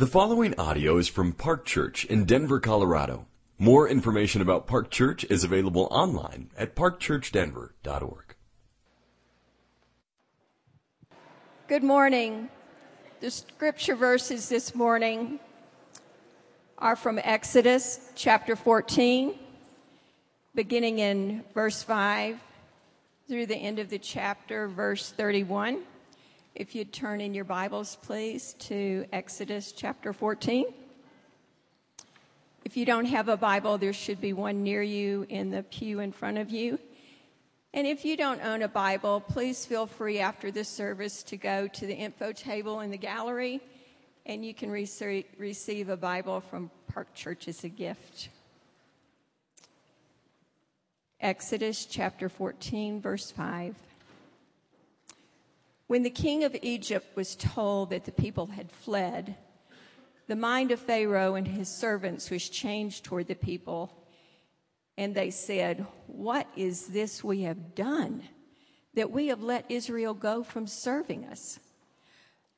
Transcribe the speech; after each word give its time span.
The 0.00 0.06
following 0.06 0.58
audio 0.58 0.96
is 0.96 1.08
from 1.08 1.34
Park 1.34 1.66
Church 1.66 2.06
in 2.06 2.24
Denver, 2.24 2.58
Colorado. 2.58 3.26
More 3.58 3.86
information 3.86 4.40
about 4.40 4.66
Park 4.66 4.90
Church 4.90 5.26
is 5.28 5.44
available 5.44 5.88
online 5.90 6.50
at 6.56 6.74
parkchurchdenver.org. 6.74 8.34
Good 11.68 11.82
morning. 11.82 12.48
The 13.20 13.30
scripture 13.30 13.94
verses 13.94 14.48
this 14.48 14.74
morning 14.74 15.38
are 16.78 16.96
from 16.96 17.20
Exodus 17.22 18.00
chapter 18.14 18.56
14, 18.56 19.34
beginning 20.54 21.00
in 21.00 21.44
verse 21.52 21.82
5 21.82 22.40
through 23.28 23.44
the 23.44 23.56
end 23.56 23.78
of 23.78 23.90
the 23.90 23.98
chapter, 23.98 24.66
verse 24.66 25.12
31. 25.12 25.82
If 26.54 26.74
you'd 26.74 26.92
turn 26.92 27.20
in 27.20 27.32
your 27.32 27.44
Bibles, 27.44 27.96
please, 28.02 28.54
to 28.58 29.06
Exodus 29.12 29.70
chapter 29.70 30.12
14. 30.12 30.66
If 32.64 32.76
you 32.76 32.84
don't 32.84 33.04
have 33.04 33.28
a 33.28 33.36
Bible, 33.36 33.78
there 33.78 33.92
should 33.92 34.20
be 34.20 34.32
one 34.32 34.64
near 34.64 34.82
you 34.82 35.26
in 35.28 35.50
the 35.50 35.62
pew 35.62 36.00
in 36.00 36.10
front 36.10 36.38
of 36.38 36.50
you. 36.50 36.80
And 37.72 37.86
if 37.86 38.04
you 38.04 38.16
don't 38.16 38.44
own 38.44 38.62
a 38.62 38.68
Bible, 38.68 39.20
please 39.20 39.64
feel 39.64 39.86
free 39.86 40.18
after 40.18 40.50
this 40.50 40.68
service 40.68 41.22
to 41.24 41.36
go 41.36 41.68
to 41.68 41.86
the 41.86 41.94
info 41.94 42.32
table 42.32 42.80
in 42.80 42.90
the 42.90 42.98
gallery 42.98 43.60
and 44.26 44.44
you 44.44 44.52
can 44.52 44.72
rec- 44.72 45.26
receive 45.38 45.88
a 45.88 45.96
Bible 45.96 46.40
from 46.40 46.68
Park 46.88 47.14
Church 47.14 47.46
as 47.46 47.62
a 47.62 47.68
gift. 47.68 48.28
Exodus 51.20 51.86
chapter 51.86 52.28
14, 52.28 53.00
verse 53.00 53.30
5. 53.30 53.76
When 55.90 56.04
the 56.04 56.08
king 56.10 56.44
of 56.44 56.56
Egypt 56.62 57.16
was 57.16 57.34
told 57.34 57.90
that 57.90 58.04
the 58.04 58.12
people 58.12 58.46
had 58.46 58.70
fled, 58.70 59.34
the 60.28 60.36
mind 60.36 60.70
of 60.70 60.78
Pharaoh 60.78 61.34
and 61.34 61.48
his 61.48 61.68
servants 61.68 62.30
was 62.30 62.48
changed 62.48 63.02
toward 63.02 63.26
the 63.26 63.34
people, 63.34 63.92
and 64.96 65.16
they 65.16 65.32
said, 65.32 65.84
What 66.06 66.46
is 66.54 66.86
this 66.86 67.24
we 67.24 67.42
have 67.42 67.74
done 67.74 68.22
that 68.94 69.10
we 69.10 69.26
have 69.26 69.42
let 69.42 69.68
Israel 69.68 70.14
go 70.14 70.44
from 70.44 70.68
serving 70.68 71.24
us? 71.24 71.58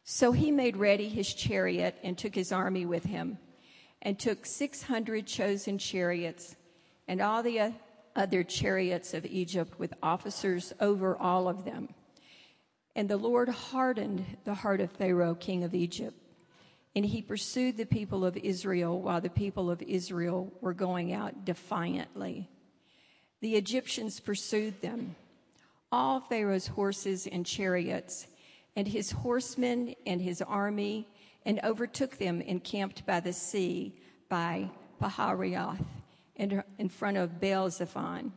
So 0.04 0.32
he 0.32 0.50
made 0.50 0.76
ready 0.76 1.08
his 1.08 1.32
chariot 1.32 1.96
and 2.02 2.18
took 2.18 2.34
his 2.34 2.52
army 2.52 2.84
with 2.84 3.04
him, 3.04 3.38
and 4.02 4.18
took 4.18 4.44
600 4.44 5.26
chosen 5.26 5.78
chariots 5.78 6.54
and 7.08 7.22
all 7.22 7.42
the 7.42 7.72
other 8.14 8.44
chariots 8.44 9.14
of 9.14 9.24
Egypt 9.24 9.78
with 9.78 9.94
officers 10.02 10.74
over 10.80 11.16
all 11.16 11.48
of 11.48 11.64
them. 11.64 11.94
And 12.94 13.08
the 13.08 13.16
Lord 13.16 13.48
hardened 13.48 14.24
the 14.44 14.54
heart 14.54 14.80
of 14.80 14.92
Pharaoh, 14.92 15.34
king 15.34 15.64
of 15.64 15.74
Egypt. 15.74 16.16
And 16.94 17.06
he 17.06 17.22
pursued 17.22 17.78
the 17.78 17.86
people 17.86 18.24
of 18.24 18.36
Israel 18.36 19.00
while 19.00 19.20
the 19.20 19.30
people 19.30 19.70
of 19.70 19.80
Israel 19.80 20.52
were 20.60 20.74
going 20.74 21.12
out 21.12 21.44
defiantly. 21.44 22.50
The 23.40 23.56
Egyptians 23.56 24.20
pursued 24.20 24.82
them, 24.82 25.16
all 25.90 26.20
Pharaoh's 26.20 26.66
horses 26.66 27.26
and 27.26 27.46
chariots, 27.46 28.26
and 28.76 28.86
his 28.86 29.10
horsemen 29.10 29.94
and 30.06 30.20
his 30.20 30.42
army, 30.42 31.08
and 31.44 31.60
overtook 31.64 32.18
them 32.18 32.40
encamped 32.40 33.06
by 33.06 33.20
the 33.20 33.32
sea 33.32 33.94
by 34.28 34.70
Pi-hahiroth 35.00 35.84
in 36.36 36.88
front 36.88 37.16
of 37.16 37.40
Baal 37.40 37.70
Zephon. 37.70 38.32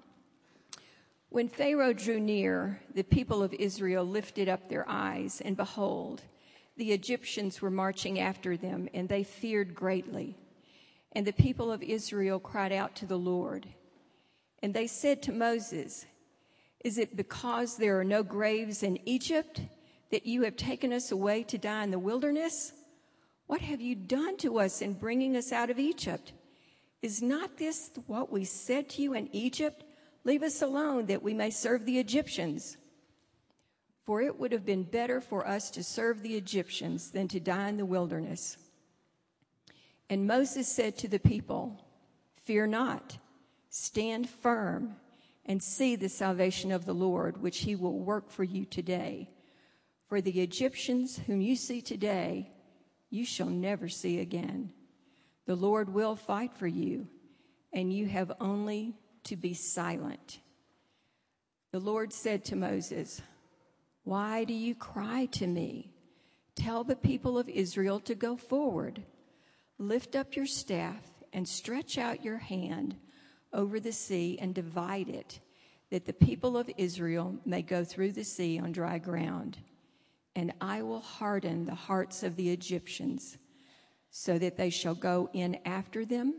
When 1.35 1.49
Pharaoh 1.49 1.91
drew 1.91 2.21
near, 2.21 2.79
the 2.93 3.03
people 3.03 3.43
of 3.43 3.53
Israel 3.53 4.05
lifted 4.05 4.47
up 4.47 4.69
their 4.69 4.85
eyes, 4.87 5.41
and 5.43 5.57
behold, 5.57 6.21
the 6.77 6.93
Egyptians 6.93 7.61
were 7.61 7.69
marching 7.69 8.21
after 8.21 8.55
them, 8.55 8.87
and 8.93 9.09
they 9.09 9.25
feared 9.25 9.75
greatly. 9.75 10.37
And 11.11 11.27
the 11.27 11.33
people 11.33 11.73
of 11.73 11.83
Israel 11.83 12.39
cried 12.39 12.71
out 12.71 12.95
to 12.95 13.05
the 13.05 13.17
Lord. 13.17 13.67
And 14.63 14.73
they 14.73 14.87
said 14.87 15.21
to 15.23 15.33
Moses, 15.33 16.05
Is 16.85 16.97
it 16.97 17.17
because 17.17 17.75
there 17.75 17.99
are 17.99 18.05
no 18.05 18.23
graves 18.23 18.81
in 18.81 18.97
Egypt 19.05 19.59
that 20.11 20.25
you 20.25 20.43
have 20.43 20.55
taken 20.55 20.93
us 20.93 21.11
away 21.11 21.43
to 21.43 21.57
die 21.57 21.83
in 21.83 21.91
the 21.91 21.99
wilderness? 21.99 22.71
What 23.47 23.59
have 23.59 23.81
you 23.81 23.93
done 23.95 24.37
to 24.37 24.57
us 24.59 24.81
in 24.81 24.93
bringing 24.93 25.35
us 25.35 25.51
out 25.51 25.69
of 25.69 25.79
Egypt? 25.79 26.31
Is 27.01 27.21
not 27.21 27.57
this 27.57 27.91
what 28.07 28.31
we 28.31 28.45
said 28.45 28.87
to 28.91 29.01
you 29.01 29.13
in 29.15 29.27
Egypt? 29.35 29.84
Leave 30.25 30.43
us 30.43 30.61
alone 30.61 31.05
that 31.05 31.23
we 31.23 31.33
may 31.33 31.51
serve 31.51 31.85
the 31.85 31.99
Egyptians. 31.99 32.77
For 34.03 34.21
it 34.21 34.39
would 34.39 34.51
have 34.51 34.65
been 34.65 34.83
better 34.83 35.21
for 35.21 35.47
us 35.47 35.69
to 35.71 35.83
serve 35.83 36.21
the 36.21 36.35
Egyptians 36.35 37.11
than 37.11 37.27
to 37.29 37.39
die 37.39 37.69
in 37.69 37.77
the 37.77 37.85
wilderness. 37.85 38.57
And 40.09 40.27
Moses 40.27 40.67
said 40.67 40.97
to 40.97 41.07
the 41.07 41.19
people, 41.19 41.79
Fear 42.43 42.67
not, 42.67 43.17
stand 43.69 44.29
firm, 44.29 44.95
and 45.45 45.61
see 45.61 45.95
the 45.95 46.09
salvation 46.09 46.71
of 46.71 46.85
the 46.85 46.93
Lord, 46.93 47.41
which 47.41 47.59
he 47.59 47.75
will 47.75 47.97
work 47.97 48.29
for 48.29 48.43
you 48.43 48.65
today. 48.65 49.29
For 50.07 50.21
the 50.21 50.41
Egyptians 50.41 51.19
whom 51.25 51.41
you 51.41 51.55
see 51.55 51.81
today, 51.81 52.51
you 53.09 53.25
shall 53.25 53.49
never 53.49 53.89
see 53.89 54.19
again. 54.19 54.71
The 55.45 55.55
Lord 55.55 55.93
will 55.93 56.15
fight 56.15 56.53
for 56.53 56.67
you, 56.67 57.07
and 57.73 57.93
you 57.93 58.07
have 58.07 58.31
only 58.39 58.95
to 59.25 59.35
be 59.35 59.53
silent. 59.53 60.39
The 61.71 61.79
Lord 61.79 62.13
said 62.13 62.45
to 62.45 62.55
Moses, 62.55 63.21
Why 64.03 64.43
do 64.45 64.53
you 64.53 64.73
cry 64.75 65.25
to 65.33 65.47
me? 65.47 65.91
Tell 66.55 66.83
the 66.83 66.95
people 66.95 67.37
of 67.37 67.49
Israel 67.49 67.99
to 68.01 68.15
go 68.15 68.37
forward. 68.37 69.03
Lift 69.77 70.15
up 70.15 70.35
your 70.35 70.45
staff 70.45 71.03
and 71.33 71.47
stretch 71.47 71.97
out 71.97 72.23
your 72.23 72.37
hand 72.37 72.95
over 73.51 73.79
the 73.79 73.91
sea 73.91 74.37
and 74.39 74.55
divide 74.55 75.09
it, 75.09 75.41
that 75.89 76.05
the 76.05 76.13
people 76.13 76.57
of 76.57 76.69
Israel 76.77 77.35
may 77.45 77.61
go 77.61 77.83
through 77.83 78.13
the 78.13 78.23
sea 78.23 78.57
on 78.59 78.71
dry 78.71 78.97
ground. 78.97 79.57
And 80.35 80.53
I 80.61 80.81
will 80.81 81.01
harden 81.01 81.65
the 81.65 81.75
hearts 81.75 82.23
of 82.23 82.35
the 82.35 82.51
Egyptians, 82.51 83.37
so 84.11 84.37
that 84.37 84.55
they 84.55 84.69
shall 84.69 84.95
go 84.95 85.29
in 85.33 85.57
after 85.65 86.05
them 86.05 86.35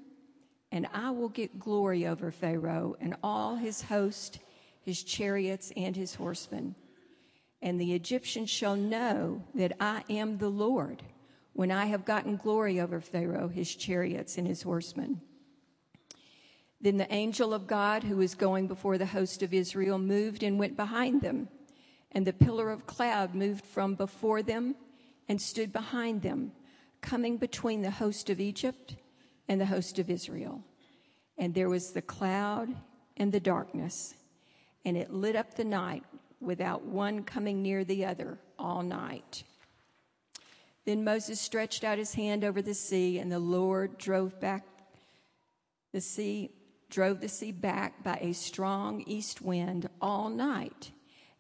and 0.77 0.87
I 0.93 1.09
will 1.09 1.31
get 1.31 1.59
glory 1.59 2.07
over 2.07 2.31
Pharaoh 2.31 2.97
and 3.01 3.17
all 3.23 3.57
his 3.57 3.81
host, 3.81 4.41
his 4.83 5.03
chariots, 5.03 5.73
and 5.75 5.97
his 5.97 6.17
horsemen. 6.17 6.75
And 7.63 7.81
the 7.81 7.95
Egyptians 7.95 8.51
shall 8.51 8.77
know 8.77 9.43
that 9.55 9.73
I 9.81 10.05
am 10.11 10.37
the 10.37 10.51
Lord 10.51 11.03
when 11.55 11.73
I 11.73 11.87
have 11.87 12.05
gotten 12.05 12.37
glory 12.37 12.79
over 12.79 13.01
Pharaoh, 13.01 13.49
his 13.49 13.75
chariots, 13.75 14.37
and 14.37 14.47
his 14.47 14.61
horsemen. 14.61 15.23
Then 16.79 16.99
the 16.99 17.11
angel 17.11 17.55
of 17.55 17.67
God, 17.67 18.05
who 18.05 18.19
was 18.19 18.35
going 18.35 18.67
before 18.67 18.99
the 18.99 19.07
host 19.07 19.43
of 19.43 19.55
Israel, 19.55 19.99
moved 19.99 20.43
and 20.43 20.59
went 20.59 20.77
behind 20.77 21.23
them. 21.23 21.49
And 22.13 22.27
the 22.27 22.35
pillar 22.35 22.71
of 22.71 22.87
cloud 22.87 23.35
moved 23.35 23.65
from 23.65 23.95
before 23.95 24.43
them 24.43 24.75
and 25.27 25.41
stood 25.41 25.73
behind 25.73 26.21
them, 26.21 26.53
coming 27.01 27.39
between 27.39 27.81
the 27.81 27.93
host 27.93 28.29
of 28.29 28.41
Egypt 28.41 28.97
and 29.49 29.61
the 29.61 29.67
host 29.67 29.99
of 29.99 30.11
Israel. 30.11 30.63
And 31.39 31.55
there 31.55 31.69
was 31.69 31.93
the 31.93 32.03
cloud 32.03 32.69
and 33.17 33.33
the 33.33 33.41
darkness, 33.41 34.15
and 34.85 34.97
it 34.97 35.13
lit 35.13 35.37
up 35.37 35.55
the 35.55 35.65
night 35.65 36.05
without 36.41 36.85
one 36.85 37.23
coming 37.23 37.63
near 37.63 37.85
the 37.85 38.05
other 38.05 38.39
all 38.59 38.83
night. 38.83 39.45
Then 40.85 41.03
Moses 41.03 41.41
stretched 41.41 41.83
out 41.83 41.99
his 41.99 42.15
hand 42.15 42.45
over 42.45 42.63
the 42.63 42.75
sea, 42.75 43.19
and 43.19 43.31
the 43.31 43.39
Lord 43.39 43.99
drove 43.99 44.39
back 44.41 44.65
the 45.93 46.01
sea, 46.01 46.51
drove 46.91 47.21
the 47.21 47.29
sea 47.29 47.53
back 47.53 48.05
by 48.05 48.19
a 48.21 48.33
strong 48.33 49.03
east 49.07 49.43
wind 49.43 49.89
all 50.01 50.29
night, 50.29 50.93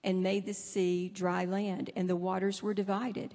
and 0.02 0.22
made 0.22 0.46
the 0.46 0.54
sea 0.54 1.08
dry 1.08 1.44
land, 1.44 1.90
and 1.94 2.08
the 2.08 2.16
waters 2.16 2.62
were 2.62 2.74
divided. 2.74 3.34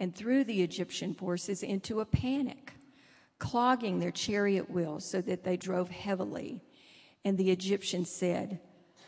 and 0.00 0.14
threw 0.14 0.44
the 0.44 0.62
Egyptian 0.62 1.14
forces 1.14 1.62
into 1.62 2.00
a 2.00 2.04
panic, 2.04 2.74
clogging 3.38 3.98
their 3.98 4.10
chariot 4.10 4.70
wheels 4.70 5.04
so 5.04 5.20
that 5.20 5.44
they 5.44 5.56
drove 5.56 5.90
heavily. 5.90 6.62
And 7.24 7.36
the 7.36 7.50
Egyptians 7.50 8.10
said, 8.10 8.60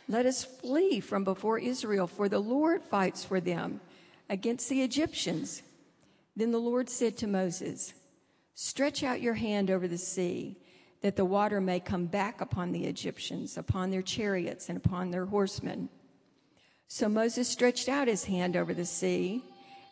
Let 0.09 0.27
us 0.27 0.45
flee 0.45 1.01
from 1.01 1.25
before 1.25 1.59
Israel, 1.59 2.07
for 2.07 2.29
the 2.29 2.41
Lord 2.41 2.83
fights 2.83 3.25
for 3.25 3.41
them 3.41 3.81
against 4.29 4.69
the 4.69 4.83
Egyptians. 4.83 5.63
Then 6.37 6.53
the 6.53 6.59
Lord 6.59 6.89
said 6.89 7.17
to 7.19 7.27
Moses, 7.27 7.95
Stretch 8.55 9.03
out 9.03 9.23
your 9.23 9.35
hand 9.35 9.71
over 9.71 9.89
the 9.89 9.99
sea, 9.99 10.59
that 11.03 11.17
the 11.17 11.25
water 11.25 11.61
may 11.61 11.81
come 11.81 12.07
back 12.07 12.41
upon 12.41 12.73
the 12.73 12.85
Egyptians, 12.85 13.57
upon 13.57 13.91
their 13.91 14.03
chariots, 14.03 14.69
and 14.69 14.77
upon 14.77 15.11
their 15.11 15.27
horsemen. 15.27 15.89
So 16.87 17.09
Moses 17.09 17.49
stretched 17.49 17.89
out 17.89 18.09
his 18.09 18.25
hand 18.25 18.57
over 18.57 18.75
the 18.75 18.85
sea, 18.85 19.45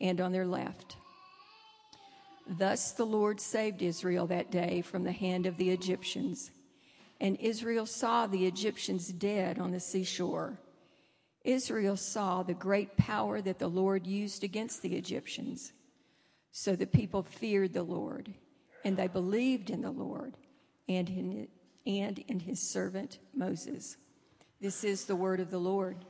and 0.00 0.20
on 0.20 0.32
their 0.32 0.46
left. 0.46 0.96
Thus 2.46 2.92
the 2.92 3.04
Lord 3.04 3.40
saved 3.40 3.82
Israel 3.82 4.26
that 4.28 4.50
day 4.50 4.80
from 4.80 5.04
the 5.04 5.12
hand 5.12 5.46
of 5.46 5.56
the 5.56 5.70
Egyptians. 5.70 6.50
And 7.20 7.36
Israel 7.40 7.84
saw 7.84 8.26
the 8.26 8.46
Egyptians 8.46 9.08
dead 9.08 9.58
on 9.58 9.72
the 9.72 9.80
seashore. 9.80 10.58
Israel 11.44 11.96
saw 11.96 12.42
the 12.42 12.54
great 12.54 12.96
power 12.96 13.40
that 13.40 13.58
the 13.58 13.68
Lord 13.68 14.06
used 14.06 14.44
against 14.44 14.82
the 14.82 14.96
Egyptians. 14.96 15.72
So 16.52 16.74
the 16.74 16.86
people 16.86 17.22
feared 17.22 17.72
the 17.72 17.82
Lord, 17.82 18.34
and 18.84 18.96
they 18.96 19.08
believed 19.08 19.70
in 19.70 19.82
the 19.82 19.90
Lord 19.90 20.36
and 20.88 21.08
in, 21.08 21.48
and 21.86 22.18
in 22.18 22.40
his 22.40 22.60
servant 22.60 23.18
Moses. 23.34 23.96
This 24.60 24.84
is 24.84 25.04
the 25.04 25.16
word 25.16 25.40
of 25.40 25.50
the 25.50 25.58
Lord. 25.58 26.04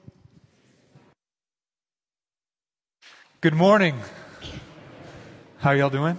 Good 3.41 3.55
morning. 3.55 3.95
How 5.59 5.71
y'all 5.71 5.91
doing? 5.91 6.19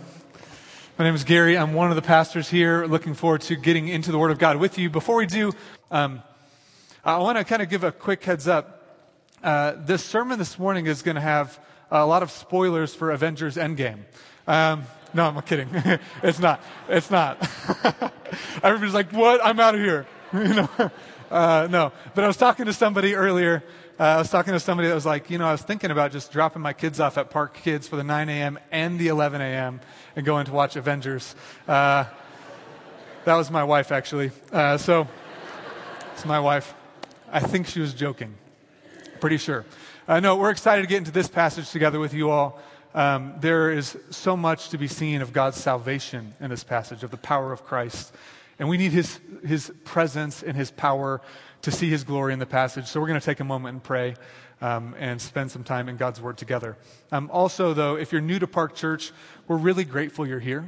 My 0.98 1.04
name 1.04 1.16
is 1.16 1.26
Gary. 1.26 1.58
I'm 1.58 1.74
one 1.74 1.90
of 1.90 1.98
the 1.98 2.02
pastors 2.02 2.48
here. 2.48 2.86
Looking 2.86 3.14
forward 3.14 3.42
to 3.42 3.58
getting 3.58 3.90
into 3.90 4.14
the 4.14 4.18
Word 4.18 4.32
of 4.32 4.40
God 4.40 4.56
with 4.56 4.78
you. 4.78 4.90
Before 4.90 5.18
we 5.18 5.26
do, 5.26 5.52
um, 5.92 6.24
I 7.04 7.18
want 7.18 7.38
to 7.38 7.44
kind 7.44 7.62
of 7.62 7.68
give 7.68 7.84
a 7.84 7.92
quick 7.92 8.24
heads 8.24 8.48
up. 8.48 9.04
Uh, 9.44 9.74
this 9.80 10.02
sermon 10.02 10.40
this 10.40 10.58
morning 10.58 10.86
is 10.86 11.02
going 11.02 11.16
to 11.16 11.22
have 11.22 11.60
a 11.92 12.06
lot 12.06 12.24
of 12.24 12.32
spoilers 12.32 12.96
for 12.96 13.12
Avengers 13.12 13.58
Endgame. 13.58 14.00
Um, 14.48 14.86
no, 15.14 15.26
I'm 15.26 15.36
not 15.36 15.46
kidding. 15.46 15.68
it's 16.24 16.40
not. 16.40 16.62
It's 16.88 17.12
not. 17.12 17.38
Everybody's 18.64 18.94
like, 18.94 19.12
what? 19.12 19.46
I'm 19.46 19.60
out 19.60 19.76
of 19.76 19.82
here. 19.82 20.08
you 20.34 20.54
know? 20.54 20.70
Uh, 21.30 21.68
no. 21.70 21.92
But 22.16 22.24
I 22.24 22.28
was 22.28 22.38
talking 22.38 22.68
to 22.68 22.74
somebody 22.74 23.14
earlier. 23.14 23.62
Uh, 24.00 24.04
I 24.04 24.18
was 24.18 24.30
talking 24.30 24.54
to 24.54 24.62
somebody 24.62 24.88
that 24.88 24.96
was 24.96 25.06
like, 25.06 25.30
you 25.30 25.38
know, 25.38 25.46
I 25.46 25.52
was 25.52 25.62
thinking 25.62 25.92
about 25.92 26.14
just 26.14 26.32
dropping 26.32 26.62
my 26.62 26.72
kids 26.72 27.02
off 27.02 27.18
at 27.18 27.30
Park 27.30 27.54
Kids 27.56 27.86
for 27.86 27.98
the 27.98 28.04
9 28.04 28.30
a.m. 28.30 28.58
and 28.72 28.98
the 28.98 29.10
11 29.10 29.42
a.m. 29.42 29.82
and 30.16 30.26
going 30.26 30.46
to 30.46 30.54
watch 30.54 30.78
Avengers. 30.78 31.36
Uh, 31.68 32.06
that 33.26 33.36
was 33.36 33.52
my 33.52 33.66
wife, 33.66 33.92
actually. 33.92 34.32
Uh, 34.54 34.78
so, 34.78 35.06
it's 36.14 36.24
my 36.24 36.40
wife. 36.40 36.74
I 37.30 37.42
think 37.42 37.68
she 37.68 37.82
was 37.82 37.94
joking. 37.94 38.36
Pretty 39.20 39.36
sure. 39.36 39.66
Uh, 40.08 40.22
no, 40.22 40.38
we're 40.38 40.52
excited 40.52 40.84
to 40.84 40.88
get 40.88 41.00
into 41.00 41.12
this 41.12 41.28
passage 41.28 41.70
together 41.70 42.00
with 42.00 42.14
you 42.14 42.30
all. 42.30 42.58
Um, 42.96 43.34
there 43.42 43.70
is 43.70 43.98
so 44.12 44.38
much 44.38 44.70
to 44.70 44.78
be 44.78 44.88
seen 44.88 45.22
of 45.22 45.34
God's 45.34 45.58
salvation 45.58 46.36
in 46.40 46.50
this 46.50 46.64
passage, 46.64 47.04
of 47.04 47.12
the 47.12 47.18
power 47.18 47.52
of 47.52 47.66
Christ. 47.66 48.16
And 48.60 48.68
we 48.68 48.78
need 48.78 48.92
his, 48.92 49.20
his 49.46 49.72
presence 49.86 50.44
and 50.44 50.56
his 50.56 50.70
power 50.70 51.22
to 51.62 51.72
see 51.72 51.90
his 51.90 52.04
glory 52.04 52.34
in 52.34 52.40
the 52.40 52.46
passage. 52.46 52.88
So 52.88 53.00
we're 53.00 53.08
going 53.08 53.20
to 53.20 53.26
take 53.26 53.40
a 53.40 53.46
moment 53.46 53.74
and 53.74 53.84
pray 53.84 54.16
um, 54.62 54.96
and 55.00 55.22
spend 55.22 55.52
some 55.52 55.64
time 55.64 55.90
in 55.90 55.98
God's 55.98 56.22
word 56.22 56.38
together. 56.38 56.78
Um, 57.12 57.30
also, 57.32 57.74
though, 57.74 57.96
if 57.96 58.12
you're 58.12 58.22
new 58.22 58.40
to 58.40 58.48
Park 58.48 58.76
Church, 58.76 59.12
we're 59.48 59.58
really 59.58 59.86
grateful 59.86 60.28
you're 60.28 60.40
here. 60.40 60.68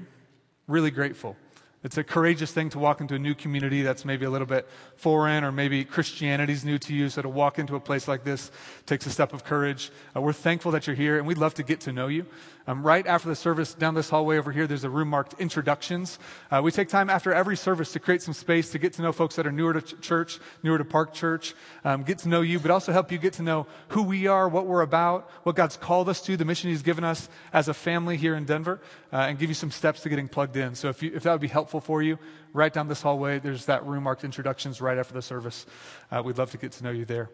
Really 0.68 0.92
grateful. 0.92 1.36
It's 1.84 1.98
a 1.98 2.04
courageous 2.04 2.52
thing 2.52 2.70
to 2.72 2.80
walk 2.80 3.02
into 3.02 3.16
a 3.16 3.20
new 3.20 3.34
community 3.34 3.82
that's 3.82 4.06
maybe 4.06 4.24
a 4.26 4.30
little 4.30 4.46
bit 4.46 4.70
foreign 4.98 5.44
or 5.44 5.52
maybe 5.52 5.84
Christianity's 5.84 6.64
new 6.64 6.78
to 6.78 6.94
you. 6.94 7.10
So 7.10 7.24
to 7.24 7.30
walk 7.30 7.58
into 7.58 7.76
a 7.76 7.80
place 7.80 8.08
like 8.08 8.24
this 8.24 8.52
takes 8.86 9.08
a 9.08 9.10
step 9.10 9.34
of 9.34 9.44
courage. 9.44 9.90
Uh, 10.16 10.22
we're 10.22 10.32
thankful 10.32 10.72
that 10.74 10.86
you're 10.86 10.96
here 10.96 11.18
and 11.18 11.26
we'd 11.26 11.40
love 11.40 11.56
to 11.56 11.64
get 11.64 11.82
to 11.82 11.92
know 11.92 12.08
you. 12.08 12.28
Um, 12.68 12.84
right 12.84 13.06
after 13.08 13.28
the 13.28 13.36
service, 13.36 13.74
down 13.74 13.96
this 13.96 14.10
hallway 14.10 14.38
over 14.38 14.52
here, 14.52 14.68
there's 14.68 14.84
a 14.84 14.90
room 14.90 15.10
marked 15.10 15.34
introductions. 15.40 16.19
Uh, 16.52 16.62
we 16.63 16.72
take 16.72 16.90
time 16.90 17.10
after 17.10 17.34
every 17.34 17.58
service 17.58 17.92
to 17.94 18.00
create 18.00 18.22
some 18.22 18.34
space 18.34 18.69
to 18.72 18.80
get 18.80 18.94
to 18.94 19.02
know 19.02 19.12
folks 19.12 19.36
that 19.36 19.48
are 19.48 19.52
newer 19.52 19.74
to 19.74 19.81
ch- 19.81 20.00
church, 20.02 20.40
newer 20.62 20.78
to 20.78 20.86
Park 20.86 21.13
Church, 21.13 21.56
um, 21.84 22.04
get 22.04 22.19
to 22.19 22.30
know 22.30 22.42
you, 22.42 22.60
but 22.60 22.69
also 22.69 22.92
help 22.92 23.12
you 23.12 23.18
get 23.18 23.34
to 23.34 23.44
know 23.44 23.66
who 23.90 24.04
we 24.04 24.28
are, 24.28 24.48
what 24.48 24.68
we're 24.68 24.81
about, 24.81 25.30
what 25.44 25.56
God's 25.56 25.75
called 25.75 26.08
us 26.08 26.22
to, 26.22 26.38
the 26.38 26.46
mission 26.46 26.69
He's 26.69 26.84
given 26.84 27.04
us 27.04 27.30
as 27.52 27.68
a 27.68 27.74
family 27.74 28.16
here 28.16 28.36
in 28.36 28.46
Denver, 28.46 28.80
uh, 29.12 29.18
and 29.18 29.40
give 29.40 29.50
you 29.50 29.56
some 29.56 29.72
steps 29.72 30.02
to 30.02 30.10
getting 30.10 30.28
plugged 30.28 30.56
in. 30.56 30.75
So 30.75 30.90
if, 30.90 31.02
you, 31.02 31.12
if 31.16 31.24
that 31.24 31.31
would 31.31 31.42
be 31.42 31.48
helpful 31.48 31.81
for 31.81 32.04
you, 32.04 32.19
right 32.54 32.72
down 32.72 32.88
this 32.88 33.02
hallway, 33.02 33.40
there's 33.40 33.66
that 33.66 33.86
room 33.86 34.04
marked 34.04 34.24
introductions 34.24 34.81
right 34.81 34.98
after 34.98 35.13
the 35.13 35.22
service. 35.22 35.66
Uh, 36.12 36.22
we'd 36.24 36.38
love 36.38 36.52
to 36.52 36.58
get 36.58 36.74
to 36.74 36.84
know 36.84 36.92
you 36.92 37.06
there. 37.06 37.30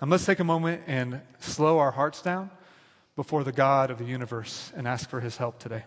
And 0.00 0.10
let's 0.10 0.24
take 0.24 0.38
a 0.38 0.44
moment 0.44 0.82
and 0.86 1.20
slow 1.40 1.78
our 1.78 1.90
hearts 1.90 2.22
down 2.22 2.50
before 3.20 3.44
the 3.44 3.52
God 3.52 3.90
of 3.90 3.98
the 3.98 4.04
universe 4.06 4.72
and 4.74 4.88
ask 4.88 5.10
for 5.10 5.20
his 5.20 5.36
help 5.36 5.58
today. 5.58 5.84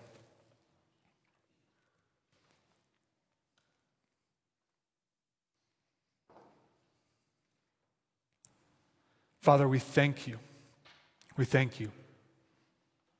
Father, 9.42 9.68
we 9.68 9.80
thank 9.80 10.28
you. 10.28 10.38
We 11.36 11.46
thank 11.46 11.80
you 11.80 11.90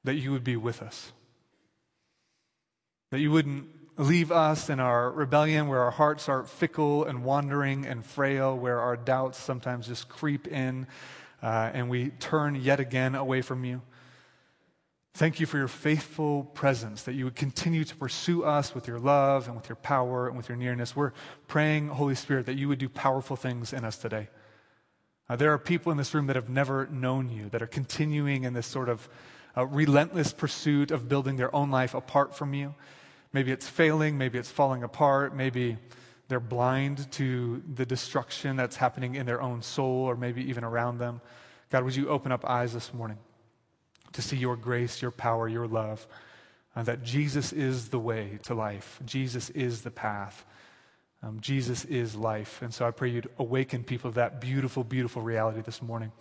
that 0.04 0.14
you 0.14 0.32
would 0.32 0.44
be 0.44 0.58
with 0.58 0.84
us. 0.84 1.12
That 3.10 3.20
you 3.20 3.32
wouldn't 3.32 3.66
leave 3.98 4.32
us 4.32 4.70
in 4.70 4.80
our 4.80 5.10
rebellion 5.10 5.68
where 5.68 5.80
our 5.80 5.90
hearts 5.90 6.30
are 6.30 6.44
fickle 6.44 7.04
and 7.04 7.24
wandering 7.24 7.88
and 7.88 8.06
frail, 8.06 8.56
where 8.56 8.80
our 8.80 8.96
doubts 8.96 9.40
sometimes 9.40 9.88
just 9.88 10.08
creep 10.08 10.48
in 10.48 10.86
uh, 11.42 11.72
and 11.74 11.90
we 11.90 12.12
turn 12.12 12.54
yet 12.54 12.80
again 12.80 13.16
away 13.16 13.42
from 13.42 13.66
you. 13.66 13.82
Thank 15.16 15.40
you 15.40 15.46
for 15.46 15.60
your 15.60 15.68
faithful 15.68 16.44
presence, 16.44 17.04
that 17.04 17.14
you 17.14 17.26
would 17.26 17.36
continue 17.36 17.84
to 17.84 17.96
pursue 17.96 18.44
us 18.44 18.74
with 18.74 18.88
your 18.88 18.98
love 18.98 19.46
and 19.46 19.56
with 19.56 19.70
your 19.70 19.76
power 19.76 20.28
and 20.28 20.36
with 20.36 20.50
your 20.50 20.56
nearness. 20.56 20.96
We're 20.96 21.12
praying, 21.48 21.90
Holy 21.90 22.16
Spirit, 22.16 22.48
that 22.48 22.56
you 22.56 22.68
would 22.68 22.80
do 22.80 22.90
powerful 22.90 23.36
things 23.36 23.74
in 23.74 23.86
us 23.86 23.96
today. 23.96 24.30
Uh, 25.30 25.36
there 25.36 25.54
are 25.54 25.60
people 25.60 25.92
in 25.92 26.00
this 26.00 26.16
room 26.16 26.26
that 26.28 26.36
have 26.36 26.50
never 26.50 26.88
known 26.88 27.30
you, 27.30 27.48
that 27.50 27.62
are 27.62 27.68
continuing 27.68 28.44
in 28.44 28.54
this 28.54 28.66
sort 28.66 28.90
of 28.90 29.08
uh, 29.56 29.68
relentless 29.68 30.34
pursuit 30.34 30.90
of 30.90 31.08
building 31.08 31.36
their 31.36 31.56
own 31.56 31.70
life 31.70 31.94
apart 31.94 32.36
from 32.36 32.56
you. 32.56 32.74
Maybe 33.34 33.52
it's 33.52 33.68
failing, 33.68 34.18
maybe 34.18 34.40
it's 34.40 34.50
falling 34.50 34.82
apart, 34.82 35.36
maybe 35.36 35.78
they're 36.28 36.40
blind 36.40 37.12
to 37.14 37.62
the 37.72 37.86
destruction 37.86 38.56
that's 38.56 38.78
happening 38.78 39.14
in 39.14 39.28
their 39.28 39.44
own 39.44 39.62
soul 39.62 40.06
or 40.06 40.16
maybe 40.16 40.44
even 40.50 40.64
around 40.64 40.98
them. 40.98 41.22
God, 41.70 41.84
would 41.84 41.96
you 41.96 42.10
open 42.10 42.32
up 42.32 42.50
eyes 42.50 42.74
this 42.74 42.92
morning? 42.96 43.20
To 44.14 44.22
see 44.22 44.38
your 44.38 44.56
grace, 44.56 45.02
your 45.02 45.12
power, 45.12 45.48
your 45.48 45.68
love. 45.68 46.08
Uh, 46.76 46.82
that 46.82 47.04
Jesus 47.04 47.54
is 47.54 47.90
the 47.90 48.00
way 48.00 48.40
to 48.44 48.56
life. 48.56 49.00
Jesus 49.06 49.52
is 49.52 49.84
the 49.84 49.92
path. 49.92 50.44
Um, 51.22 51.40
Jesus 51.40 51.86
is 51.86 52.16
life. 52.16 52.64
And 52.64 52.74
so 52.74 52.88
I 52.88 52.92
pray 52.92 53.10
you'd 53.10 53.30
awaken 53.38 53.84
people 53.84 54.10
to 54.10 54.16
that 54.16 54.42
beautiful, 54.42 54.84
beautiful 54.84 55.22
reality 55.22 55.62
this 55.62 55.84
morning. 55.84 56.12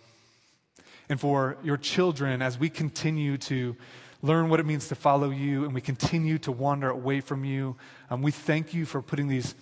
And 1.09 1.19
for 1.19 1.57
your 1.63 1.77
children, 1.77 2.41
as 2.43 2.59
we 2.59 2.69
continue 2.69 3.37
to 3.39 3.75
learn 4.21 4.47
what 4.49 4.59
it 4.59 4.65
means 4.65 4.87
to 4.89 4.95
follow 4.95 5.31
you 5.31 5.65
and 5.65 5.73
we 5.73 5.81
continue 5.81 6.37
to 6.39 6.51
wander 6.51 6.89
away 6.89 7.19
from 7.19 7.43
you, 7.43 7.75
um, 8.09 8.21
we 8.21 8.31
thank 8.31 8.73
you 8.73 8.85
for 8.85 9.01
putting 9.01 9.27
these, 9.27 9.55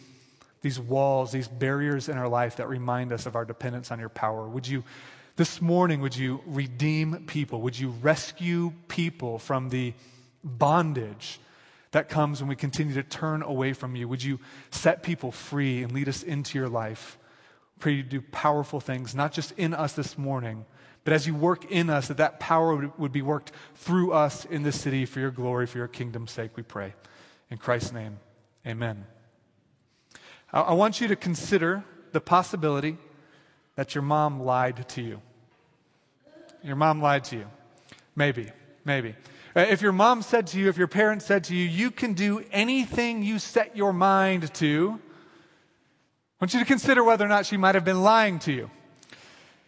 these 0.61 0.79
walls, 0.79 1.31
these 1.31 1.47
barriers 1.47 2.09
in 2.09 2.17
our 2.17 2.27
life 2.27 2.57
that 2.57 2.67
remind 2.67 3.11
us 3.11 3.25
of 3.25 3.35
our 3.35 3.45
dependence 3.45 3.91
on 3.91 4.00
your 4.00 4.09
power. 4.09 4.47
Would 4.47 4.67
you 4.67 4.83
this 5.35 5.61
morning, 5.61 6.01
would 6.01 6.15
you 6.15 6.41
redeem 6.45 7.25
people? 7.25 7.61
Would 7.61 7.79
you 7.79 7.89
rescue 8.01 8.73
people 8.88 9.39
from 9.39 9.69
the 9.69 9.93
bondage 10.43 11.39
that 11.91 12.09
comes 12.09 12.41
when 12.41 12.50
we 12.50 12.55
continue 12.55 12.93
to 12.95 13.03
turn 13.03 13.41
away 13.41 13.73
from 13.73 13.95
you? 13.95 14.07
Would 14.07 14.23
you 14.23 14.39
set 14.71 15.03
people 15.03 15.31
free 15.31 15.83
and 15.83 15.91
lead 15.91 16.09
us 16.09 16.23
into 16.23 16.57
your 16.57 16.69
life? 16.69 17.17
Pray 17.79 17.93
you 17.93 18.03
do 18.03 18.21
powerful 18.21 18.79
things, 18.79 19.15
not 19.15 19.31
just 19.31 19.53
in 19.53 19.73
us 19.73 19.93
this 19.93 20.17
morning, 20.17 20.65
but 21.03 21.13
as 21.13 21.25
you 21.25 21.33
work 21.33 21.71
in 21.71 21.89
us, 21.89 22.07
that 22.09 22.17
that 22.17 22.39
power 22.39 22.91
would, 22.97 23.11
be 23.11 23.23
worked 23.23 23.51
through 23.75 24.13
us 24.13 24.45
in 24.45 24.63
this 24.63 24.79
city 24.79 25.05
for 25.05 25.19
your 25.19 25.31
glory, 25.31 25.65
for 25.65 25.79
your 25.79 25.88
kingdom's 25.88 26.31
sake, 26.31 26.51
we 26.55 26.63
pray. 26.63 26.93
In 27.50 27.57
Christ's 27.57 27.91
name, 27.91 28.19
amen. 28.67 29.05
I 30.53 30.73
want 30.73 31.01
you 31.01 31.07
to 31.07 31.15
consider 31.15 31.83
the 32.11 32.21
possibility 32.21 32.97
that 33.81 33.95
your 33.95 34.03
mom 34.03 34.39
lied 34.39 34.88
to 34.89 35.01
you. 35.01 35.19
Your 36.61 36.75
mom 36.75 37.01
lied 37.01 37.23
to 37.23 37.35
you. 37.35 37.47
Maybe, 38.15 38.51
maybe. 38.85 39.15
Uh, 39.55 39.61
If 39.61 39.81
your 39.81 39.91
mom 39.91 40.21
said 40.21 40.45
to 40.47 40.59
you, 40.59 40.69
if 40.69 40.77
your 40.77 40.88
parents 40.88 41.25
said 41.25 41.45
to 41.45 41.55
you, 41.55 41.65
you 41.65 41.89
can 41.89 42.13
do 42.13 42.45
anything 42.51 43.23
you 43.23 43.39
set 43.39 43.75
your 43.75 43.91
mind 43.91 44.53
to, 44.53 45.00
I 45.00 46.38
want 46.39 46.53
you 46.53 46.59
to 46.59 46.65
consider 46.65 47.03
whether 47.03 47.25
or 47.25 47.27
not 47.27 47.47
she 47.47 47.57
might 47.57 47.73
have 47.73 47.83
been 47.83 48.03
lying 48.03 48.38
to 48.41 48.51
you. 48.51 48.69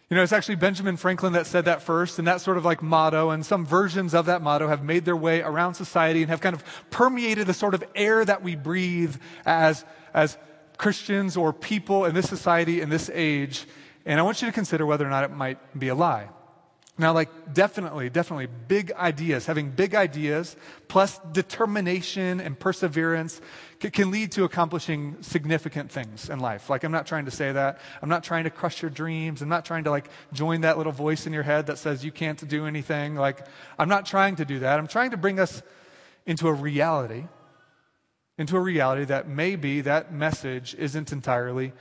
You 0.08 0.16
know, 0.16 0.22
it's 0.22 0.32
actually 0.32 0.54
Benjamin 0.54 0.96
Franklin 0.96 1.32
that 1.32 1.48
said 1.48 1.64
that 1.64 1.82
first, 1.82 2.20
and 2.20 2.28
that 2.28 2.40
sort 2.40 2.56
of 2.56 2.64
like 2.64 2.84
motto, 2.84 3.30
and 3.30 3.44
some 3.44 3.66
versions 3.66 4.14
of 4.14 4.26
that 4.26 4.42
motto 4.42 4.68
have 4.68 4.84
made 4.84 5.04
their 5.04 5.16
way 5.16 5.40
around 5.42 5.74
society 5.74 6.22
and 6.22 6.30
have 6.30 6.40
kind 6.40 6.54
of 6.54 6.62
permeated 6.90 7.48
the 7.48 7.54
sort 7.54 7.74
of 7.74 7.82
air 7.96 8.24
that 8.24 8.44
we 8.44 8.54
breathe 8.54 9.16
as, 9.44 9.84
as 10.14 10.38
Christians 10.76 11.36
or 11.36 11.52
people 11.52 12.04
in 12.04 12.14
this 12.14 12.28
society 12.28 12.80
in 12.80 12.90
this 12.90 13.10
age. 13.12 13.66
And 14.06 14.20
I 14.20 14.22
want 14.22 14.42
you 14.42 14.48
to 14.48 14.52
consider 14.52 14.84
whether 14.86 15.06
or 15.06 15.10
not 15.10 15.24
it 15.24 15.30
might 15.30 15.78
be 15.78 15.88
a 15.88 15.94
lie. 15.94 16.28
Now, 16.96 17.12
like, 17.12 17.52
definitely, 17.52 18.08
definitely, 18.08 18.46
big 18.46 18.92
ideas, 18.92 19.46
having 19.46 19.70
big 19.70 19.96
ideas 19.96 20.56
plus 20.86 21.18
determination 21.32 22.40
and 22.40 22.56
perseverance 22.56 23.40
c- 23.82 23.90
can 23.90 24.12
lead 24.12 24.30
to 24.32 24.44
accomplishing 24.44 25.16
significant 25.20 25.90
things 25.90 26.30
in 26.30 26.38
life. 26.38 26.70
Like, 26.70 26.84
I'm 26.84 26.92
not 26.92 27.04
trying 27.04 27.24
to 27.24 27.32
say 27.32 27.50
that. 27.50 27.80
I'm 28.00 28.08
not 28.08 28.22
trying 28.22 28.44
to 28.44 28.50
crush 28.50 28.80
your 28.80 28.92
dreams. 28.92 29.42
I'm 29.42 29.48
not 29.48 29.64
trying 29.64 29.84
to, 29.84 29.90
like, 29.90 30.08
join 30.32 30.60
that 30.60 30.78
little 30.78 30.92
voice 30.92 31.26
in 31.26 31.32
your 31.32 31.42
head 31.42 31.66
that 31.66 31.78
says 31.78 32.04
you 32.04 32.12
can't 32.12 32.46
do 32.46 32.64
anything. 32.64 33.16
Like, 33.16 33.44
I'm 33.76 33.88
not 33.88 34.06
trying 34.06 34.36
to 34.36 34.44
do 34.44 34.60
that. 34.60 34.78
I'm 34.78 34.86
trying 34.86 35.10
to 35.10 35.16
bring 35.16 35.40
us 35.40 35.62
into 36.26 36.46
a 36.46 36.52
reality, 36.52 37.24
into 38.38 38.56
a 38.56 38.60
reality 38.60 39.04
that 39.06 39.28
maybe 39.28 39.80
that 39.80 40.12
message 40.12 40.76
isn't 40.78 41.10
entirely 41.10 41.72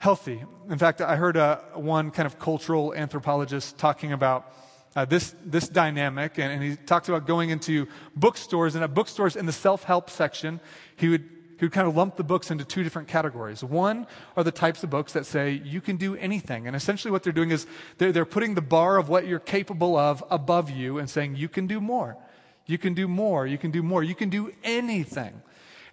healthy. 0.00 0.42
In 0.70 0.78
fact, 0.78 1.02
I 1.02 1.14
heard 1.14 1.36
uh, 1.36 1.58
one 1.74 2.10
kind 2.10 2.26
of 2.26 2.38
cultural 2.38 2.94
anthropologist 2.94 3.76
talking 3.76 4.12
about 4.12 4.50
uh, 4.96 5.04
this, 5.04 5.34
this 5.44 5.68
dynamic, 5.68 6.38
and, 6.38 6.50
and 6.50 6.62
he 6.62 6.74
talked 6.74 7.10
about 7.10 7.26
going 7.26 7.50
into 7.50 7.86
bookstores, 8.16 8.74
and 8.74 8.82
at 8.82 8.94
bookstores 8.94 9.36
in 9.36 9.44
the 9.44 9.52
self 9.52 9.84
help 9.84 10.08
section, 10.08 10.58
he 10.96 11.08
would, 11.08 11.28
he 11.58 11.66
would 11.66 11.72
kind 11.72 11.86
of 11.86 11.94
lump 11.96 12.16
the 12.16 12.24
books 12.24 12.50
into 12.50 12.64
two 12.64 12.82
different 12.82 13.08
categories. 13.08 13.62
One 13.62 14.06
are 14.38 14.42
the 14.42 14.50
types 14.50 14.82
of 14.82 14.88
books 14.88 15.12
that 15.12 15.26
say 15.26 15.60
you 15.64 15.82
can 15.82 15.98
do 15.98 16.16
anything, 16.16 16.66
and 16.66 16.74
essentially 16.74 17.12
what 17.12 17.22
they're 17.22 17.32
doing 17.34 17.50
is 17.50 17.66
they're, 17.98 18.10
they're 18.10 18.24
putting 18.24 18.54
the 18.54 18.62
bar 18.62 18.96
of 18.96 19.10
what 19.10 19.26
you're 19.26 19.38
capable 19.38 19.98
of 19.98 20.24
above 20.30 20.70
you 20.70 20.98
and 20.98 21.10
saying 21.10 21.36
you 21.36 21.48
can 21.50 21.66
do 21.66 21.78
more. 21.78 22.16
You 22.64 22.78
can 22.78 22.94
do 22.94 23.06
more. 23.06 23.46
You 23.46 23.58
can 23.58 23.70
do 23.70 23.82
more. 23.82 24.02
You 24.02 24.14
can 24.14 24.30
do 24.30 24.50
anything. 24.64 25.42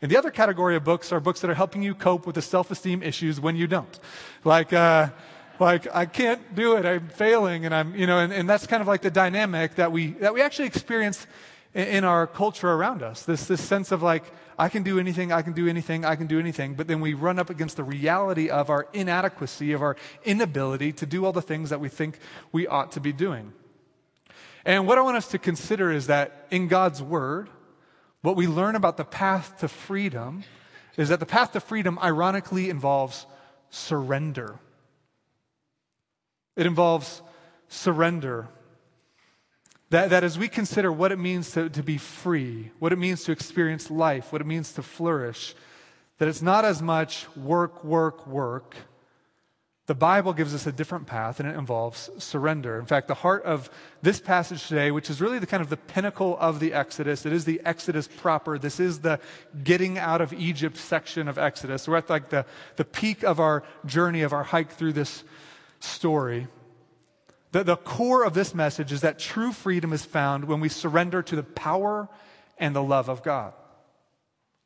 And 0.01 0.11
the 0.11 0.17
other 0.17 0.31
category 0.31 0.75
of 0.75 0.83
books 0.83 1.11
are 1.11 1.19
books 1.19 1.41
that 1.41 1.49
are 1.49 1.55
helping 1.55 1.81
you 1.81 1.95
cope 1.95 2.25
with 2.25 2.35
the 2.35 2.41
self 2.41 2.69
esteem 2.71 3.01
issues 3.01 3.39
when 3.39 3.55
you 3.55 3.67
don't. 3.67 3.99
Like, 4.43 4.73
uh, 4.73 5.09
like 5.59 5.87
I 5.93 6.05
can't 6.05 6.55
do 6.55 6.75
it. 6.75 6.85
I'm 6.85 7.07
failing, 7.09 7.65
and 7.65 7.73
I'm, 7.73 7.95
you 7.95 8.05
know, 8.05 8.19
and, 8.19 8.31
and 8.31 8.49
that's 8.49 8.67
kind 8.67 8.81
of 8.81 8.87
like 8.87 9.01
the 9.01 9.11
dynamic 9.11 9.75
that 9.75 9.91
we 9.91 10.11
that 10.13 10.33
we 10.33 10.41
actually 10.41 10.67
experience 10.67 11.25
in, 11.73 11.87
in 11.87 12.03
our 12.03 12.27
culture 12.27 12.71
around 12.71 13.01
us. 13.01 13.23
This 13.23 13.45
this 13.45 13.61
sense 13.61 13.91
of 13.91 14.03
like 14.03 14.23
I 14.59 14.69
can 14.69 14.83
do 14.83 14.99
anything, 14.99 15.31
I 15.31 15.41
can 15.41 15.53
do 15.53 15.67
anything, 15.67 16.05
I 16.05 16.15
can 16.15 16.27
do 16.27 16.39
anything, 16.39 16.73
but 16.73 16.87
then 16.87 16.99
we 16.99 17.13
run 17.13 17.37
up 17.37 17.49
against 17.49 17.77
the 17.77 17.83
reality 17.83 18.49
of 18.49 18.69
our 18.69 18.87
inadequacy, 18.93 19.71
of 19.71 19.81
our 19.81 19.95
inability 20.25 20.93
to 20.93 21.05
do 21.05 21.25
all 21.25 21.31
the 21.31 21.41
things 21.41 21.69
that 21.69 21.79
we 21.79 21.89
think 21.89 22.19
we 22.51 22.67
ought 22.67 22.91
to 22.93 22.99
be 22.99 23.13
doing. 23.13 23.53
And 24.65 24.87
what 24.87 24.97
I 24.97 25.01
want 25.01 25.15
us 25.17 25.27
to 25.29 25.39
consider 25.39 25.91
is 25.91 26.07
that 26.07 26.47
in 26.51 26.67
God's 26.67 27.01
Word, 27.01 27.49
what 28.27 28.35
we 28.35 28.45
learn 28.45 28.75
about 28.75 28.97
the 28.97 29.05
path 29.05 29.57
to 29.59 29.69
freedom 29.69 30.43
is 30.97 31.07
that 31.07 31.21
the 31.21 31.25
path 31.25 31.53
to 31.53 31.61
freedom 31.61 31.97
ironically 31.99 32.69
involves 32.69 33.25
surrender. 33.69 34.59
It 36.57 36.65
involves 36.65 37.21
surrender. 37.69 38.49
That, 39.91 40.09
that 40.09 40.25
as 40.25 40.37
we 40.37 40.49
consider 40.49 40.91
what 40.91 41.13
it 41.13 41.19
means 41.19 41.51
to, 41.51 41.69
to 41.69 41.81
be 41.81 41.97
free, 41.97 42.71
what 42.79 42.91
it 42.91 42.97
means 42.97 43.23
to 43.23 43.31
experience 43.31 43.89
life, 43.89 44.33
what 44.33 44.41
it 44.41 44.47
means 44.47 44.73
to 44.73 44.83
flourish, 44.83 45.55
that 46.17 46.27
it's 46.27 46.41
not 46.41 46.65
as 46.65 46.81
much 46.81 47.33
work, 47.37 47.81
work, 47.85 48.27
work. 48.27 48.75
The 49.87 49.95
Bible 49.95 50.33
gives 50.33 50.53
us 50.53 50.67
a 50.67 50.71
different 50.73 51.07
path, 51.07 51.39
and 51.39 51.47
it 51.47 51.55
involves 51.55 52.09
surrender. 52.17 52.77
In 52.77 52.85
fact, 52.85 53.07
the 53.07 53.13
heart 53.13 53.43
of 53.43 53.69
this 54.01 54.19
passage 54.19 54.67
today, 54.67 54.91
which 54.91 55.09
is 55.09 55.21
really 55.21 55.39
the 55.39 55.47
kind 55.47 55.63
of 55.63 55.69
the 55.69 55.77
pinnacle 55.77 56.37
of 56.39 56.59
the 56.59 56.73
Exodus, 56.73 57.25
it 57.25 57.31
is 57.31 57.45
the 57.45 57.61
Exodus 57.63 58.09
proper. 58.09 58.59
This 58.59 58.81
is 58.81 58.99
the 58.99 59.17
getting 59.63 59.97
out 59.97 60.19
of 60.19 60.33
Egypt 60.33 60.75
section 60.75 61.29
of 61.29 61.37
Exodus. 61.37 61.87
We're 61.87 61.95
at 61.95 62.09
like 62.09 62.29
the, 62.29 62.45
the 62.75 62.83
peak 62.83 63.23
of 63.23 63.39
our 63.39 63.63
journey, 63.85 64.23
of 64.23 64.33
our 64.33 64.43
hike 64.43 64.71
through 64.71 64.91
this 64.91 65.23
story. 65.79 66.47
The, 67.53 67.63
the 67.63 67.77
core 67.77 68.25
of 68.25 68.33
this 68.33 68.53
message 68.53 68.91
is 68.91 69.01
that 69.01 69.19
true 69.19 69.53
freedom 69.53 69.93
is 69.93 70.03
found 70.03 70.45
when 70.45 70.59
we 70.59 70.67
surrender 70.67 71.21
to 71.23 71.35
the 71.37 71.43
power 71.43 72.09
and 72.57 72.75
the 72.75 72.83
love 72.83 73.07
of 73.07 73.23
God. 73.23 73.53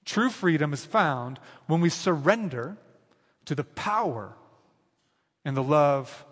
True 0.04 0.32
freedom 0.32 0.74
is 0.74 0.84
found 0.84 1.40
when 1.68 1.80
we 1.80 1.90
surrender 1.90 2.78
to 3.46 3.54
the 3.54 3.64
power 3.64 4.34
and 5.46 5.56
the 5.56 5.64
love 5.64 6.26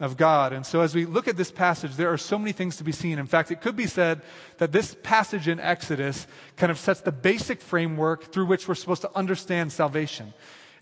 of 0.00 0.16
God. 0.16 0.52
And 0.52 0.66
so, 0.66 0.80
as 0.80 0.94
we 0.94 1.04
look 1.04 1.28
at 1.28 1.36
this 1.36 1.50
passage, 1.50 1.94
there 1.96 2.12
are 2.12 2.18
so 2.18 2.38
many 2.38 2.52
things 2.52 2.76
to 2.76 2.84
be 2.84 2.92
seen. 2.92 3.18
In 3.18 3.26
fact, 3.26 3.50
it 3.50 3.60
could 3.60 3.76
be 3.76 3.86
said 3.86 4.22
that 4.58 4.72
this 4.72 4.96
passage 5.02 5.48
in 5.48 5.60
Exodus 5.60 6.26
kind 6.56 6.70
of 6.70 6.78
sets 6.78 7.00
the 7.00 7.12
basic 7.12 7.60
framework 7.60 8.32
through 8.32 8.46
which 8.46 8.66
we're 8.66 8.74
supposed 8.74 9.02
to 9.02 9.10
understand 9.14 9.72
salvation. 9.72 10.34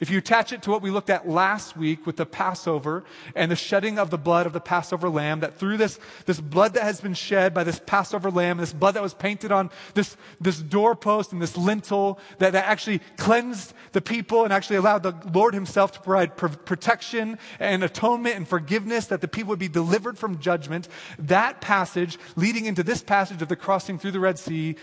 If 0.03 0.11
you 0.11 0.19
attach 0.19 0.53
it 0.53 0.63
to 0.63 0.71
what 0.73 0.83
we 0.83 0.91
looked 0.91 1.11
at 1.11 1.29
last 1.29 1.77
week 1.77 2.07
with 2.07 2.17
the 2.17 2.27
Passover 2.27 3.05
and 3.37 3.53
the 3.53 3.55
shedding 3.57 4.01
of 4.01 4.11
the 4.11 4.19
blood 4.19 4.47
of 4.47 4.53
the 4.53 4.59
Passover 4.59 5.09
lamb, 5.09 5.39
that 5.41 5.61
through 5.61 5.77
this, 5.77 6.01
this 6.27 6.41
blood 6.41 6.75
that 6.75 6.83
has 6.83 7.01
been 7.01 7.15
shed 7.15 7.55
by 7.55 7.63
this 7.63 7.81
Passover 7.87 8.29
lamb, 8.29 8.59
this 8.59 8.73
blood 8.73 8.95
that 8.95 9.03
was 9.03 9.15
painted 9.15 9.53
on 9.53 9.71
this, 9.95 10.17
this 10.41 10.59
doorpost 10.59 11.31
and 11.31 11.41
this 11.41 11.57
lintel 11.57 12.19
that, 12.39 12.53
that 12.53 12.65
actually 12.65 13.01
cleansed 13.17 13.75
the 13.93 14.01
people 14.01 14.43
and 14.43 14.53
actually 14.53 14.75
allowed 14.75 15.05
the 15.05 15.15
Lord 15.33 15.55
himself 15.55 15.93
to 15.93 16.01
provide 16.01 16.37
pr- 16.37 16.49
protection 16.49 17.39
and 17.61 17.85
atonement 17.85 18.35
and 18.35 18.49
forgiveness, 18.49 19.07
that 19.07 19.21
the 19.21 19.29
people 19.29 19.51
would 19.51 19.61
be 19.61 19.69
delivered 19.69 20.19
from 20.19 20.41
judgment, 20.41 20.89
that 21.17 21.61
passage 21.61 22.19
leading 22.35 22.67
into 22.67 22.83
this 22.83 23.05
passage 23.05 23.41
of 23.41 23.47
the 23.47 23.55
crossing 23.55 24.01
through 24.01 24.11
the 24.11 24.19
Red 24.19 24.41
Sea 24.41 24.75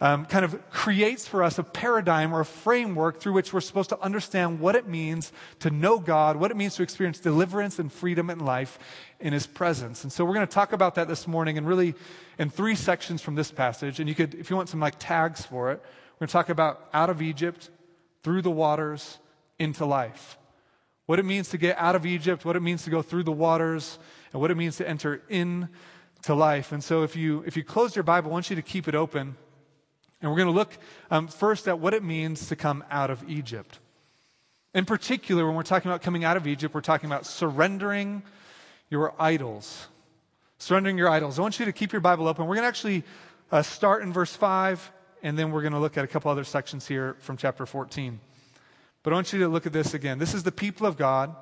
um, 0.00 0.24
kind 0.24 0.44
of 0.44 0.70
creates 0.70 1.28
for 1.28 1.42
us 1.42 1.58
a 1.58 1.62
paradigm 1.62 2.32
or 2.32 2.40
a 2.40 2.44
framework 2.44 3.20
through 3.20 3.34
which 3.34 3.52
we're 3.52 3.60
supposed 3.60 3.90
to 3.90 4.00
understand 4.00 4.58
what 4.58 4.74
it 4.74 4.88
means 4.88 5.30
to 5.58 5.70
know 5.70 5.98
God, 5.98 6.36
what 6.36 6.50
it 6.50 6.56
means 6.56 6.74
to 6.76 6.82
experience 6.82 7.20
deliverance 7.20 7.78
and 7.78 7.92
freedom 7.92 8.30
in 8.30 8.38
life 8.38 8.78
in 9.20 9.32
His 9.32 9.46
presence. 9.46 10.02
And 10.02 10.12
so 10.12 10.24
we're 10.24 10.34
going 10.34 10.46
to 10.46 10.52
talk 10.52 10.72
about 10.72 10.94
that 10.94 11.06
this 11.06 11.26
morning 11.26 11.58
and 11.58 11.66
really 11.66 11.94
in 12.38 12.48
three 12.48 12.74
sections 12.74 13.20
from 13.20 13.34
this 13.34 13.50
passage. 13.50 14.00
And 14.00 14.08
you 14.08 14.14
could, 14.14 14.34
if 14.34 14.48
you 14.48 14.56
want 14.56 14.70
some 14.70 14.80
like 14.80 14.96
tags 14.98 15.44
for 15.44 15.70
it, 15.70 15.82
we're 16.14 16.26
going 16.26 16.28
to 16.28 16.32
talk 16.32 16.48
about 16.48 16.88
out 16.94 17.10
of 17.10 17.20
Egypt, 17.20 17.68
through 18.22 18.42
the 18.42 18.50
waters, 18.50 19.18
into 19.58 19.84
life. 19.84 20.38
What 21.06 21.18
it 21.18 21.24
means 21.24 21.50
to 21.50 21.58
get 21.58 21.76
out 21.78 21.96
of 21.96 22.06
Egypt, 22.06 22.44
what 22.44 22.56
it 22.56 22.60
means 22.60 22.84
to 22.84 22.90
go 22.90 23.02
through 23.02 23.24
the 23.24 23.32
waters, 23.32 23.98
and 24.32 24.40
what 24.40 24.50
it 24.50 24.56
means 24.56 24.76
to 24.76 24.88
enter 24.88 25.22
into 25.28 26.34
life. 26.34 26.72
And 26.72 26.82
so 26.82 27.02
if 27.02 27.16
you, 27.16 27.42
if 27.46 27.56
you 27.56 27.64
close 27.64 27.96
your 27.96 28.02
Bible, 28.02 28.30
I 28.30 28.32
want 28.32 28.48
you 28.48 28.56
to 28.56 28.62
keep 28.62 28.88
it 28.88 28.94
open. 28.94 29.36
And 30.20 30.30
we're 30.30 30.36
going 30.36 30.48
to 30.48 30.54
look 30.54 30.76
um, 31.10 31.28
first 31.28 31.66
at 31.66 31.78
what 31.78 31.94
it 31.94 32.02
means 32.02 32.48
to 32.48 32.56
come 32.56 32.84
out 32.90 33.10
of 33.10 33.28
Egypt. 33.28 33.78
In 34.74 34.84
particular, 34.84 35.46
when 35.46 35.56
we're 35.56 35.62
talking 35.62 35.90
about 35.90 36.02
coming 36.02 36.24
out 36.24 36.36
of 36.36 36.46
Egypt, 36.46 36.74
we're 36.74 36.80
talking 36.80 37.08
about 37.08 37.26
surrendering 37.26 38.22
your 38.90 39.14
idols. 39.18 39.88
Surrendering 40.58 40.98
your 40.98 41.08
idols. 41.08 41.38
I 41.38 41.42
want 41.42 41.58
you 41.58 41.64
to 41.64 41.72
keep 41.72 41.92
your 41.92 42.00
Bible 42.00 42.28
open. 42.28 42.46
We're 42.46 42.56
going 42.56 42.64
to 42.64 42.68
actually 42.68 43.02
uh, 43.50 43.62
start 43.62 44.02
in 44.02 44.12
verse 44.12 44.34
5, 44.34 44.92
and 45.22 45.38
then 45.38 45.50
we're 45.50 45.62
going 45.62 45.72
to 45.72 45.78
look 45.78 45.96
at 45.96 46.04
a 46.04 46.08
couple 46.08 46.30
other 46.30 46.44
sections 46.44 46.86
here 46.86 47.16
from 47.20 47.36
chapter 47.36 47.66
14. 47.66 48.20
But 49.02 49.12
I 49.12 49.16
want 49.16 49.32
you 49.32 49.38
to 49.40 49.48
look 49.48 49.66
at 49.66 49.72
this 49.72 49.94
again. 49.94 50.18
This 50.18 50.34
is 50.34 50.42
the 50.42 50.52
people 50.52 50.86
of 50.86 50.96
God 50.96 51.34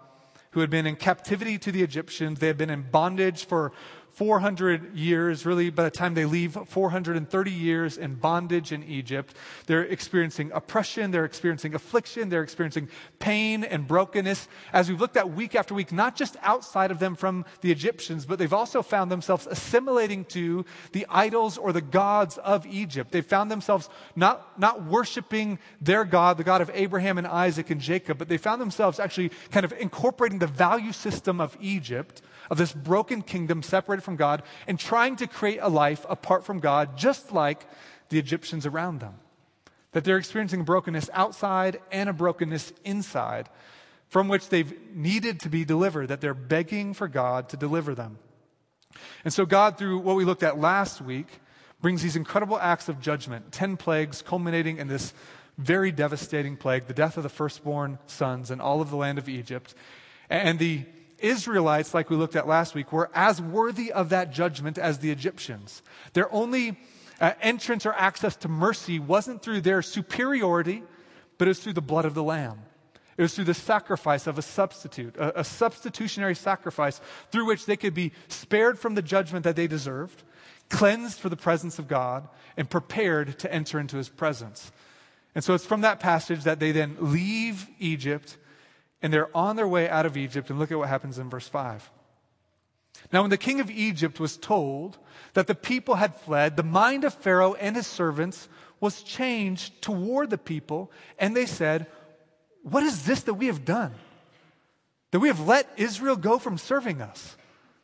who 0.53 0.61
had 0.61 0.71
been 0.71 0.87
in 0.87 0.97
captivity 0.97 1.59
to 1.59 1.73
the 1.73 1.83
Egyptians. 1.83 2.39
They 2.39 2.47
had 2.47 2.57
been 2.57 2.71
in 2.71 2.83
bondage 2.83 3.45
for 3.45 3.73
400 4.13 4.97
years, 4.97 5.47
really, 5.47 5.71
by 5.71 5.85
the 5.85 5.91
time 5.91 6.15
they 6.15 6.25
leave, 6.25 6.59
430 6.67 7.51
years 7.51 7.97
in 7.97 8.17
bondage 8.17 8.73
in 8.73 8.83
Egypt. 8.83 9.35
They're 9.67 9.85
experiencing 9.85 10.51
oppression, 10.53 11.13
they're 11.13 11.25
experiencing 11.25 11.75
affliction, 11.75 12.29
they're 12.29 12.43
experiencing 12.43 12.89
pain 13.21 13.63
and 13.63 13.87
brokenness. 13.87 14.49
As 14.73 14.89
we've 14.89 15.01
looked 15.01 15.17
at 15.17 15.31
week 15.31 15.55
after 15.55 15.73
week, 15.73 15.93
not 15.93 16.17
just 16.17 16.37
outside 16.43 16.91
of 16.91 16.99
them 16.99 17.15
from 17.15 17.45
the 17.61 17.71
Egyptians, 17.71 18.27
but 18.27 18.39
they've 18.39 18.53
also 18.53 18.83
found 18.83 19.13
themselves 19.13 19.47
assimilating 19.47 20.25
to 20.27 20.65
the 20.93 21.07
idols 21.09 21.57
or 21.57 21.73
the 21.73 21.81
gods 21.81 22.39
of 22.39 22.67
Egypt. 22.67 23.13
They've 23.13 23.25
found 23.25 23.51
themselves 23.51 23.89
not, 24.17 24.59
not 24.59 24.85
worshiping 24.85 25.59
their 25.81 26.05
God, 26.05 26.39
the 26.39 26.45
God 26.45 26.61
of 26.61 26.71
Abraham 26.75 27.19
and 27.19 27.27
Isaac 27.27 27.71
and 27.71 27.81
Jacob, 27.81 28.19
but 28.19 28.29
they 28.29 28.39
found 28.39 28.61
themselves 28.61 28.99
actually 28.99 29.31
kind 29.51 29.65
of 29.65 29.73
incorporating 29.73 30.39
the 30.41 30.47
value 30.47 30.93
system 30.93 31.41
of 31.41 31.57
Egypt 31.61 32.23
of 32.51 32.59
this 32.59 32.73
broken 32.73 33.23
kingdom 33.23 33.63
separated 33.63 34.03
from 34.03 34.17
God 34.17 34.43
and 34.67 34.79
trying 34.79 35.17
to 35.17 35.27
create 35.27 35.59
a 35.61 35.69
life 35.69 36.05
apart 36.09 36.45
from 36.45 36.61
God, 36.61 36.97
just 36.97 37.33
like 37.33 37.67
the 38.09 38.19
Egyptians 38.19 38.67
around 38.67 39.01
them. 39.01 39.15
That 39.93 40.05
they're 40.05 40.19
experiencing 40.19 40.65
brokenness 40.65 41.11
outside 41.13 41.81
and 41.91 42.09
a 42.09 42.13
brokenness 42.13 42.73
inside 42.85 43.49
from 44.09 44.29
which 44.29 44.49
they've 44.49 44.73
needed 44.95 45.41
to 45.41 45.49
be 45.49 45.65
delivered, 45.65 46.09
that 46.09 46.21
they're 46.21 46.35
begging 46.35 46.95
for 46.95 47.09
God 47.09 47.51
to 47.51 47.57
deliver 47.57 47.95
them. 47.95 48.19
And 49.25 49.33
so, 49.33 49.45
God, 49.45 49.77
through 49.77 49.99
what 49.99 50.17
we 50.17 50.25
looked 50.25 50.43
at 50.43 50.59
last 50.59 51.01
week, 51.01 51.27
brings 51.81 52.03
these 52.03 52.17
incredible 52.17 52.59
acts 52.59 52.89
of 52.89 53.01
judgment 53.01 53.53
10 53.53 53.77
plagues, 53.77 54.23
culminating 54.23 54.79
in 54.79 54.89
this 54.89 55.13
very 55.59 55.91
devastating 55.91 56.57
plague 56.57 56.87
the 56.87 56.95
death 56.95 57.17
of 57.17 57.23
the 57.23 57.29
firstborn 57.29 57.99
sons 58.07 58.51
in 58.51 58.61
all 58.61 58.81
of 58.81 58.91
the 58.91 58.97
land 58.97 59.19
of 59.19 59.29
Egypt. 59.29 59.75
And 60.31 60.59
the 60.59 60.85
Israelites, 61.19 61.95
like 61.95 62.11
we 62.11 62.17
looked 62.17 62.37
at 62.37 62.47
last 62.47 62.75
week, 62.75 62.93
were 62.93 63.11
as 63.15 63.41
worthy 63.41 63.93
of 63.93 64.11
that 64.11 64.33
judgment 64.33 64.79
as 64.79 64.99
the 64.99 65.11
Egyptians. 65.11 65.83
Their 66.13 66.33
only 66.33 66.79
uh, 67.21 67.33
entrance 67.41 67.87
or 67.87 67.93
access 67.95 68.37
to 68.37 68.49
mercy 68.49 68.99
wasn't 68.99 69.43
through 69.43 69.63
their 69.63 69.83
superiority, 69.83 70.83
but 71.37 71.49
it 71.49 71.51
was 71.51 71.61
through 71.61 71.73
the 71.75 71.81
blood 71.81 72.05
of 72.05 72.15
the 72.15 72.23
Lamb. 72.23 72.61
It 73.17 73.23
was 73.23 73.35
through 73.35 73.47
the 73.47 73.55
sacrifice 73.55 74.29
of 74.29 74.39
a 74.39 74.43
substitute, 74.43 75.17
a, 75.17 75.41
a 75.41 75.45
substitutionary 75.45 76.37
sacrifice 76.37 77.01
through 77.33 77.47
which 77.47 77.67
they 77.67 77.77
could 77.77 77.95
be 77.95 78.13
spared 78.29 78.79
from 78.79 78.95
the 78.95 79.03
judgment 79.03 79.43
that 79.45 79.57
they 79.57 79.67
deserved, 79.67 80.23
cleansed 80.69 81.19
for 81.19 81.29
the 81.29 81.37
presence 81.37 81.81
of 81.81 81.89
God, 81.89 82.29
and 82.57 82.71
prepared 82.71 83.39
to 83.41 83.53
enter 83.53 83.81
into 83.81 83.97
his 83.97 84.09
presence. 84.09 84.71
And 85.35 85.43
so 85.43 85.55
it's 85.55 85.67
from 85.67 85.81
that 85.81 85.99
passage 85.99 86.45
that 86.45 86.61
they 86.61 86.73
then 86.73 86.97
leave 87.01 87.69
Egypt 87.81 88.37
and 89.03 89.13
they're 89.13 89.35
on 89.37 89.57
their 89.57 89.69
way 89.69 89.89
out 89.89 90.07
of 90.07 90.17
Egypt. 90.17 90.51
And 90.51 90.59
look 90.59 90.73
at 90.73 90.79
what 90.79 90.89
happens 90.89 91.19
in 91.19 91.31
verse 91.31 91.49
5. 91.49 91.91
Now, 93.13 93.23
when 93.23 93.31
the 93.31 93.37
king 93.37 93.61
of 93.61 93.71
Egypt 93.71 94.19
was 94.19 94.37
told 94.37 94.99
that 95.35 95.47
the 95.47 95.55
people 95.55 95.95
had 95.95 96.17
fled, 96.17 96.57
the 96.57 96.63
mind 96.63 97.05
of 97.05 97.15
Pharaoh 97.15 97.55
and 97.55 97.77
his 97.77 97.87
servants 97.87 98.49
was 98.81 99.03
changed 99.03 99.81
toward 99.81 100.31
the 100.31 100.39
people, 100.39 100.91
and 101.19 101.37
they 101.37 101.47
said, 101.47 101.87
What 102.63 102.83
is 102.83 103.05
this 103.05 103.23
that 103.23 103.35
we 103.35 103.47
have 103.47 103.65
done? 103.65 103.95
That 105.11 105.21
we 105.21 105.29
have 105.29 105.47
let 105.47 105.69
Israel 105.77 106.17
go 106.17 106.39
from 106.39 106.59
serving 106.59 107.01
us? 107.01 107.37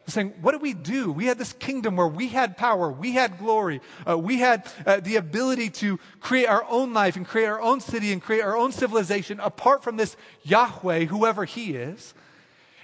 Saying, 0.06 0.34
What 0.40 0.52
do 0.52 0.58
we 0.58 0.74
do? 0.74 1.12
We 1.12 1.26
had 1.26 1.38
this 1.38 1.52
kingdom 1.52 1.96
where 1.96 2.08
we 2.08 2.28
had 2.28 2.56
power, 2.56 2.90
we 2.90 3.12
had 3.12 3.38
glory, 3.38 3.80
uh, 4.08 4.18
we 4.18 4.38
had 4.38 4.70
uh, 4.86 5.00
the 5.00 5.16
ability 5.16 5.70
to 5.70 5.98
create 6.20 6.46
our 6.46 6.64
own 6.68 6.92
life 6.92 7.16
and 7.16 7.26
create 7.26 7.46
our 7.46 7.60
own 7.60 7.80
city 7.80 8.12
and 8.12 8.22
create 8.22 8.42
our 8.42 8.56
own 8.56 8.72
civilization 8.72 9.40
apart 9.40 9.82
from 9.82 9.96
this 9.96 10.16
Yahweh, 10.42 11.04
whoever 11.04 11.44
he 11.44 11.74
is. 11.74 12.14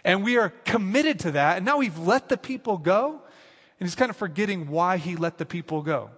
And 0.05 0.25
we 0.25 0.39
are 0.39 0.51
committed 0.65 1.19
to 1.21 1.33
that. 1.33 1.59
And 1.59 1.67
now 1.67 1.79
we've 1.79 1.99
let 1.99 2.29
the 2.29 2.39
people 2.39 2.79
go. 2.79 3.21
And 3.79 3.89
he's 3.89 3.95
kind 3.95 4.11
of 4.11 4.17
forgetting 4.17 4.69
why 4.69 4.99
he 4.99 5.17
let 5.17 5.39
the 5.39 5.47
people 5.47 5.83
go, 5.83 6.11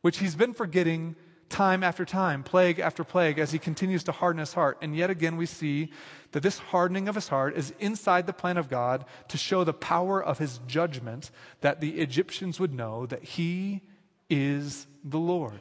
which 0.00 0.18
he's 0.18 0.34
been 0.34 0.52
forgetting 0.52 1.16
time 1.52 1.84
after 1.84 2.04
time, 2.04 2.42
plague 2.42 2.80
after 2.80 3.04
plague, 3.04 3.38
as 3.38 3.52
he 3.52 3.58
continues 3.58 4.02
to 4.04 4.12
harden 4.12 4.40
his 4.40 4.54
heart. 4.54 4.78
And 4.82 4.96
yet 4.96 5.10
again, 5.10 5.36
we 5.36 5.46
see 5.46 5.92
that 6.32 6.42
this 6.42 6.58
hardening 6.58 7.08
of 7.08 7.14
his 7.14 7.28
heart 7.28 7.56
is 7.56 7.72
inside 7.78 8.26
the 8.26 8.32
plan 8.32 8.56
of 8.56 8.68
God 8.68 9.04
to 9.28 9.38
show 9.38 9.62
the 9.62 9.72
power 9.72 10.22
of 10.22 10.38
his 10.38 10.58
judgment, 10.66 11.30
that 11.60 11.80
the 11.80 12.00
Egyptians 12.00 12.58
would 12.58 12.72
know 12.72 13.06
that 13.06 13.22
he 13.22 13.82
is 14.28 14.86
the 15.04 15.18
Lord. 15.18 15.60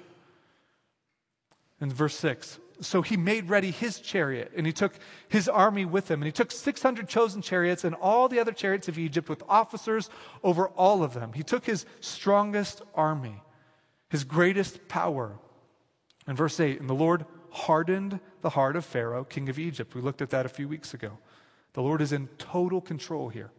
In 1.80 1.92
verse 1.92 2.16
6, 2.16 2.60
so 2.82 3.02
he 3.02 3.18
made 3.18 3.50
ready 3.50 3.70
his 3.72 4.00
chariot, 4.00 4.52
and 4.56 4.66
he 4.66 4.74
took 4.74 4.94
his 5.28 5.48
army 5.48 5.86
with 5.86 6.10
him, 6.10 6.22
and 6.22 6.26
he 6.26 6.32
took 6.32 6.52
600 6.52 7.08
chosen 7.08 7.42
chariots 7.42 7.84
and 7.84 7.96
all 7.96 8.28
the 8.28 8.40
other 8.40 8.52
chariots 8.52 8.88
of 8.88 8.98
Egypt 8.98 9.30
with 9.30 9.44
officers 9.48 10.10
over 10.44 10.70
all 10.70 11.04
of 11.04 11.14
them. 11.14 11.34
He 11.34 11.44
took 11.44 11.66
his 11.66 11.86
strongest 12.00 12.82
army, 12.96 13.44
his 14.10 14.24
greatest 14.24 14.88
power. 14.88 15.38
In 16.28 16.36
verse 16.36 16.60
8, 16.60 16.80
and 16.80 16.90
the 16.90 16.94
Lord 16.94 17.26
hardened 17.52 18.20
the 18.42 18.52
heart 18.52 18.76
of 18.76 18.86
Pharaoh, 18.86 19.24
king 19.24 19.50
of 19.50 19.60
Egypt. 19.60 19.96
We 19.96 20.02
looked 20.02 20.22
at 20.22 20.30
that 20.30 20.46
a 20.46 20.50
few 20.50 20.68
weeks 20.68 20.94
ago. 20.94 21.18
The 21.74 21.82
Lord 21.82 22.02
is 22.02 22.12
in 22.12 22.28
total 22.38 22.82
control 22.82 23.30
here. 23.30 23.52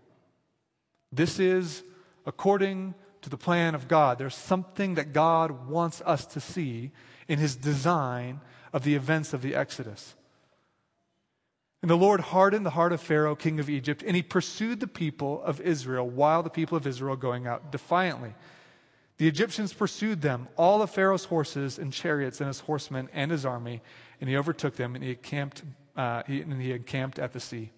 This 1.11 1.39
is 1.39 1.83
according 2.25 2.95
to 3.23 3.31
the 3.31 3.37
plan 3.37 3.75
of 3.75 3.89
God. 3.89 4.19
There's 4.19 4.35
something 4.35 4.95
that 4.95 5.13
God 5.13 5.69
wants 5.69 6.03
us 6.05 6.27
to 6.27 6.41
see 6.41 6.91
in 7.29 7.39
his 7.39 7.57
design 7.57 8.41
of 8.73 8.85
the 8.85 8.95
events 8.95 9.33
of 9.33 9.43
the 9.43 9.55
Exodus. 9.55 10.15
And 11.83 11.91
the 11.91 11.97
Lord 11.97 12.21
hardened 12.21 12.65
the 12.65 12.71
heart 12.71 12.93
of 12.93 13.01
Pharaoh, 13.01 13.35
king 13.35 13.59
of 13.59 13.69
Egypt, 13.69 14.05
and 14.07 14.15
he 14.15 14.23
pursued 14.23 14.81
the 14.81 14.87
people 14.87 15.43
of 15.43 15.61
Israel 15.61 16.09
while 16.09 16.43
the 16.43 16.51
people 16.51 16.77
of 16.77 16.87
Israel 16.87 17.17
going 17.17 17.47
out 17.47 17.73
defiantly. 17.73 18.35
The 19.19 19.29
Egyptians 19.29 19.73
pursued 19.73 20.23
them, 20.23 20.49
all 20.57 20.83
of 20.83 20.91
Pharaoh's 20.91 21.27
horses 21.27 21.79
and 21.79 21.93
chariots 21.93 22.41
and 22.41 22.49
his 22.49 22.61
horsemen 22.61 23.09
and 23.13 23.31
his 23.31 23.45
army, 23.47 23.83
and 24.21 24.29
he 24.29 24.37
overtook 24.37 24.77
them 24.77 24.95
and 24.95 25.05
he 25.05 25.11
encamped, 25.11 25.63
uh, 25.97 26.23
he, 26.27 26.41
and 26.41 26.61
he 26.61 26.73
encamped 26.73 27.19
at 27.19 27.33
the 27.33 27.41
sea. 27.41 27.71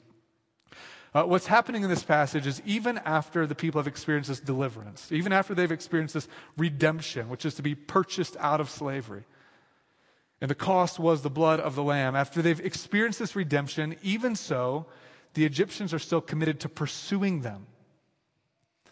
Uh, 1.15 1.23
what's 1.23 1.47
happening 1.47 1.85
in 1.85 1.91
this 1.91 2.03
passage 2.03 2.47
is 2.47 2.61
even 2.65 2.99
after 2.99 3.47
the 3.47 3.55
people 3.55 3.79
have 3.79 3.87
experienced 3.87 4.29
this 4.29 4.41
deliverance, 4.41 5.13
even 5.13 5.33
after 5.33 5.55
they've 5.55 5.71
experienced 5.71 6.15
this 6.15 6.29
redemption, 6.57 7.29
which 7.29 7.45
is 7.45 7.55
to 7.55 7.63
be 7.63 7.75
purchased 7.75 8.37
out 8.41 8.61
of 8.61 8.69
slavery, 8.69 9.25
and 10.41 10.51
the 10.51 10.57
cost 10.57 10.99
was 10.99 11.23
the 11.23 11.31
blood 11.31 11.61
of 11.61 11.77
the 11.77 11.83
Lamb. 11.83 12.17
After 12.17 12.43
they've 12.43 12.61
experienced 12.61 13.19
this 13.19 13.37
redemption, 13.37 13.97
even 14.03 14.35
so, 14.35 14.87
the 15.35 15.45
Egyptians 15.45 15.95
are 15.95 15.99
still 15.99 16.21
committed 16.21 16.61
to 16.61 16.69
pursuing 16.69 17.43
them. 17.43 17.67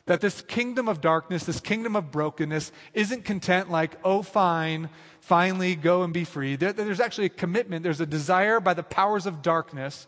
That 0.07 0.21
this 0.21 0.43
kingdom 0.43 0.89
of 0.89 1.01
darkness, 1.01 1.45
this 1.45 1.61
kingdom 1.61 1.95
of 1.95 2.11
brokenness, 2.11 2.73
isn't 2.93 3.25
content 3.25 3.71
like, 3.71 3.97
oh, 4.03 4.23
fine, 4.23 4.91
finally 5.21 5.77
go 5.77 6.03
and 6.03 6.13
be 6.13 6.25
free. 6.25 6.57
There, 6.57 6.73
there's 6.73 7.01
actually 7.01 7.27
a 7.27 7.31
commitment, 7.31 7.85
there's 7.85 8.01
a 8.01 8.07
desire 8.07 8.59
by 8.59 8.75
the 8.75 8.83
powers 8.83 9.27
of 9.27 9.43
darkness 9.43 10.07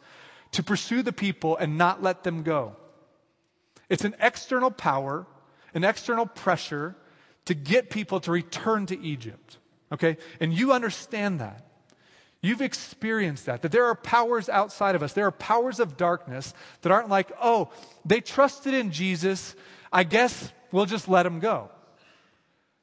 to 0.53 0.63
pursue 0.63 1.03
the 1.03 1.13
people 1.13 1.57
and 1.57 1.79
not 1.79 2.03
let 2.03 2.25
them 2.25 2.43
go. 2.43 2.77
It's 3.89 4.05
an 4.05 4.17
external 4.21 4.71
power, 4.71 5.27
an 5.75 5.85
external 5.85 6.27
pressure 6.27 6.97
to 7.45 7.55
get 7.55 7.91
people 7.91 8.21
to 8.21 8.33
return 8.33 8.87
to 8.87 9.01
Egypt. 9.01 9.59
Okay? 9.93 10.17
And 10.41 10.53
you 10.53 10.73
understand 10.73 11.41
that. 11.41 11.67
You've 12.41 12.63
experienced 12.63 13.47
that, 13.47 13.63
that 13.63 13.73
there 13.73 13.87
are 13.87 13.95
powers 13.95 14.51
outside 14.51 14.95
of 14.95 15.03
us. 15.03 15.15
There 15.15 15.27
are 15.27 15.33
powers 15.33 15.81
of 15.81 15.97
darkness 15.97 16.53
that 16.83 16.93
aren't 16.93 17.09
like, 17.09 17.33
oh, 17.41 17.71
they 18.05 18.21
trusted 18.21 18.75
in 18.75 18.91
Jesus. 18.91 19.55
I 19.95 20.03
guess 20.03 20.53
we'll 20.73 20.87
just 20.87 21.09
let 21.09 21.23
them 21.23 21.39
go. 21.39 21.71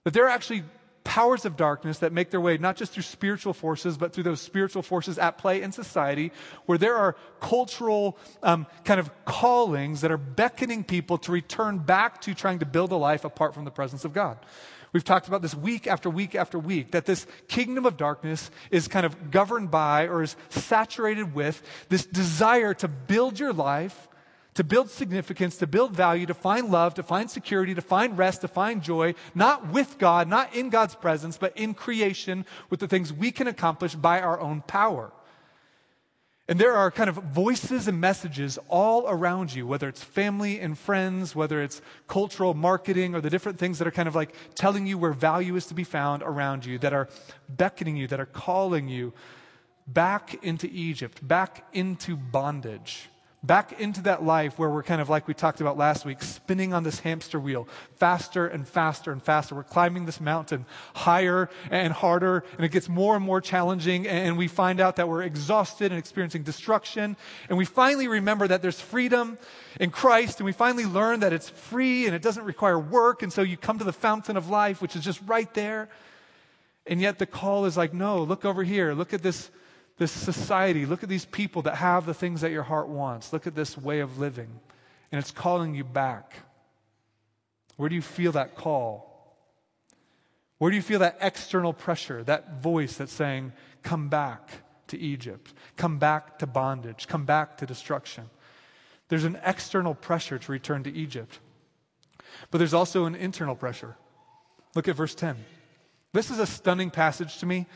That 0.05 0.13
there 0.13 0.25
are 0.25 0.29
actually 0.29 0.63
powers 1.03 1.45
of 1.45 1.57
darkness 1.57 1.99
that 1.99 2.13
make 2.13 2.29
their 2.29 2.39
way 2.39 2.57
not 2.57 2.77
just 2.77 2.93
through 2.93 3.03
spiritual 3.03 3.53
forces, 3.53 3.97
but 3.97 4.13
through 4.13 4.23
those 4.23 4.39
spiritual 4.39 4.81
forces 4.81 5.19
at 5.19 5.37
play 5.37 5.61
in 5.61 5.73
society, 5.73 6.31
where 6.67 6.77
there 6.77 6.95
are 6.95 7.17
cultural 7.41 8.17
um, 8.41 8.65
kind 8.85 8.99
of 8.99 9.11
callings 9.25 10.01
that 10.01 10.11
are 10.11 10.17
beckoning 10.17 10.85
people 10.85 11.17
to 11.17 11.31
return 11.31 11.79
back 11.79 12.21
to 12.21 12.33
trying 12.33 12.59
to 12.59 12.65
build 12.65 12.91
a 12.91 12.95
life 12.95 13.25
apart 13.25 13.53
from 13.53 13.65
the 13.65 13.71
presence 13.71 14.05
of 14.05 14.13
God. 14.13 14.37
We've 14.93 15.03
talked 15.03 15.27
about 15.27 15.41
this 15.41 15.55
week 15.55 15.87
after 15.87 16.09
week 16.09 16.35
after 16.35 16.59
week, 16.59 16.91
that 16.91 17.05
this 17.05 17.25
kingdom 17.47 17.85
of 17.85 17.97
darkness 17.97 18.51
is 18.71 18.87
kind 18.87 19.05
of 19.05 19.31
governed 19.31 19.71
by 19.71 20.07
or 20.07 20.23
is 20.23 20.35
saturated 20.49 21.33
with 21.33 21.61
this 21.89 22.05
desire 22.05 22.73
to 22.75 22.87
build 22.87 23.39
your 23.39 23.53
life, 23.53 24.07
to 24.53 24.63
build 24.63 24.89
significance, 24.89 25.57
to 25.57 25.67
build 25.67 25.95
value, 25.95 26.25
to 26.25 26.33
find 26.33 26.69
love, 26.69 26.93
to 26.95 27.03
find 27.03 27.29
security, 27.29 27.73
to 27.73 27.81
find 27.81 28.17
rest, 28.17 28.41
to 28.41 28.47
find 28.47 28.83
joy, 28.83 29.15
not 29.33 29.69
with 29.69 29.97
God, 29.97 30.27
not 30.27 30.53
in 30.53 30.69
God's 30.69 30.95
presence, 30.95 31.37
but 31.37 31.55
in 31.57 31.73
creation 31.73 32.45
with 32.69 32.79
the 32.79 32.87
things 32.87 33.13
we 33.13 33.31
can 33.31 33.47
accomplish 33.47 33.95
by 33.95 34.19
our 34.19 34.39
own 34.39 34.61
power. 34.61 35.11
And 36.49 36.59
there 36.59 36.73
are 36.73 36.91
kind 36.91 37.09
of 37.09 37.15
voices 37.15 37.87
and 37.87 38.01
messages 38.01 38.59
all 38.67 39.07
around 39.07 39.55
you, 39.55 39.65
whether 39.65 39.87
it's 39.87 40.03
family 40.03 40.59
and 40.59 40.77
friends, 40.77 41.33
whether 41.33 41.61
it's 41.61 41.81
cultural 42.09 42.53
marketing, 42.53 43.15
or 43.15 43.21
the 43.21 43.29
different 43.29 43.57
things 43.57 43.79
that 43.79 43.87
are 43.87 43.91
kind 43.91 44.09
of 44.09 44.15
like 44.15 44.35
telling 44.53 44.85
you 44.85 44.97
where 44.97 45.13
value 45.13 45.55
is 45.55 45.67
to 45.67 45.73
be 45.73 45.85
found 45.85 46.23
around 46.23 46.65
you, 46.65 46.77
that 46.79 46.91
are 46.91 47.07
beckoning 47.47 47.95
you, 47.95 48.05
that 48.07 48.19
are 48.19 48.25
calling 48.25 48.89
you 48.89 49.13
back 49.87 50.43
into 50.43 50.67
Egypt, 50.67 51.25
back 51.25 51.65
into 51.71 52.17
bondage 52.17 53.10
back 53.43 53.79
into 53.79 54.03
that 54.03 54.23
life 54.23 54.59
where 54.59 54.69
we're 54.69 54.83
kind 54.83 55.01
of 55.01 55.09
like 55.09 55.27
we 55.27 55.33
talked 55.33 55.61
about 55.61 55.75
last 55.75 56.05
week, 56.05 56.21
spinning 56.21 56.73
on 56.73 56.83
this 56.83 56.99
hamster 56.99 57.39
wheel 57.39 57.67
faster 57.95 58.45
and 58.45 58.67
faster 58.67 59.11
and 59.11 59.21
faster. 59.21 59.55
We're 59.55 59.63
climbing 59.63 60.05
this 60.05 60.21
mountain 60.21 60.65
higher 60.93 61.49
and 61.71 61.91
harder, 61.91 62.43
and 62.57 62.65
it 62.65 62.71
gets 62.71 62.87
more 62.87 63.15
and 63.15 63.25
more 63.25 63.41
challenging, 63.41 64.07
and 64.07 64.37
we 64.37 64.47
find 64.47 64.79
out 64.79 64.97
that 64.97 65.09
we're 65.09 65.23
exhausted 65.23 65.91
and 65.91 65.97
experiencing 65.97 66.43
destruction. 66.43 67.17
And 67.49 67.57
we 67.57 67.65
finally 67.65 68.07
remember 68.07 68.47
that 68.47 68.61
there's 68.61 68.79
freedom 68.79 69.39
in 69.79 69.89
Christ, 69.89 70.39
and 70.39 70.45
we 70.45 70.51
finally 70.51 70.85
learn 70.85 71.21
that 71.21 71.33
it's 71.33 71.49
free 71.49 72.05
and 72.05 72.15
it 72.15 72.21
doesn't 72.21 72.43
require 72.43 72.77
work, 72.77 73.23
and 73.23 73.33
so 73.33 73.41
you 73.41 73.57
come 73.57 73.79
to 73.79 73.83
the 73.83 73.93
fountain 73.93 74.37
of 74.37 74.49
life, 74.49 74.81
which 74.81 74.95
is 74.95 75.03
just 75.03 75.19
right 75.25 75.51
there. 75.55 75.89
And 76.85 76.99
yet 76.99 77.19
the 77.19 77.27
call 77.27 77.65
is 77.65 77.77
like, 77.77 77.93
no, 77.93 78.23
look 78.23 78.43
over 78.43 78.63
here. 78.63 78.93
Look 78.93 79.13
at 79.13 79.21
this 79.21 79.49
this 80.01 80.11
society. 80.11 80.87
Look 80.87 81.03
at 81.03 81.09
these 81.09 81.25
people 81.25 81.61
that 81.61 81.75
have 81.75 82.07
the 82.07 82.13
things 82.15 82.41
that 82.41 82.49
your 82.49 82.63
heart 82.63 82.87
wants. 82.87 83.31
Look 83.31 83.45
at 83.45 83.53
this 83.53 83.77
way 83.77 83.99
of 83.99 84.17
living. 84.17 84.49
And 85.11 85.19
it's 85.19 85.29
calling 85.29 85.75
you 85.75 85.83
back. 85.83 86.37
Where 87.77 87.87
do 87.87 87.93
you 87.93 88.01
feel 88.01 88.31
that 88.31 88.55
call? 88.55 89.37
Where 90.57 90.71
do 90.71 90.75
you 90.75 90.81
feel 90.81 90.97
that 90.99 91.19
external 91.21 91.71
pressure, 91.71 92.23
that 92.23 92.63
voice 92.63 92.97
that's 92.97 93.13
saying, 93.13 93.53
come 93.83 94.09
back 94.09 94.49
to 94.87 94.97
Egypt, 94.97 95.53
come 95.77 95.99
back 95.99 96.39
to 96.39 96.47
bondage, 96.47 97.07
come 97.07 97.25
back 97.25 97.57
to 97.57 97.67
destruction? 97.67 98.27
There's 99.07 99.23
an 99.23 99.37
external 99.45 99.93
pressure 99.93 100.39
to 100.39 100.51
return 100.51 100.81
to 100.81 100.91
Egypt, 100.91 101.37
but 102.49 102.57
there's 102.57 102.73
also 102.73 103.05
an 103.05 103.13
internal 103.13 103.55
pressure. 103.55 103.95
Look 104.73 104.87
at 104.87 104.95
verse 104.95 105.13
10. 105.13 105.35
This 106.11 106.31
is 106.31 106.39
a 106.39 106.47
stunning 106.47 106.89
passage 106.89 107.37
to 107.37 107.45
me, 107.45 107.67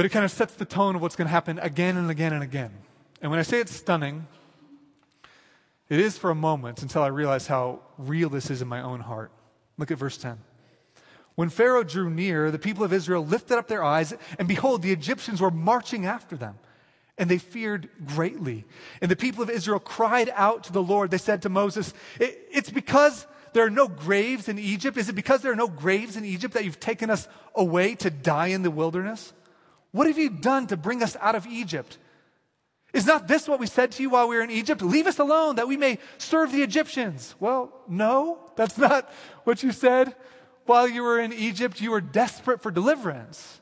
but 0.00 0.06
it 0.06 0.08
kind 0.08 0.24
of 0.24 0.30
sets 0.30 0.54
the 0.54 0.64
tone 0.64 0.96
of 0.96 1.02
what's 1.02 1.14
going 1.14 1.26
to 1.26 1.30
happen 1.30 1.58
again 1.58 1.98
and 1.98 2.10
again 2.10 2.32
and 2.32 2.42
again. 2.42 2.70
And 3.20 3.30
when 3.30 3.38
I 3.38 3.42
say 3.42 3.60
it's 3.60 3.76
stunning, 3.76 4.26
it 5.90 6.00
is 6.00 6.16
for 6.16 6.30
a 6.30 6.34
moment 6.34 6.80
until 6.80 7.02
I 7.02 7.08
realize 7.08 7.46
how 7.46 7.80
real 7.98 8.30
this 8.30 8.50
is 8.50 8.62
in 8.62 8.68
my 8.68 8.80
own 8.80 9.00
heart. 9.00 9.30
Look 9.76 9.90
at 9.90 9.98
verse 9.98 10.16
10. 10.16 10.38
When 11.34 11.50
Pharaoh 11.50 11.82
drew 11.82 12.08
near, 12.08 12.50
the 12.50 12.58
people 12.58 12.82
of 12.82 12.94
Israel 12.94 13.26
lifted 13.26 13.58
up 13.58 13.68
their 13.68 13.84
eyes, 13.84 14.14
and 14.38 14.48
behold, 14.48 14.80
the 14.80 14.90
Egyptians 14.90 15.38
were 15.38 15.50
marching 15.50 16.06
after 16.06 16.34
them. 16.34 16.58
And 17.18 17.30
they 17.30 17.36
feared 17.36 17.90
greatly. 18.06 18.64
And 19.02 19.10
the 19.10 19.16
people 19.16 19.42
of 19.42 19.50
Israel 19.50 19.80
cried 19.80 20.32
out 20.34 20.64
to 20.64 20.72
the 20.72 20.82
Lord. 20.82 21.10
They 21.10 21.18
said 21.18 21.42
to 21.42 21.50
Moses, 21.50 21.92
It's 22.18 22.70
because 22.70 23.26
there 23.52 23.66
are 23.66 23.68
no 23.68 23.86
graves 23.86 24.48
in 24.48 24.58
Egypt? 24.58 24.96
Is 24.96 25.10
it 25.10 25.14
because 25.14 25.42
there 25.42 25.52
are 25.52 25.56
no 25.56 25.68
graves 25.68 26.16
in 26.16 26.24
Egypt 26.24 26.54
that 26.54 26.64
you've 26.64 26.80
taken 26.80 27.10
us 27.10 27.28
away 27.54 27.96
to 27.96 28.08
die 28.08 28.46
in 28.46 28.62
the 28.62 28.70
wilderness? 28.70 29.34
What 29.92 30.06
have 30.06 30.18
you 30.18 30.30
done 30.30 30.66
to 30.68 30.76
bring 30.76 31.02
us 31.02 31.16
out 31.20 31.34
of 31.34 31.46
Egypt? 31.46 31.98
Is 32.92 33.06
not 33.06 33.28
this 33.28 33.48
what 33.48 33.60
we 33.60 33.66
said 33.66 33.92
to 33.92 34.02
you 34.02 34.10
while 34.10 34.28
we 34.28 34.36
were 34.36 34.42
in 34.42 34.50
Egypt? 34.50 34.82
Leave 34.82 35.06
us 35.06 35.18
alone 35.18 35.56
that 35.56 35.68
we 35.68 35.76
may 35.76 35.98
serve 36.18 36.50
the 36.50 36.62
Egyptians. 36.62 37.34
Well, 37.38 37.72
no, 37.88 38.38
that's 38.56 38.78
not 38.78 39.10
what 39.44 39.62
you 39.62 39.72
said. 39.72 40.14
While 40.66 40.88
you 40.88 41.02
were 41.02 41.20
in 41.20 41.32
Egypt, 41.32 41.80
you 41.80 41.92
were 41.92 42.00
desperate 42.00 42.62
for 42.62 42.70
deliverance. 42.70 43.60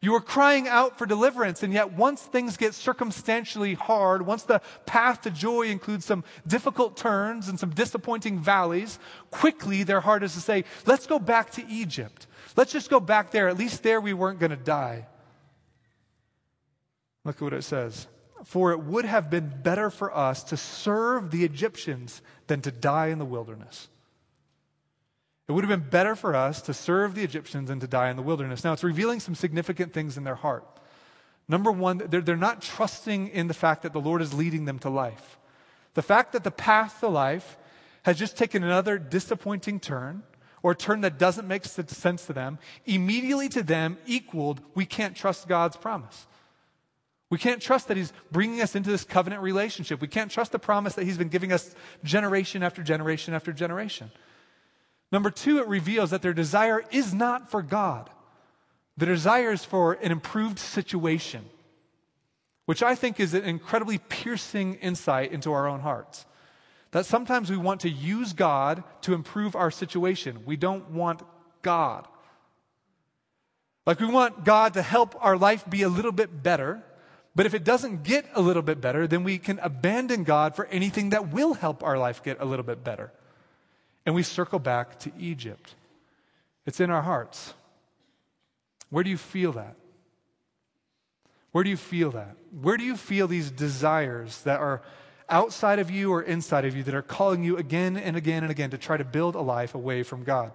You 0.00 0.12
were 0.12 0.20
crying 0.20 0.66
out 0.66 0.98
for 0.98 1.06
deliverance, 1.06 1.62
and 1.62 1.72
yet 1.72 1.92
once 1.92 2.22
things 2.22 2.56
get 2.56 2.74
circumstantially 2.74 3.74
hard, 3.74 4.26
once 4.26 4.42
the 4.42 4.60
path 4.84 5.20
to 5.22 5.30
joy 5.30 5.68
includes 5.68 6.04
some 6.04 6.24
difficult 6.44 6.96
turns 6.96 7.48
and 7.48 7.58
some 7.58 7.70
disappointing 7.70 8.40
valleys, 8.40 8.98
quickly 9.30 9.84
their 9.84 10.00
heart 10.00 10.24
is 10.24 10.34
to 10.34 10.40
say, 10.40 10.64
let's 10.86 11.06
go 11.06 11.20
back 11.20 11.50
to 11.52 11.66
Egypt. 11.68 12.26
Let's 12.56 12.72
just 12.72 12.90
go 12.90 12.98
back 12.98 13.30
there. 13.30 13.48
At 13.48 13.56
least 13.56 13.84
there 13.84 14.00
we 14.00 14.12
weren't 14.12 14.40
going 14.40 14.50
to 14.50 14.56
die. 14.56 15.06
Look 17.24 17.36
at 17.36 17.42
what 17.42 17.52
it 17.52 17.62
says. 17.62 18.06
For 18.44 18.72
it 18.72 18.80
would 18.80 19.04
have 19.04 19.30
been 19.30 19.52
better 19.62 19.90
for 19.90 20.14
us 20.16 20.42
to 20.44 20.56
serve 20.56 21.30
the 21.30 21.44
Egyptians 21.44 22.22
than 22.48 22.60
to 22.62 22.72
die 22.72 23.08
in 23.08 23.18
the 23.18 23.24
wilderness. 23.24 23.88
It 25.48 25.52
would 25.52 25.64
have 25.64 25.80
been 25.80 25.88
better 25.88 26.16
for 26.16 26.34
us 26.34 26.62
to 26.62 26.74
serve 26.74 27.14
the 27.14 27.22
Egyptians 27.22 27.68
than 27.68 27.80
to 27.80 27.86
die 27.86 28.10
in 28.10 28.16
the 28.16 28.22
wilderness. 28.22 28.64
Now, 28.64 28.72
it's 28.72 28.84
revealing 28.84 29.20
some 29.20 29.34
significant 29.34 29.92
things 29.92 30.16
in 30.16 30.24
their 30.24 30.34
heart. 30.34 30.66
Number 31.48 31.70
one, 31.70 31.98
they're, 31.98 32.20
they're 32.20 32.36
not 32.36 32.62
trusting 32.62 33.28
in 33.28 33.48
the 33.48 33.54
fact 33.54 33.82
that 33.82 33.92
the 33.92 34.00
Lord 34.00 34.22
is 34.22 34.32
leading 34.32 34.64
them 34.64 34.78
to 34.80 34.90
life. 34.90 35.38
The 35.94 36.02
fact 36.02 36.32
that 36.32 36.44
the 36.44 36.50
path 36.50 37.00
to 37.00 37.08
life 37.08 37.58
has 38.04 38.18
just 38.18 38.36
taken 38.36 38.64
another 38.64 38.98
disappointing 38.98 39.78
turn, 39.78 40.22
or 40.62 40.72
a 40.72 40.76
turn 40.76 41.00
that 41.02 41.18
doesn't 41.18 41.46
make 41.46 41.64
sense 41.64 42.26
to 42.26 42.32
them, 42.32 42.58
immediately 42.86 43.48
to 43.50 43.62
them 43.62 43.98
equaled, 44.06 44.60
we 44.74 44.86
can't 44.86 45.16
trust 45.16 45.48
God's 45.48 45.76
promise. 45.76 46.26
We 47.32 47.38
can't 47.38 47.62
trust 47.62 47.88
that 47.88 47.96
He's 47.96 48.12
bringing 48.30 48.60
us 48.60 48.76
into 48.76 48.90
this 48.90 49.04
covenant 49.04 49.40
relationship. 49.40 50.02
We 50.02 50.06
can't 50.06 50.30
trust 50.30 50.52
the 50.52 50.58
promise 50.58 50.96
that 50.96 51.04
He's 51.04 51.16
been 51.16 51.30
giving 51.30 51.50
us 51.50 51.74
generation 52.04 52.62
after 52.62 52.82
generation 52.82 53.32
after 53.32 53.54
generation. 53.54 54.10
Number 55.10 55.30
two, 55.30 55.56
it 55.56 55.66
reveals 55.66 56.10
that 56.10 56.20
their 56.20 56.34
desire 56.34 56.84
is 56.90 57.14
not 57.14 57.50
for 57.50 57.62
God. 57.62 58.10
The 58.98 59.06
desire 59.06 59.50
is 59.50 59.64
for 59.64 59.94
an 59.94 60.12
improved 60.12 60.58
situation, 60.58 61.46
which 62.66 62.82
I 62.82 62.94
think 62.94 63.18
is 63.18 63.32
an 63.32 63.44
incredibly 63.44 63.96
piercing 63.96 64.74
insight 64.74 65.32
into 65.32 65.54
our 65.54 65.66
own 65.66 65.80
hearts. 65.80 66.26
That 66.90 67.06
sometimes 67.06 67.50
we 67.50 67.56
want 67.56 67.80
to 67.80 67.88
use 67.88 68.34
God 68.34 68.84
to 69.00 69.14
improve 69.14 69.56
our 69.56 69.70
situation. 69.70 70.44
We 70.44 70.56
don't 70.56 70.90
want 70.90 71.22
God. 71.62 72.06
Like 73.86 74.00
we 74.00 74.06
want 74.06 74.44
God 74.44 74.74
to 74.74 74.82
help 74.82 75.16
our 75.18 75.38
life 75.38 75.64
be 75.70 75.80
a 75.80 75.88
little 75.88 76.12
bit 76.12 76.42
better. 76.42 76.84
But 77.34 77.46
if 77.46 77.54
it 77.54 77.64
doesn't 77.64 78.02
get 78.02 78.26
a 78.34 78.42
little 78.42 78.62
bit 78.62 78.80
better, 78.80 79.06
then 79.06 79.24
we 79.24 79.38
can 79.38 79.58
abandon 79.60 80.24
God 80.24 80.54
for 80.54 80.66
anything 80.66 81.10
that 81.10 81.32
will 81.32 81.54
help 81.54 81.82
our 81.82 81.96
life 81.96 82.22
get 82.22 82.40
a 82.40 82.44
little 82.44 82.64
bit 82.64 82.84
better 82.84 83.10
and 84.04 84.14
we 84.14 84.22
circle 84.22 84.58
back 84.58 84.98
to 85.00 85.12
Egypt. 85.18 85.74
It's 86.66 86.80
in 86.80 86.90
our 86.90 87.02
hearts. 87.02 87.54
Where 88.90 89.04
do 89.04 89.10
you 89.10 89.16
feel 89.16 89.52
that? 89.52 89.76
Where 91.52 91.64
do 91.64 91.70
you 91.70 91.76
feel 91.76 92.10
that? 92.12 92.36
Where 92.60 92.76
do 92.76 92.84
you 92.84 92.96
feel 92.96 93.28
these 93.28 93.50
desires 93.50 94.42
that 94.42 94.60
are 94.60 94.82
outside 95.28 95.78
of 95.78 95.90
you 95.90 96.12
or 96.12 96.22
inside 96.22 96.64
of 96.64 96.76
you 96.76 96.82
that 96.82 96.94
are 96.94 97.02
calling 97.02 97.42
you 97.44 97.56
again 97.56 97.96
and 97.96 98.16
again 98.16 98.42
and 98.42 98.50
again 98.50 98.70
to 98.70 98.78
try 98.78 98.96
to 98.96 99.04
build 99.04 99.34
a 99.34 99.40
life 99.40 99.74
away 99.74 100.02
from 100.02 100.24
God? 100.24 100.52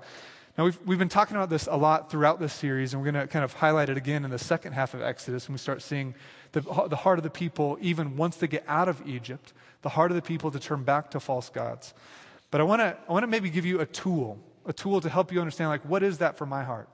Now, 0.58 0.63
we've, 0.63 0.80
we've 0.86 0.98
been 0.98 1.08
talking 1.08 1.38
about 1.38 1.52
this 1.52 1.67
a 1.70 1.78
lot 1.78 2.10
throughout 2.10 2.39
this 2.39 2.52
series, 2.52 2.93
and 2.93 3.02
we're 3.02 3.12
going 3.12 3.28
to 3.28 3.32
kind 3.32 3.46
of 3.46 3.54
highlight 3.54 3.89
it 3.89 3.98
again 3.98 4.26
in 4.26 4.32
the 4.32 4.39
second 4.39 4.74
half 4.74 4.96
of 4.96 5.04
Exodus 5.04 5.48
when 5.48 5.54
we 5.54 5.60
start 5.60 5.84
seeing 5.84 6.15
the, 6.54 6.62
the 6.62 6.96
heart 6.96 7.20
of 7.20 7.24
the 7.24 7.30
people, 7.30 7.78
even 7.80 8.17
once 8.17 8.38
they 8.38 8.48
get 8.48 8.63
out 8.67 8.89
of 8.89 9.00
Egypt, 9.08 9.54
the 9.84 9.89
heart 9.89 10.10
of 10.10 10.15
the 10.15 10.22
people 10.24 10.50
to 10.50 10.60
turn 10.60 10.82
back 10.84 11.12
to 11.12 11.20
false 11.20 11.50
gods. 11.50 11.93
But 12.50 12.62
I 12.62 12.63
want 12.63 12.80
to 12.80 12.98
I 13.08 13.12
want 13.12 13.22
to 13.24 13.28
maybe 13.28 13.52
give 13.52 13.65
you 13.65 13.82
a 13.82 13.86
tool, 13.86 14.39
a 14.65 14.74
tool 14.74 15.00
to 15.02 15.10
help 15.10 15.32
you 15.32 15.39
understand 15.41 15.70
like 15.70 15.86
what 15.86 16.02
is 16.02 16.17
that 16.20 16.38
for 16.38 16.48
my 16.48 16.63
heart? 16.63 16.89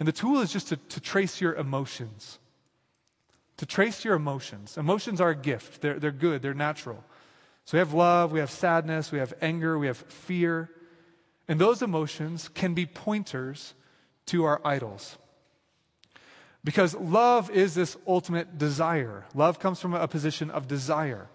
And 0.00 0.08
the 0.08 0.12
tool 0.12 0.40
is 0.40 0.52
just 0.52 0.68
to, 0.68 0.76
to 0.76 1.00
trace 1.00 1.40
your 1.40 1.54
emotions. 1.54 2.38
To 3.58 3.66
trace 3.66 4.04
your 4.04 4.14
emotions. 4.14 4.76
Emotions 4.76 5.20
are 5.20 5.30
a 5.30 5.36
gift. 5.36 5.82
They're, 5.82 6.00
they're 6.00 6.10
good, 6.10 6.42
they're 6.42 6.54
natural. 6.54 7.04
So 7.64 7.76
we 7.76 7.78
have 7.78 7.92
love, 7.92 8.32
we 8.32 8.40
have 8.40 8.50
sadness, 8.50 9.12
we 9.12 9.18
have 9.18 9.34
anger, 9.40 9.78
we 9.78 9.86
have 9.86 9.98
fear. 9.98 10.70
And 11.48 11.58
those 11.58 11.80
emotions 11.82 12.48
can 12.48 12.74
be 12.74 12.86
pointers 12.86 13.74
to 14.26 14.44
our 14.44 14.60
idols. 14.64 15.16
Because 16.62 16.94
love 16.94 17.50
is 17.50 17.74
this 17.74 17.96
ultimate 18.06 18.58
desire. 18.58 19.24
Love 19.34 19.58
comes 19.58 19.80
from 19.80 19.94
a 19.94 20.06
position 20.06 20.50
of 20.50 20.68
desire. 20.68 21.28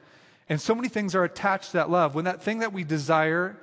And 0.47 0.61
so 0.61 0.75
many 0.75 0.89
things 0.89 1.15
are 1.15 1.23
attached 1.23 1.71
to 1.71 1.77
that 1.77 1.89
love. 1.89 2.13
When 2.13 2.25
that 2.25 2.43
thing 2.43 2.59
that 2.59 2.73
we 2.73 2.83
desire 2.83 3.57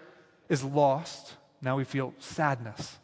is 0.48 0.64
lost, 0.64 1.36
now 1.62 1.76
we 1.76 1.84
feel 1.84 2.14
sadness. 2.18 2.98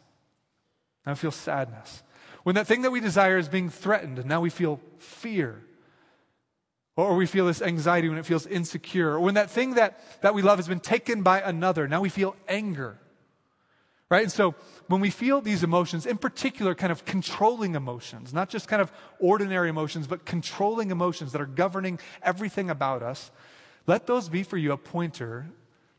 Now 1.05 1.13
we 1.13 1.17
feel 1.17 1.31
sadness. 1.31 2.03
When 2.43 2.55
that 2.55 2.67
thing 2.67 2.81
that 2.81 2.91
we 2.91 2.99
desire 2.99 3.37
is 3.37 3.47
being 3.47 3.69
threatened, 3.69 4.25
now 4.25 4.41
we 4.41 4.49
feel 4.49 4.81
fear. 4.97 5.63
Or 6.97 7.15
we 7.15 7.27
feel 7.27 7.45
this 7.45 7.61
anxiety 7.61 8.09
when 8.09 8.17
it 8.17 8.25
feels 8.25 8.47
insecure. 8.47 9.11
Or 9.11 9.19
when 9.19 9.35
that 9.35 9.51
thing 9.51 9.75
that, 9.75 10.21
that 10.21 10.33
we 10.33 10.41
love 10.41 10.57
has 10.57 10.67
been 10.67 10.79
taken 10.79 11.21
by 11.21 11.39
another, 11.39 11.87
now 11.87 12.01
we 12.01 12.09
feel 12.09 12.35
anger. 12.49 12.97
Right? 14.09 14.23
And 14.23 14.31
so 14.31 14.55
when 14.87 15.01
we 15.01 15.09
feel 15.09 15.41
these 15.41 15.63
emotions, 15.63 16.05
in 16.05 16.17
particular, 16.17 16.73
kind 16.73 16.91
of 16.91 17.03
controlling 17.03 17.75
emotions, 17.75 18.33
not 18.33 18.49
just 18.49 18.69
kind 18.69 18.81
of 18.81 18.91
ordinary 19.19 19.67
emotions, 19.67 20.07
but 20.07 20.25
controlling 20.25 20.91
emotions 20.91 21.33
that 21.33 21.41
are 21.41 21.45
governing 21.45 21.99
everything 22.23 22.69
about 22.69 23.03
us, 23.03 23.31
let 23.85 24.07
those 24.07 24.29
be 24.29 24.43
for 24.43 24.57
you 24.57 24.71
a 24.71 24.77
pointer 24.77 25.47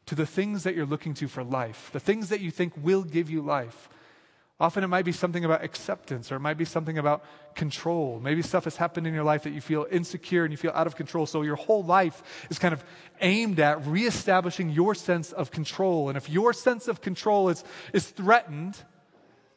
to 0.06 0.14
the 0.14 0.24
things 0.24 0.62
that 0.62 0.74
you're 0.74 0.86
looking 0.86 1.12
to 1.14 1.28
for 1.28 1.44
life, 1.44 1.90
the 1.92 2.00
things 2.00 2.30
that 2.30 2.40
you 2.40 2.50
think 2.50 2.72
will 2.82 3.02
give 3.02 3.28
you 3.28 3.42
life. 3.42 3.90
Often 4.60 4.82
it 4.82 4.88
might 4.88 5.04
be 5.04 5.12
something 5.12 5.44
about 5.44 5.62
acceptance, 5.62 6.32
or 6.32 6.36
it 6.36 6.40
might 6.40 6.58
be 6.58 6.64
something 6.64 6.98
about 6.98 7.24
control. 7.54 8.18
Maybe 8.18 8.42
stuff 8.42 8.64
has 8.64 8.76
happened 8.76 9.06
in 9.06 9.14
your 9.14 9.22
life 9.22 9.44
that 9.44 9.52
you 9.52 9.60
feel 9.60 9.86
insecure 9.88 10.42
and 10.42 10.52
you 10.52 10.56
feel 10.56 10.72
out 10.74 10.88
of 10.88 10.96
control. 10.96 11.26
So 11.26 11.42
your 11.42 11.54
whole 11.54 11.84
life 11.84 12.46
is 12.50 12.58
kind 12.58 12.74
of 12.74 12.84
aimed 13.20 13.60
at 13.60 13.86
reestablishing 13.86 14.70
your 14.70 14.96
sense 14.96 15.30
of 15.30 15.52
control. 15.52 16.08
And 16.08 16.18
if 16.18 16.28
your 16.28 16.52
sense 16.52 16.88
of 16.88 17.00
control 17.00 17.50
is, 17.50 17.62
is 17.92 18.08
threatened, 18.08 18.76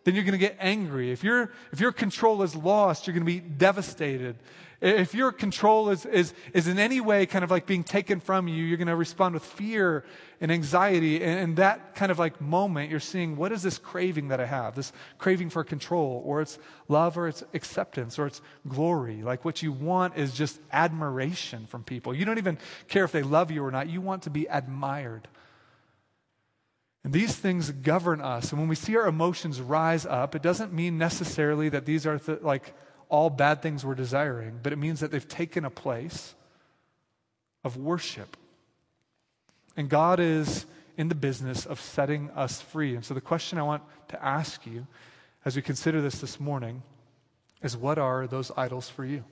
then 0.04 0.16
you're 0.16 0.24
going 0.24 0.34
to 0.34 0.40
get 0.40 0.58
angry. 0.60 1.12
If, 1.12 1.24
your 1.24 1.52
if 1.72 1.80
your 1.80 1.92
control 1.92 2.42
is 2.42 2.56
lost, 2.56 3.06
you're 3.06 3.14
going 3.14 3.26
to 3.26 3.32
be 3.32 3.40
devastated. 3.40 4.36
If 4.82 5.14
your 5.14 5.32
control 5.32 5.92
is, 5.92 6.08
is, 6.08 6.34
is 6.54 6.68
in 6.68 6.80
any 6.80 7.02
way 7.02 7.28
kind 7.28 7.44
of 7.44 7.52
like 7.52 7.68
being 7.68 7.84
taken 7.84 8.20
from 8.20 8.48
you, 8.48 8.64
you're 8.64 8.78
going 8.78 8.88
to 8.88 8.96
respond 8.96 9.36
with 9.36 9.44
fear 9.44 10.04
and 10.40 10.52
anxiety. 10.52 11.24
And 11.24 11.40
in 11.40 11.56
that 11.56 11.94
kind 11.94 12.12
of 12.12 12.18
like 12.18 12.42
moment, 12.42 12.90
you're 12.90 13.00
seeing 13.00 13.38
what 13.38 13.52
is 13.52 13.62
this 13.62 13.78
craving 13.78 14.30
that 14.30 14.40
I 14.40 14.48
have? 14.48 14.74
This 14.74 14.92
craving 15.20 15.52
for 15.52 15.64
control, 15.64 16.24
or 16.26 16.42
it's 16.42 16.58
love, 16.88 17.16
or 17.16 17.28
it's 17.28 17.44
acceptance, 17.54 18.18
or 18.18 18.26
it's 18.26 18.42
glory. 18.68 19.22
Like 19.22 19.46
what 19.46 19.62
you 19.62 19.72
want 19.72 20.18
is 20.18 20.34
just 20.34 20.60
admiration 20.72 21.68
from 21.68 21.84
people. 21.84 22.16
You 22.16 22.26
don't 22.26 22.40
even 22.40 22.58
care 22.88 23.04
if 23.04 23.12
they 23.12 23.22
love 23.22 23.52
you 23.52 23.64
or 23.64 23.70
not. 23.70 23.88
You 23.88 24.02
want 24.02 24.24
to 24.24 24.32
be 24.32 24.48
admired. 24.48 25.28
And 27.04 27.14
these 27.14 27.36
things 27.36 27.72
govern 27.72 28.22
us. 28.22 28.52
And 28.52 28.60
when 28.60 28.70
we 28.70 28.76
see 28.76 28.96
our 28.96 29.08
emotions 29.08 29.60
rise 29.60 30.06
up, 30.06 30.36
it 30.36 30.42
doesn't 30.42 30.72
mean 30.72 30.98
necessarily 30.98 31.70
that 31.70 31.86
these 31.86 32.06
are 32.06 32.20
th- 32.20 32.42
like 32.42 32.76
all 33.10 33.30
bad 33.30 33.62
things 33.62 33.86
we're 33.86 33.96
desiring, 33.96 34.60
but 34.62 34.72
it 34.72 34.78
means 34.78 35.00
that 35.00 35.12
they've 35.12 35.28
taken 35.28 35.66
a 35.66 35.70
place 35.70 36.36
of 37.64 37.76
worship. 37.76 38.38
And 39.76 39.90
God 39.90 40.20
is 40.20 40.66
in 40.98 41.08
the 41.08 41.16
business 41.16 41.66
of 41.66 41.82
setting 41.82 42.30
us 42.32 42.62
free. 42.62 42.96
And 42.96 43.04
so 43.04 43.14
the 43.14 43.22
question 43.22 43.58
I 43.58 43.64
want 43.64 43.84
to 44.10 44.24
ask 44.24 44.66
you 44.66 44.86
as 45.44 45.56
we 45.56 45.62
consider 45.62 46.02
this 46.02 46.22
this 46.22 46.40
morning 46.40 46.84
is 47.64 47.76
what 47.76 47.98
are 47.98 48.28
those 48.28 48.52
idols 48.56 48.90
for 48.90 49.06
you? 49.06 49.24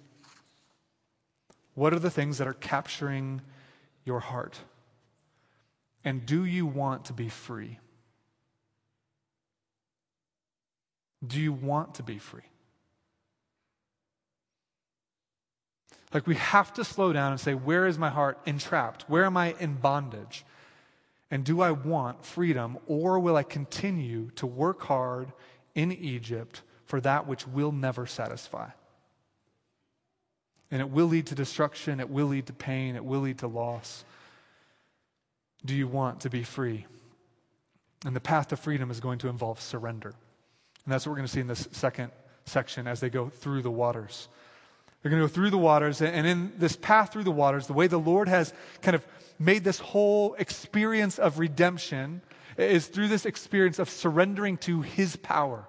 What 1.75 1.93
are 1.93 1.99
the 1.99 2.09
things 2.09 2.39
that 2.39 2.47
are 2.47 2.53
capturing 2.53 3.41
your 4.05 4.19
heart? 4.19 4.59
And 6.03 6.25
do 6.25 6.45
you 6.45 6.65
want 6.65 7.05
to 7.05 7.13
be 7.13 7.29
free? 7.29 7.79
Do 11.25 11.39
you 11.39 11.51
want 11.51 11.95
to 11.95 12.03
be 12.03 12.17
free? 12.17 12.43
Like, 16.13 16.25
we 16.25 16.35
have 16.35 16.73
to 16.73 16.83
slow 16.83 17.13
down 17.13 17.31
and 17.31 17.39
say, 17.39 17.53
Where 17.53 17.85
is 17.85 17.97
my 17.97 18.09
heart 18.09 18.39
entrapped? 18.45 19.03
Where 19.09 19.25
am 19.25 19.37
I 19.37 19.55
in 19.59 19.75
bondage? 19.75 20.45
And 21.31 21.43
do 21.45 21.61
I 21.61 21.71
want 21.71 22.25
freedom, 22.25 22.79
or 22.87 23.19
will 23.19 23.35
I 23.35 23.43
continue 23.43 24.31
to 24.31 24.47
work 24.47 24.81
hard 24.81 25.31
in 25.75 25.91
Egypt 25.91 26.63
for 26.85 26.99
that 27.01 27.27
which 27.27 27.47
will 27.47 27.71
never 27.71 28.07
satisfy? 28.07 28.69
And 30.71 30.81
it 30.81 30.89
will 30.89 31.07
lead 31.07 31.27
to 31.27 31.35
destruction, 31.35 31.99
it 31.99 32.09
will 32.09 32.27
lead 32.27 32.47
to 32.47 32.53
pain, 32.53 32.95
it 32.95 33.05
will 33.05 33.21
lead 33.21 33.39
to 33.39 33.47
loss. 33.47 34.03
Do 35.65 35.75
you 35.75 35.87
want 35.87 36.21
to 36.21 36.29
be 36.29 36.43
free? 36.43 36.85
And 38.05 38.15
the 38.15 38.21
path 38.21 38.49
to 38.49 38.57
freedom 38.57 38.91
is 38.91 38.99
going 38.99 39.19
to 39.19 39.27
involve 39.27 39.59
surrender. 39.59 40.09
And 40.85 40.93
that's 40.93 41.05
what 41.05 41.11
we're 41.11 41.17
going 41.17 41.27
to 41.27 41.33
see 41.33 41.41
in 41.41 41.47
this 41.47 41.67
second 41.71 42.11
section 42.45 42.87
as 42.87 42.99
they 42.99 43.09
go 43.09 43.29
through 43.29 43.61
the 43.61 43.71
waters. 43.71 44.27
They're 45.01 45.11
going 45.11 45.21
to 45.21 45.27
go 45.27 45.33
through 45.33 45.49
the 45.49 45.57
waters, 45.57 46.01
and 46.01 46.27
in 46.27 46.51
this 46.57 46.75
path 46.75 47.13
through 47.13 47.23
the 47.23 47.31
waters, 47.31 47.67
the 47.67 47.73
way 47.73 47.87
the 47.87 47.99
Lord 47.99 48.27
has 48.27 48.53
kind 48.81 48.95
of 48.95 49.05
made 49.37 49.63
this 49.63 49.79
whole 49.79 50.33
experience 50.33 51.19
of 51.19 51.39
redemption 51.39 52.21
is 52.57 52.87
through 52.87 53.07
this 53.07 53.25
experience 53.25 53.79
of 53.79 53.89
surrendering 53.89 54.57
to 54.57 54.81
His 54.81 55.15
power. 55.15 55.65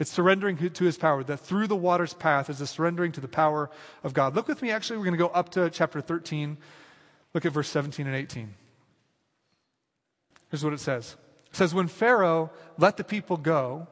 It's 0.00 0.10
surrendering 0.10 0.56
to 0.56 0.84
His 0.84 0.96
power. 0.96 1.22
That 1.22 1.38
through 1.38 1.68
the 1.68 1.76
waters 1.76 2.14
path 2.14 2.50
is 2.50 2.60
a 2.60 2.66
surrendering 2.66 3.12
to 3.12 3.20
the 3.20 3.28
power 3.28 3.70
of 4.02 4.12
God. 4.12 4.34
Look 4.34 4.48
with 4.48 4.60
me, 4.60 4.72
actually, 4.72 4.96
we're 4.96 5.04
going 5.04 5.18
to 5.18 5.18
go 5.18 5.28
up 5.28 5.50
to 5.50 5.70
chapter 5.70 6.00
13. 6.00 6.56
Look 7.32 7.46
at 7.46 7.52
verse 7.52 7.68
17 7.68 8.06
and 8.06 8.16
18. 8.16 8.54
Here's 10.54 10.62
what 10.62 10.72
it 10.72 10.78
says 10.78 11.16
It 11.50 11.56
says, 11.56 11.74
When 11.74 11.88
Pharaoh 11.88 12.52
let 12.78 12.96
the 12.96 13.02
people 13.02 13.36
go, 13.36 13.88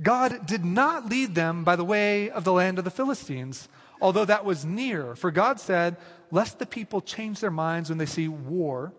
God 0.00 0.46
did 0.46 0.64
not 0.64 1.08
lead 1.08 1.34
them 1.34 1.64
by 1.64 1.74
the 1.74 1.84
way 1.84 2.30
of 2.30 2.44
the 2.44 2.52
land 2.52 2.78
of 2.78 2.84
the 2.84 2.92
Philistines 2.92 3.68
although 4.00 4.24
that 4.24 4.44
was 4.44 4.64
near. 4.64 5.14
For 5.14 5.30
God 5.30 5.60
said, 5.60 5.96
Lest 6.30 6.58
the 6.58 6.66
people 6.66 7.00
change 7.00 7.40
their 7.40 7.50
minds 7.50 7.88
when 7.88 7.98
they 7.98 8.06
see 8.06 8.28
war 8.28 8.92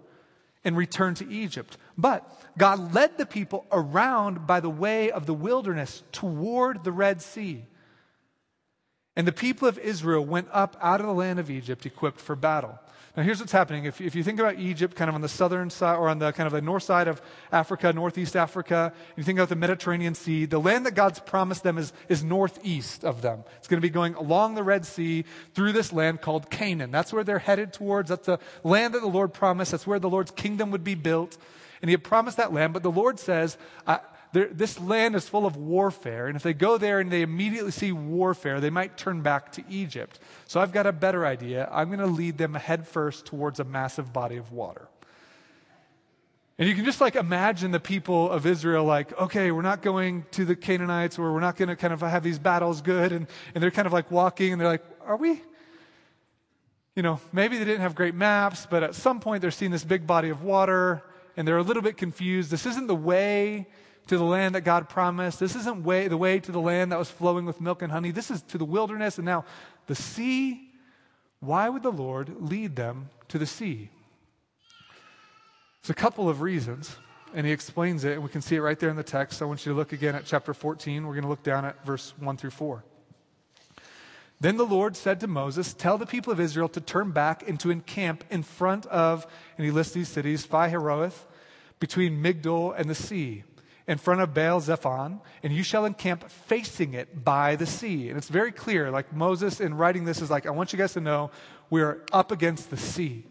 and 0.64 0.78
return 0.78 1.14
to 1.16 1.30
Egypt. 1.30 1.78
But 1.98 2.30
God 2.58 2.94
led 2.94 3.18
the 3.18 3.26
people 3.26 3.66
around 3.72 4.48
by 4.48 4.60
the 4.60 4.70
way 4.70 5.12
of 5.12 5.26
the 5.26 5.34
wilderness 5.34 6.04
toward 6.12 6.84
the 6.84 6.92
Red 6.92 7.22
Sea. 7.22 7.66
And 9.16 9.28
the 9.28 9.32
people 9.32 9.68
of 9.68 9.80
Israel 9.80 10.26
went 10.26 10.48
up 10.52 10.78
out 10.82 11.02
of 11.02 11.08
the 11.08 11.14
land 11.14 11.40
of 11.40 11.50
Egypt 11.50 11.86
equipped 11.86 12.20
for 12.20 12.36
battle. 12.36 12.80
Now, 13.18 13.24
here's 13.24 13.40
what's 13.40 13.52
happening. 13.52 13.86
If, 13.86 14.00
if 14.00 14.14
you 14.14 14.22
think 14.22 14.40
about 14.40 14.60
Egypt, 14.60 14.96
kind 14.96 15.10
of 15.10 15.16
on 15.16 15.22
the 15.22 15.28
southern 15.28 15.72
side, 15.72 15.96
or 15.96 16.08
on 16.08 16.20
the 16.20 16.32
kind 16.34 16.46
of 16.46 16.54
the 16.54 16.62
north 16.62 16.84
side 16.84 17.08
of 17.08 17.20
Africa, 17.52 17.92
northeast 17.92 18.36
Africa, 18.36 18.94
you 19.16 19.24
think 19.24 19.40
about 19.40 19.50
the 19.50 19.56
Mediterranean 19.56 20.14
Sea, 20.14 20.46
the 20.46 20.60
land 20.60 20.86
that 20.86 20.94
God's 20.94 21.20
promised 21.20 21.64
them 21.64 21.80
is, 21.80 21.94
is 22.10 22.24
northeast 22.24 23.04
of 23.04 23.24
them. 23.24 23.44
It's 23.58 23.68
going 23.68 23.82
to 23.82 23.82
be 23.82 23.90
going 23.90 24.14
along 24.14 24.54
the 24.54 24.62
Red 24.62 24.86
Sea 24.86 25.26
through 25.56 25.72
this 25.72 25.92
land 25.92 26.22
called 26.22 26.52
Canaan. 26.52 26.92
That's 26.92 27.12
where 27.12 27.24
they're 27.24 27.40
headed 27.40 27.74
towards. 27.74 28.10
That's 28.10 28.28
the 28.28 28.38
land 28.64 28.94
that 28.94 29.02
the 29.02 29.08
Lord 29.08 29.34
promised. 29.34 29.72
That's 29.72 29.88
where 29.88 29.98
the 29.98 30.12
Lord's 30.12 30.30
kingdom 30.30 30.70
would 30.70 30.84
be 30.84 30.94
built. 30.94 31.40
And 31.82 31.90
He 31.90 31.94
had 31.94 32.04
promised 32.04 32.38
that 32.38 32.54
land, 32.54 32.72
but 32.72 32.84
the 32.84 32.92
Lord 32.92 33.20
says, 33.20 33.58
this 34.34 34.80
land 34.80 35.16
is 35.16 35.28
full 35.28 35.46
of 35.46 35.56
warfare, 35.56 36.28
and 36.28 36.36
if 36.36 36.44
they 36.44 36.54
go 36.54 36.78
there 36.78 37.00
and 37.00 37.12
they 37.12 37.22
immediately 37.22 37.72
see 37.72 37.92
warfare, 37.92 38.60
they 38.60 38.70
might 38.70 38.98
turn 38.98 39.22
back 39.22 39.52
to 39.54 39.64
Egypt. 39.70 40.20
So 40.48 40.60
I've 40.60 40.72
got 40.72 40.86
a 40.86 40.92
better 40.92 41.26
idea. 41.26 41.70
I'm 41.72 41.88
going 41.88 42.00
to 42.00 42.06
lead 42.06 42.38
them 42.38 42.54
head 42.54 42.88
first 42.88 43.26
towards 43.26 43.60
a 43.60 43.64
massive 43.64 44.12
body 44.12 44.38
of 44.38 44.52
water. 44.52 44.90
And 46.60 46.68
you 46.68 46.74
can 46.74 46.86
just 46.86 47.00
like 47.00 47.16
imagine 47.16 47.72
the 47.72 47.80
people 47.80 48.32
of 48.32 48.46
Israel, 48.48 48.84
like, 48.84 49.18
okay, 49.20 49.52
we're 49.52 49.62
not 49.62 49.84
going 49.84 50.26
to 50.32 50.44
the 50.44 50.56
Canaanites 50.56 51.20
or 51.20 51.32
we're 51.32 51.40
not 51.40 51.56
going 51.56 51.70
to 51.70 51.76
kind 51.76 51.94
of 51.94 52.02
have 52.02 52.24
these 52.24 52.40
battles 52.40 52.82
good. 52.82 53.12
And, 53.12 53.28
and 53.54 53.64
they're 53.64 53.72
kind 53.72 53.86
of 53.86 53.94
like 53.94 54.10
walking 54.10 54.54
and 54.54 54.60
they're 54.60 54.68
like, 54.68 54.84
are 55.06 55.18
we? 55.18 55.42
You 56.96 57.04
know, 57.04 57.20
maybe 57.32 57.60
they 57.60 57.66
didn't 57.66 57.82
have 57.82 57.94
great 57.94 58.16
maps, 58.16 58.66
but 58.68 58.82
at 58.82 58.96
some 58.96 59.20
point 59.20 59.42
they're 59.42 59.52
seeing 59.52 59.70
this 59.70 59.84
big 59.84 60.08
body 60.08 60.30
of 60.30 60.42
water 60.42 61.04
and 61.36 61.48
they're 61.48 61.60
a 61.60 61.64
little 61.64 61.84
bit 61.84 61.96
confused. 61.96 62.50
This 62.50 62.66
isn't 62.66 62.88
the 62.88 62.96
way 62.96 63.68
to 64.08 64.18
the 64.18 64.24
land 64.24 64.56
that 64.56 64.62
God 64.62 64.90
promised. 64.90 65.40
This 65.40 65.56
isn't 65.56 65.84
way, 65.84 66.08
the 66.08 66.18
way 66.18 66.40
to 66.40 66.52
the 66.52 66.60
land 66.60 66.92
that 66.92 67.00
was 67.00 67.10
flowing 67.10 67.46
with 67.46 67.62
milk 67.62 67.82
and 67.82 67.92
honey. 67.92 68.12
This 68.12 68.32
is 68.32 68.42
to 68.44 68.58
the 68.58 68.66
wilderness 68.66 69.18
and 69.18 69.26
now 69.26 69.46
the 69.88 69.96
sea. 69.96 70.72
Why 71.40 71.70
would 71.70 71.84
the 71.84 71.92
Lord 71.92 72.36
lead 72.40 72.76
them 72.76 73.10
to 73.28 73.38
the 73.38 73.46
sea? 73.46 73.90
It's 75.82 75.90
a 75.90 75.94
couple 75.94 76.28
of 76.28 76.42
reasons, 76.42 76.96
and 77.34 77.46
he 77.46 77.54
explains 77.54 78.04
it, 78.04 78.14
and 78.14 78.24
we 78.24 78.30
can 78.30 78.42
see 78.42 78.56
it 78.56 78.62
right 78.62 78.78
there 78.80 78.90
in 78.90 78.96
the 78.96 79.04
text. 79.04 79.42
I 79.42 79.46
want 79.46 79.66
you 79.66 79.72
to 79.72 79.78
look 79.78 79.94
again 79.94 80.16
at 80.16 80.26
chapter 80.26 80.54
14. 80.54 81.06
We're 81.06 81.14
going 81.14 81.24
to 81.24 81.30
look 81.30 81.44
down 81.44 81.64
at 81.64 81.86
verse 81.86 82.14
1 82.18 82.38
through 82.38 82.50
4. 82.50 82.84
Then 84.40 84.58
the 84.58 84.66
Lord 84.66 84.96
said 84.96 85.20
to 85.22 85.28
Moses, 85.28 85.74
Tell 85.74 85.98
the 85.98 86.06
people 86.06 86.32
of 86.34 86.40
Israel 86.40 86.70
to 86.70 86.82
turn 86.82 87.12
back 87.12 87.48
and 87.48 87.60
to 87.60 87.72
encamp 87.72 88.24
in 88.30 88.44
front 88.44 88.86
of, 88.88 89.26
and 89.58 89.66
he 89.66 89.72
lists 89.72 89.94
these 89.94 90.10
cities, 90.10 90.46
Pi-hahiroth, 90.46 91.26
between 91.80 92.22
Migdol 92.22 92.74
and 92.78 92.90
the 92.90 92.96
sea 92.96 93.44
in 93.88 93.98
front 93.98 94.20
of 94.22 94.34
Baal 94.34 94.60
Zephon, 94.60 95.22
and 95.44 95.54
you 95.54 95.64
shall 95.64 95.86
encamp 95.86 96.30
facing 96.30 96.94
it 96.94 97.24
by 97.24 97.56
the 97.56 97.66
sea. 97.66 98.10
And 98.10 98.18
it's 98.18 98.28
very 98.28 98.52
clear, 98.52 98.92
like 98.92 99.14
Moses 99.14 99.62
in 99.62 99.76
writing 99.76 100.04
this 100.04 100.22
is 100.22 100.30
like, 100.30 100.46
I 100.46 100.52
want 100.52 100.74
you 100.74 100.80
guys 100.80 100.94
to 100.94 101.02
know 101.02 101.32
we're 101.70 102.04
up 102.12 102.32
against 102.32 102.70
the 102.70 102.78
sea. 102.78 103.24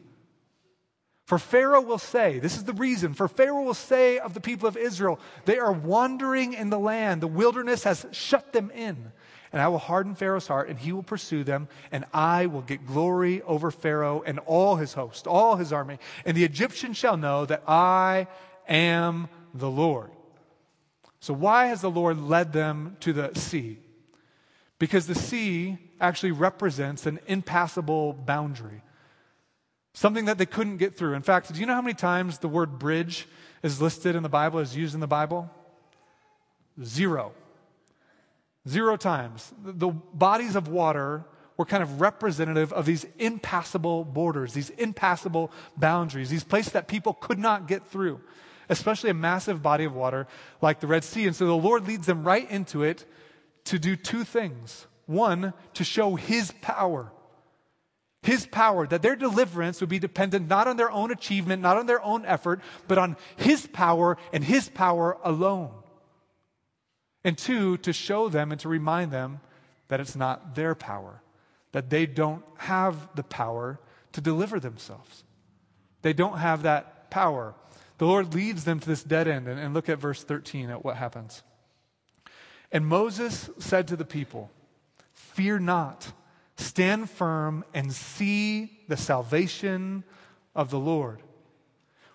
For 1.27 1.39
Pharaoh 1.39 1.81
will 1.81 1.99
say, 1.99 2.39
this 2.39 2.57
is 2.57 2.65
the 2.65 2.73
reason, 2.73 3.13
for 3.13 3.27
Pharaoh 3.27 3.65
will 3.65 3.75
say 3.75 4.19
of 4.19 4.33
the 4.33 4.41
people 4.41 4.69
of 4.69 4.77
Israel, 4.77 5.19
they 5.45 5.59
are 5.59 5.73
wandering 5.73 6.55
in 6.55 6.71
the 6.71 6.79
land. 6.79 7.21
The 7.21 7.27
wilderness 7.27 7.83
has 7.83 8.07
shut 8.13 8.53
them 8.53 8.71
in. 8.71 9.13
And 9.53 9.61
I 9.61 9.69
will 9.69 9.79
harden 9.79 10.15
Pharaoh's 10.15 10.47
heart, 10.47 10.69
and 10.69 10.79
he 10.79 10.93
will 10.93 11.03
pursue 11.03 11.43
them, 11.43 11.69
and 11.91 12.05
I 12.13 12.47
will 12.47 12.63
get 12.63 12.87
glory 12.87 13.43
over 13.43 13.71
Pharaoh 13.71 14.23
and 14.25 14.39
all 14.41 14.77
his 14.77 14.93
host, 14.93 15.27
all 15.27 15.57
his 15.57 15.73
army. 15.73 15.99
And 16.25 16.37
the 16.37 16.45
Egyptians 16.45 16.97
shall 16.97 17.17
know 17.17 17.47
that 17.47 17.63
I 17.67 18.27
am 18.69 19.29
the 19.55 19.71
Lord. 19.71 20.11
So, 21.21 21.35
why 21.35 21.67
has 21.67 21.81
the 21.81 21.91
Lord 21.91 22.19
led 22.19 22.53
them 22.53 22.97
to 23.01 23.13
the 23.13 23.35
sea? 23.35 23.79
Because 24.79 25.07
the 25.07 25.15
sea 25.15 25.79
actually 26.01 26.33
represents 26.33 27.07
an 27.07 27.19
impassable 27.27 28.13
boundary, 28.13 28.83
something 29.95 30.27
that 30.27 30.39
they 30.39 30.47
couldn't 30.47 30.77
get 30.77 30.97
through. 30.97 31.15
In 31.15 31.23
fact, 31.23 31.53
do 31.53 31.59
you 31.59 31.67
know 31.67 31.75
how 31.75 31.83
many 31.83 31.95
times 31.95 32.39
the 32.39 32.49
word 32.49 32.79
bridge 32.79 33.27
is 33.63 33.81
listed 33.81 34.15
in 34.15 34.23
the 34.23 34.29
Bible, 34.29 34.59
is 34.59 34.77
used 34.77 34.95
in 34.95 35.01
the 35.01 35.07
Bible? 35.07 35.51
Zero. 36.85 37.33
Zero 38.69 38.97
times. 38.97 39.53
The 39.65 39.89
bodies 39.89 40.57
of 40.57 40.69
water 40.69 41.25
were 41.57 41.65
kind 41.65 41.83
of 41.83 42.03
representative 42.03 42.73
of 42.75 42.85
these 42.85 43.07
impassable 43.19 44.05
borders, 44.05 44.53
these 44.53 44.69
impassable 44.71 45.51
boundaries, 45.79 46.29
these 46.29 46.45
places 46.45 46.73
that 46.75 46.87
people 46.87 47.15
could 47.15 47.39
not 47.39 47.67
get 47.67 47.87
through 47.87 48.21
especially 48.69 49.11
a 49.11 49.15
massive 49.15 49.63
body 49.63 49.85
of 49.85 49.95
water 49.95 50.27
like 50.61 50.81
the 50.81 50.87
Red 50.87 51.05
Sea. 51.05 51.27
And 51.27 51.37
so 51.37 51.47
the 51.47 51.57
Lord 51.57 51.87
leads 51.87 52.07
them 52.07 52.25
right 52.25 52.51
into 52.51 52.83
it 52.83 53.05
to 53.65 53.79
do 53.79 53.97
two 53.97 54.25
things. 54.25 54.87
One, 55.07 55.53
to 55.75 55.85
show 55.85 56.17
His 56.17 56.53
power. 56.61 57.13
His 58.23 58.47
power, 58.47 58.87
that 58.89 59.03
their 59.03 59.15
deliverance 59.15 59.81
would 59.81 59.91
be 59.91 60.01
dependent 60.01 60.49
not 60.49 60.67
on 60.67 60.77
their 60.77 60.91
own 60.91 61.13
achievement, 61.13 61.63
not 61.63 61.77
on 61.77 61.87
their 61.87 62.03
own 62.03 62.25
effort, 62.25 62.61
but 62.89 62.99
on 62.99 63.17
His 63.37 63.67
power 63.69 64.19
and 64.33 64.43
His 64.43 64.69
power 64.69 65.17
alone. 65.23 65.71
And 67.23 67.39
two, 67.39 67.77
to 67.79 67.93
show 67.93 68.29
them 68.29 68.51
and 68.51 68.61
to 68.61 68.69
remind 68.69 69.13
them 69.13 69.41
that 69.89 70.01
it's 70.01 70.17
not 70.17 70.55
their 70.57 70.75
power, 70.75 71.23
that 71.73 71.91
they 71.91 72.07
don't 72.07 72.43
have 72.57 73.15
the 73.15 73.23
power 73.23 73.79
to 74.13 74.21
deliver 74.21 74.59
themselves. 74.59 75.23
They 76.03 76.13
don't 76.13 76.39
have 76.39 76.63
that 76.63 77.11
power. 77.11 77.55
The 77.99 78.07
Lord 78.07 78.35
leads 78.35 78.65
them 78.65 78.81
to 78.81 78.89
this 78.89 79.03
dead 79.03 79.29
end. 79.29 79.49
And, 79.49 79.59
and 79.59 79.75
look 79.75 79.89
at 79.89 79.99
verse 79.99 80.23
13 80.23 80.71
at 80.71 80.85
what 80.85 80.97
happens. 80.97 81.43
And 82.73 82.87
Moses 82.87 83.49
said 83.59 83.89
to 83.89 83.97
the 83.97 84.05
people, 84.05 84.51
Fear 85.13 85.61
not, 85.61 86.13
stand 86.57 87.09
firm 87.11 87.65
and 87.75 87.93
see 87.93 88.81
the 88.89 88.97
salvation 88.97 90.05
of 90.55 90.71
the 90.71 90.79
Lord, 90.79 91.23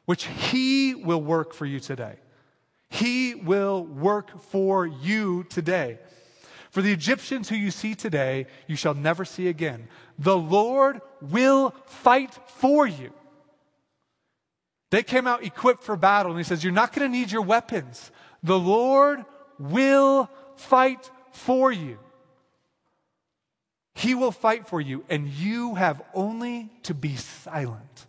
which 0.05 0.25
he 0.25 0.95
will 0.95 1.21
work 1.21 1.53
for 1.53 1.65
you 1.65 1.79
today. 1.79 2.15
He 2.89 3.35
will 3.35 3.85
work 3.85 4.39
for 4.41 4.85
you 4.85 5.45
today. 5.45 5.99
For 6.71 6.81
the 6.81 6.91
Egyptians 6.91 7.49
who 7.49 7.55
you 7.55 7.71
see 7.71 7.95
today, 7.95 8.47
you 8.67 8.75
shall 8.75 8.93
never 8.93 9.25
see 9.25 9.47
again. 9.47 9.87
The 10.17 10.37
Lord 10.37 11.01
will 11.21 11.71
fight 11.85 12.33
for 12.47 12.87
you. 12.87 13.13
They 14.91 15.03
came 15.03 15.25
out 15.25 15.43
equipped 15.43 15.83
for 15.83 15.95
battle, 15.95 16.31
and 16.31 16.39
he 16.39 16.43
says, 16.43 16.63
You're 16.63 16.73
not 16.73 16.93
going 16.93 17.09
to 17.09 17.17
need 17.17 17.31
your 17.31 17.41
weapons. 17.41 18.11
The 18.43 18.59
Lord 18.59 19.25
will 19.57 20.29
fight 20.57 21.09
for 21.31 21.71
you. 21.71 21.97
He 23.95 24.15
will 24.15 24.31
fight 24.31 24.67
for 24.67 24.81
you, 24.81 25.03
and 25.09 25.27
you 25.29 25.75
have 25.75 26.01
only 26.13 26.69
to 26.83 26.93
be 26.93 27.15
silent. 27.15 28.05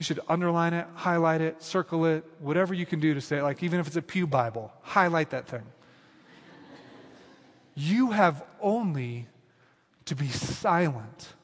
You 0.00 0.04
should 0.04 0.20
underline 0.28 0.74
it, 0.74 0.86
highlight 0.94 1.40
it, 1.40 1.62
circle 1.62 2.04
it, 2.06 2.24
whatever 2.40 2.74
you 2.74 2.84
can 2.84 2.98
do 2.98 3.14
to 3.14 3.20
say, 3.20 3.38
it. 3.38 3.42
like 3.42 3.62
even 3.62 3.78
if 3.78 3.86
it's 3.86 3.96
a 3.96 4.02
Pew 4.02 4.26
Bible, 4.26 4.72
highlight 4.82 5.30
that 5.30 5.46
thing. 5.46 5.62
you 7.76 8.10
have 8.10 8.42
only 8.60 9.28
to 10.06 10.16
be 10.16 10.28
silent, 10.28 11.34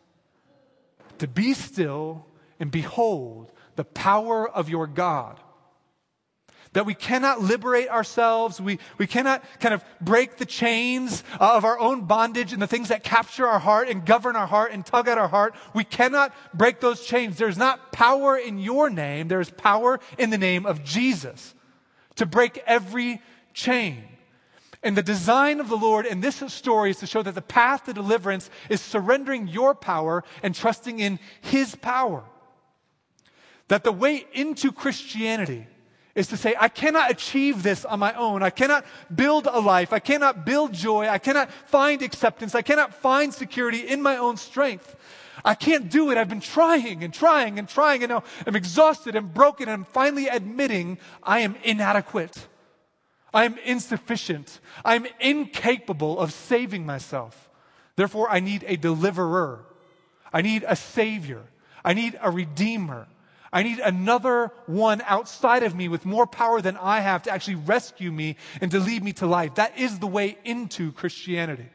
to 1.18 1.28
be 1.28 1.54
still 1.54 2.26
and 2.60 2.70
behold 2.70 3.50
the 3.74 3.84
power 3.84 4.48
of 4.48 4.68
your 4.68 4.86
God 4.86 5.40
that 6.72 6.86
we 6.86 6.94
cannot 6.94 7.40
liberate 7.40 7.88
ourselves. 7.88 8.60
We, 8.60 8.78
we 8.96 9.06
cannot 9.06 9.42
kind 9.58 9.74
of 9.74 9.84
break 10.00 10.36
the 10.36 10.46
chains 10.46 11.24
of 11.40 11.64
our 11.64 11.78
own 11.78 12.04
bondage 12.04 12.52
and 12.52 12.62
the 12.62 12.66
things 12.66 12.88
that 12.88 13.02
capture 13.02 13.46
our 13.46 13.58
heart 13.58 13.88
and 13.88 14.06
govern 14.06 14.36
our 14.36 14.46
heart 14.46 14.72
and 14.72 14.86
tug 14.86 15.08
at 15.08 15.18
our 15.18 15.28
heart. 15.28 15.54
We 15.74 15.84
cannot 15.84 16.32
break 16.54 16.80
those 16.80 17.04
chains. 17.04 17.36
There's 17.36 17.58
not 17.58 17.92
power 17.92 18.36
in 18.36 18.58
your 18.58 18.88
name. 18.88 19.28
There's 19.28 19.50
power 19.50 19.98
in 20.16 20.30
the 20.30 20.38
name 20.38 20.64
of 20.64 20.84
Jesus 20.84 21.54
to 22.16 22.26
break 22.26 22.62
every 22.66 23.20
chain. 23.52 24.04
And 24.82 24.96
the 24.96 25.02
design 25.02 25.60
of 25.60 25.68
the 25.68 25.76
Lord 25.76 26.06
in 26.06 26.20
this 26.20 26.36
story 26.52 26.90
is 26.90 26.98
to 26.98 27.06
show 27.06 27.22
that 27.22 27.34
the 27.34 27.42
path 27.42 27.84
to 27.84 27.92
deliverance 27.92 28.48
is 28.70 28.80
surrendering 28.80 29.48
your 29.48 29.74
power 29.74 30.24
and 30.42 30.54
trusting 30.54 31.00
in 31.00 31.18
His 31.40 31.74
power. 31.74 32.24
That 33.70 33.84
the 33.84 33.92
way 33.92 34.26
into 34.32 34.72
Christianity 34.72 35.64
is 36.16 36.26
to 36.26 36.36
say, 36.36 36.56
I 36.58 36.66
cannot 36.66 37.08
achieve 37.08 37.62
this 37.62 37.84
on 37.84 38.00
my 38.00 38.12
own. 38.14 38.42
I 38.42 38.50
cannot 38.50 38.84
build 39.14 39.46
a 39.46 39.60
life. 39.60 39.92
I 39.92 40.00
cannot 40.00 40.44
build 40.44 40.72
joy. 40.72 41.06
I 41.06 41.18
cannot 41.18 41.52
find 41.52 42.02
acceptance. 42.02 42.56
I 42.56 42.62
cannot 42.62 42.92
find 42.92 43.32
security 43.32 43.78
in 43.78 44.02
my 44.02 44.16
own 44.16 44.36
strength. 44.38 44.96
I 45.44 45.54
can't 45.54 45.88
do 45.88 46.10
it. 46.10 46.18
I've 46.18 46.28
been 46.28 46.40
trying 46.40 47.04
and 47.04 47.14
trying 47.14 47.60
and 47.60 47.68
trying, 47.68 48.02
and 48.02 48.10
now 48.10 48.24
I'm 48.44 48.56
exhausted 48.56 49.14
and 49.14 49.32
broken, 49.32 49.68
and 49.68 49.74
I'm 49.74 49.84
finally 49.84 50.26
admitting 50.26 50.98
I 51.22 51.38
am 51.38 51.54
inadequate. 51.62 52.48
I 53.32 53.44
am 53.44 53.56
insufficient. 53.64 54.58
I'm 54.84 55.06
incapable 55.20 56.18
of 56.18 56.32
saving 56.32 56.84
myself. 56.84 57.48
Therefore, 57.94 58.28
I 58.28 58.40
need 58.40 58.64
a 58.66 58.76
deliverer. 58.76 59.64
I 60.32 60.42
need 60.42 60.64
a 60.66 60.74
savior. 60.74 61.44
I 61.84 61.94
need 61.94 62.18
a 62.20 62.32
redeemer. 62.32 63.06
I 63.52 63.62
need 63.64 63.80
another 63.80 64.52
one 64.66 65.02
outside 65.06 65.64
of 65.64 65.74
me 65.74 65.88
with 65.88 66.04
more 66.04 66.26
power 66.26 66.60
than 66.60 66.76
I 66.76 67.00
have 67.00 67.24
to 67.24 67.32
actually 67.32 67.56
rescue 67.56 68.12
me 68.12 68.36
and 68.60 68.70
to 68.70 68.78
lead 68.78 69.02
me 69.02 69.12
to 69.14 69.26
life. 69.26 69.56
That 69.56 69.76
is 69.76 69.98
the 69.98 70.06
way 70.06 70.38
into 70.44 70.92
Christianity. 70.92 71.68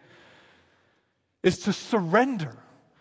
Is 1.43 1.59
to 1.59 1.73
surrender. 1.73 2.55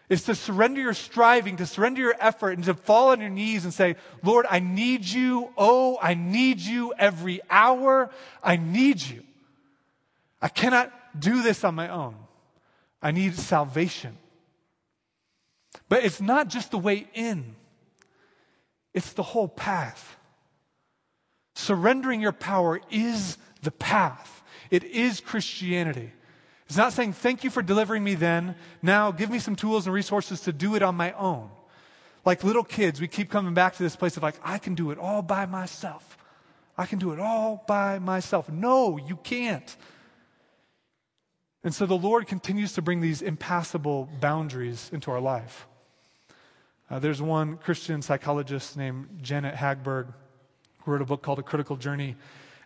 Is 0.09 0.25
to 0.25 0.35
surrender 0.35 0.81
your 0.81 0.93
striving, 0.93 1.57
to 1.57 1.67
surrender 1.67 2.01
your 2.01 2.17
effort, 2.19 2.57
and 2.57 2.65
to 2.65 2.75
fall 2.75 3.11
on 3.11 3.21
your 3.21 3.31
knees 3.31 3.65
and 3.65 3.73
say, 3.73 3.97
Lord, 4.23 4.45
I 4.51 4.59
need 4.59 5.05
you. 5.05 5.51
Oh, 5.57 5.97
I 6.03 6.15
need 6.15 6.61
you 6.61 6.93
every 6.99 7.41
hour. 7.49 8.11
I 8.43 8.57
need 8.57 9.01
you. 9.01 9.23
I 10.43 10.49
cannot 10.49 10.93
do 11.19 11.43
this 11.43 11.65
on 11.65 11.75
my 11.75 11.89
own. 11.89 12.17
I 13.01 13.13
need 13.13 13.37
salvation. 13.37 14.19
But 15.89 16.05
it's 16.05 16.21
not 16.21 16.49
just 16.49 16.71
the 16.71 16.79
way 16.79 17.07
in. 17.15 17.55
It's 18.95 19.13
the 19.13 19.23
whole 19.23 19.49
path. 19.49 20.17
Surrendering 21.57 22.21
your 22.21 22.33
power 22.33 22.81
is 22.91 23.37
the 23.63 23.71
path. 23.71 24.43
It 24.71 24.85
is 24.85 25.21
Christianity. 25.21 26.13
It's 26.67 26.77
not 26.77 26.93
saying, 26.93 27.13
thank 27.13 27.45
you 27.45 27.51
for 27.51 27.63
delivering 27.63 28.03
me 28.03 28.15
then. 28.15 28.57
Now 28.83 29.11
give 29.11 29.31
me 29.31 29.39
some 29.39 29.57
tools 29.57 29.87
and 29.87 29.95
resources 29.95 30.41
to 30.43 30.53
do 30.53 30.75
it 30.75 30.83
on 30.83 30.95
my 30.95 31.13
own. 31.13 31.51
Like 32.25 32.43
little 32.43 32.65
kids, 32.65 33.01
we 33.01 33.09
keep 33.09 33.31
coming 33.31 33.53
back 33.53 33.75
to 33.77 33.83
this 33.83 33.97
place 33.97 34.17
of 34.17 34.23
like, 34.23 34.37
I 34.43 34.59
can 34.59 34.75
do 34.75 34.91
it 34.91 34.99
all 34.99 35.21
by 35.21 35.45
myself. 35.45 36.17
I 36.77 36.87
can 36.87 36.99
do 36.99 37.13
it 37.13 37.21
all 37.21 37.63
by 37.69 37.99
myself. 37.99 38.49
No, 38.49 38.97
you 38.97 39.17
can't. 39.17 39.77
And 41.63 41.75
so 41.75 41.87
the 41.87 41.97
Lord 41.97 42.27
continues 42.27 42.73
to 42.75 42.83
bring 42.83 43.01
these 43.01 43.23
impassable 43.23 44.09
boundaries 44.21 44.91
into 44.93 45.11
our 45.11 45.21
life. 45.21 45.67
Uh, 46.95 47.01
there's 47.01 47.21
one 47.21 47.57
Christian 47.57 48.03
psychologist 48.03 48.77
named 48.77 49.19
Janet 49.21 49.57
Hagberg 49.57 50.15
who 50.85 50.93
wrote 50.93 51.03
a 51.03 51.05
book 51.05 51.25
called 51.25 51.41
A 51.41 51.43
Critical 51.43 51.75
Journey 51.75 52.15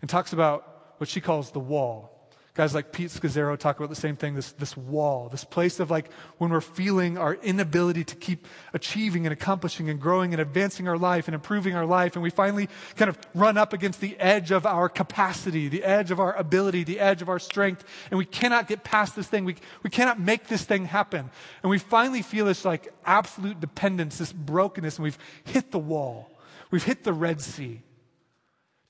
and 0.03 0.11
talks 0.11 0.35
about 0.35 0.97
what 0.99 1.09
she 1.09 1.19
calls 1.19 1.51
the 1.51 1.61
wall. 1.61 2.18
Guys 2.59 2.75
like 2.75 2.91
Pete 2.91 3.11
Scazzero 3.11 3.57
talk 3.57 3.77
about 3.77 3.89
the 3.89 3.95
same 3.95 4.17
thing 4.17 4.35
this, 4.35 4.51
this 4.51 4.77
wall, 4.77 5.29
this 5.29 5.45
place 5.45 5.79
of 5.79 5.93
like 5.93 6.13
when 6.39 6.51
we're 6.51 6.61
feeling 6.61 7.17
our 7.17 7.35
inability 7.35 8.03
to 8.03 8.17
keep 8.17 8.49
achieving 8.75 9.27
and 9.27 9.33
accomplishing 9.33 9.89
and 9.89 10.01
growing 10.01 10.35
and 10.35 10.41
advancing 10.43 10.89
our 10.89 10.99
life 10.99 11.29
and 11.29 11.37
improving 11.37 11.77
our 11.77 11.87
life. 11.87 12.17
And 12.17 12.23
we 12.25 12.31
finally 12.31 12.69
kind 12.97 13.09
of 13.09 13.17
run 13.33 13.57
up 13.59 13.73
against 13.73 14.01
the 14.01 14.19
edge 14.19 14.51
of 14.51 14.67
our 14.67 14.89
capacity, 14.89 15.69
the 15.69 15.85
edge 15.85 16.11
of 16.11 16.19
our 16.19 16.35
ability, 16.35 16.83
the 16.83 16.99
edge 16.99 17.23
of 17.23 17.29
our 17.29 17.39
strength. 17.39 17.85
And 18.11 18.19
we 18.19 18.25
cannot 18.25 18.67
get 18.67 18.83
past 18.83 19.15
this 19.15 19.29
thing. 19.29 19.45
We, 19.45 19.55
we 19.85 19.91
cannot 19.91 20.19
make 20.19 20.49
this 20.49 20.65
thing 20.65 20.87
happen. 20.87 21.31
And 21.63 21.71
we 21.71 21.79
finally 21.79 22.23
feel 22.23 22.47
this 22.47 22.65
like 22.65 22.93
absolute 23.07 23.61
dependence, 23.61 24.19
this 24.19 24.33
brokenness, 24.33 24.97
and 24.97 25.05
we've 25.05 25.19
hit 25.45 25.71
the 25.71 25.79
wall. 25.79 26.29
We've 26.73 26.83
hit 26.83 27.05
the 27.05 27.13
Red 27.13 27.41
Sea. 27.41 27.83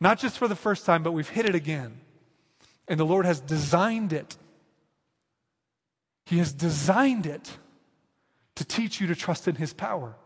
Not 0.00 0.18
just 0.18 0.38
for 0.38 0.48
the 0.48 0.57
first 0.57 0.87
time, 0.87 1.02
but 1.02 1.12
we've 1.12 1.28
hit 1.28 1.44
it 1.44 1.54
again. 1.54 2.00
And 2.88 2.98
the 2.98 3.07
Lord 3.07 3.27
has 3.27 3.40
designed 3.40 4.12
it. 4.12 4.37
He 6.27 6.38
has 6.38 6.53
designed 6.53 7.27
it 7.27 7.51
to 8.57 8.64
teach 8.64 9.01
you 9.01 9.07
to 9.09 9.14
trust 9.14 9.48
in 9.48 9.55
His 9.55 9.72
power. 9.72 10.16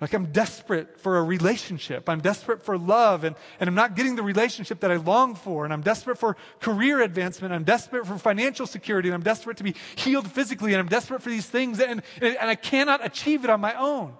Like 0.00 0.12
I'm 0.12 0.26
desperate 0.26 1.00
for 1.00 1.16
a 1.16 1.22
relationship. 1.22 2.08
I'm 2.08 2.20
desperate 2.20 2.62
for 2.62 2.76
love, 2.76 3.24
and, 3.24 3.34
and 3.58 3.66
I'm 3.66 3.74
not 3.74 3.96
getting 3.96 4.14
the 4.14 4.22
relationship 4.22 4.80
that 4.80 4.90
I 4.90 4.96
long 4.96 5.34
for. 5.34 5.64
And 5.64 5.72
I'm 5.72 5.80
desperate 5.80 6.18
for 6.18 6.36
career 6.60 7.00
advancement. 7.00 7.54
I'm 7.54 7.64
desperate 7.64 8.06
for 8.06 8.18
financial 8.18 8.66
security. 8.66 9.08
And 9.08 9.14
I'm 9.14 9.22
desperate 9.22 9.56
to 9.56 9.64
be 9.64 9.74
healed 9.94 10.30
physically. 10.30 10.74
And 10.74 10.80
I'm 10.80 10.88
desperate 10.88 11.22
for 11.22 11.30
these 11.30 11.46
things. 11.46 11.80
And, 11.80 12.02
and, 12.20 12.36
and 12.36 12.50
I 12.50 12.56
cannot 12.56 13.04
achieve 13.04 13.44
it 13.44 13.50
on 13.50 13.60
my 13.60 13.74
own. 13.74 14.12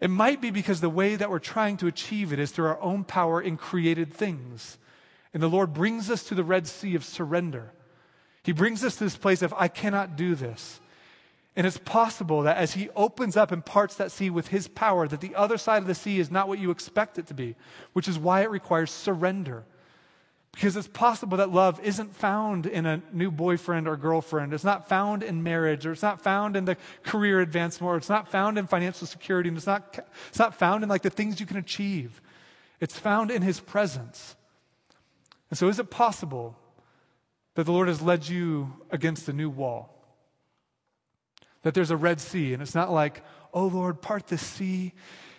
It 0.00 0.10
might 0.10 0.40
be 0.40 0.50
because 0.50 0.80
the 0.80 0.90
way 0.90 1.16
that 1.16 1.28
we're 1.28 1.40
trying 1.40 1.76
to 1.78 1.88
achieve 1.88 2.32
it 2.32 2.38
is 2.38 2.52
through 2.52 2.66
our 2.66 2.80
own 2.80 3.02
power 3.02 3.40
in 3.40 3.56
created 3.56 4.14
things. 4.14 4.78
And 5.34 5.42
the 5.42 5.48
Lord 5.48 5.74
brings 5.74 6.10
us 6.10 6.22
to 6.24 6.34
the 6.34 6.44
Red 6.44 6.66
Sea 6.66 6.94
of 6.94 7.04
surrender. 7.04 7.72
He 8.44 8.52
brings 8.52 8.84
us 8.84 8.96
to 8.96 9.04
this 9.04 9.16
place 9.16 9.42
of, 9.42 9.52
I 9.54 9.68
cannot 9.68 10.16
do 10.16 10.34
this. 10.34 10.80
And 11.56 11.66
it's 11.66 11.78
possible 11.78 12.42
that 12.42 12.56
as 12.56 12.74
He 12.74 12.88
opens 12.90 13.36
up 13.36 13.50
and 13.50 13.64
parts 13.64 13.96
that 13.96 14.12
sea 14.12 14.30
with 14.30 14.48
His 14.48 14.68
power, 14.68 15.08
that 15.08 15.20
the 15.20 15.34
other 15.34 15.58
side 15.58 15.82
of 15.82 15.88
the 15.88 15.94
sea 15.94 16.20
is 16.20 16.30
not 16.30 16.46
what 16.46 16.60
you 16.60 16.70
expect 16.70 17.18
it 17.18 17.26
to 17.28 17.34
be, 17.34 17.56
which 17.92 18.08
is 18.08 18.18
why 18.18 18.42
it 18.42 18.50
requires 18.50 18.90
surrender. 18.90 19.64
Because 20.52 20.76
it's 20.76 20.86
possible 20.86 21.38
that 21.38 21.50
love 21.50 21.80
isn't 21.80 22.14
found 22.14 22.66
in 22.66 22.86
a 22.86 23.02
new 23.12 23.32
boyfriend 23.32 23.88
or 23.88 23.96
girlfriend. 23.96 24.54
It's 24.54 24.62
not 24.62 24.88
found 24.88 25.24
in 25.24 25.42
marriage, 25.42 25.84
or 25.84 25.92
it's 25.92 26.02
not 26.02 26.20
found 26.20 26.56
in 26.56 26.64
the 26.64 26.76
career 27.02 27.40
advancement, 27.40 27.88
or 27.90 27.96
it's 27.96 28.08
not 28.08 28.28
found 28.28 28.56
in 28.56 28.68
financial 28.68 29.08
security, 29.08 29.48
and 29.48 29.58
it's 29.58 29.66
not, 29.66 29.98
it's 30.28 30.38
not 30.38 30.54
found 30.54 30.84
in 30.84 30.88
like 30.88 31.02
the 31.02 31.10
things 31.10 31.40
you 31.40 31.46
can 31.46 31.56
achieve. 31.56 32.20
It's 32.80 32.96
found 32.96 33.32
in 33.32 33.42
His 33.42 33.58
presence. 33.58 34.36
And 35.54 35.58
so, 35.60 35.68
is 35.68 35.78
it 35.78 35.88
possible 35.88 36.56
that 37.54 37.62
the 37.62 37.70
Lord 37.70 37.86
has 37.86 38.02
led 38.02 38.28
you 38.28 38.72
against 38.90 39.28
a 39.28 39.32
new 39.32 39.48
wall? 39.48 39.88
That 41.62 41.74
there's 41.74 41.92
a 41.92 41.96
Red 41.96 42.20
Sea, 42.20 42.54
and 42.54 42.60
it's 42.60 42.74
not 42.74 42.90
like, 42.90 43.22
oh 43.52 43.68
Lord, 43.68 44.02
part 44.02 44.26
the 44.26 44.36
sea 44.36 44.94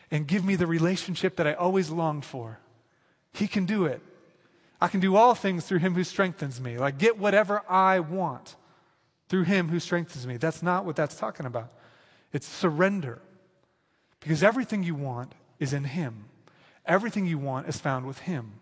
and 0.10 0.26
give 0.26 0.46
me 0.46 0.56
the 0.56 0.68
relationship 0.68 1.36
that 1.36 1.48
I 1.48 1.54
always 1.54 1.90
longed 1.90 2.24
for. 2.24 2.62
He 3.34 3.46
can 3.46 3.66
do 3.66 3.84
it. 3.84 4.02
I 4.80 4.88
can 4.88 5.02
do 5.02 5.18
all 5.18 5.36
things 5.36 5.66
through 5.66 5.80
Him 5.80 5.96
who 5.96 6.06
strengthens 6.06 6.62
me. 6.62 6.78
Like, 6.78 6.98
get 6.98 7.20
whatever 7.20 7.62
I 7.68 8.00
want 8.00 8.56
through 9.28 9.44
Him 9.44 9.68
who 9.68 9.82
strengthens 9.82 10.26
me. 10.26 10.38
That's 10.38 10.64
not 10.64 10.86
what 10.86 10.96
that's 10.96 11.18
talking 11.18 11.46
about. 11.46 11.74
It's 12.32 12.48
surrender. 12.48 13.20
Because 14.22 14.44
everything 14.44 14.82
you 14.82 14.96
want 14.96 15.34
is 15.60 15.74
in 15.74 15.84
Him, 15.84 16.30
everything 16.86 17.26
you 17.26 17.38
want 17.38 17.68
is 17.68 17.82
found 17.82 18.06
with 18.06 18.20
Him. 18.20 18.62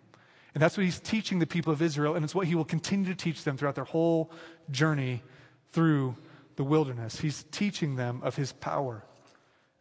And 0.54 0.62
that's 0.62 0.78
what 0.78 0.84
he's 0.84 1.00
teaching 1.00 1.40
the 1.40 1.48
people 1.48 1.74
of 1.74 1.82
Israel, 1.82 2.16
and 2.16 2.24
it's 2.24 2.36
what 2.36 2.48
he 2.48 2.56
will 2.56 2.66
continue 2.66 3.06
to 3.08 3.16
teach 3.16 3.44
them 3.44 3.58
throughout 3.58 3.76
their 3.76 3.84
whole 3.86 4.32
journey 4.70 5.24
through 5.72 6.16
the 6.56 6.64
wilderness. 6.64 7.20
He's 7.20 7.44
teaching 7.52 7.96
them 7.96 8.22
of 8.24 8.36
his 8.36 8.52
power. 8.54 9.04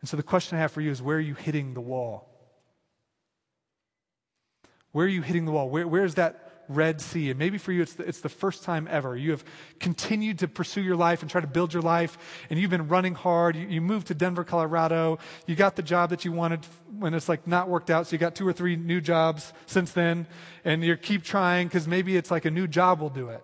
And 0.00 0.08
so 0.08 0.16
the 0.16 0.22
question 0.22 0.56
I 0.56 0.62
have 0.62 0.72
for 0.72 0.80
you 0.80 0.90
is 0.90 1.02
where 1.02 1.18
are 1.18 1.20
you 1.20 1.34
hitting 1.34 1.74
the 1.74 1.80
wall? 1.80 2.28
Where 4.92 5.06
are 5.06 5.10
you 5.10 5.22
hitting 5.22 5.44
the 5.44 5.52
wall? 5.52 5.68
Where, 5.68 5.86
where 5.86 6.04
is 6.04 6.14
that 6.16 6.51
Red 6.74 7.00
Sea. 7.00 7.30
And 7.30 7.38
maybe 7.38 7.58
for 7.58 7.72
you, 7.72 7.82
it's 7.82 7.94
the, 7.94 8.04
it's 8.04 8.20
the 8.20 8.28
first 8.28 8.64
time 8.64 8.88
ever. 8.90 9.16
You 9.16 9.30
have 9.32 9.44
continued 9.80 10.40
to 10.40 10.48
pursue 10.48 10.82
your 10.82 10.96
life 10.96 11.22
and 11.22 11.30
try 11.30 11.40
to 11.40 11.46
build 11.46 11.72
your 11.72 11.82
life, 11.82 12.18
and 12.50 12.58
you've 12.58 12.70
been 12.70 12.88
running 12.88 13.14
hard. 13.14 13.56
You, 13.56 13.66
you 13.66 13.80
moved 13.80 14.08
to 14.08 14.14
Denver, 14.14 14.44
Colorado. 14.44 15.18
You 15.46 15.54
got 15.54 15.76
the 15.76 15.82
job 15.82 16.10
that 16.10 16.24
you 16.24 16.32
wanted 16.32 16.66
when 16.98 17.14
it's 17.14 17.28
like 17.28 17.46
not 17.46 17.68
worked 17.68 17.90
out, 17.90 18.06
so 18.06 18.12
you 18.12 18.18
got 18.18 18.34
two 18.34 18.46
or 18.46 18.52
three 18.52 18.76
new 18.76 19.00
jobs 19.00 19.52
since 19.66 19.92
then, 19.92 20.26
and 20.64 20.84
you 20.84 20.96
keep 20.96 21.22
trying 21.22 21.68
because 21.68 21.88
maybe 21.88 22.16
it's 22.16 22.30
like 22.30 22.44
a 22.44 22.50
new 22.50 22.66
job 22.66 23.00
will 23.00 23.10
do 23.10 23.28
it. 23.28 23.42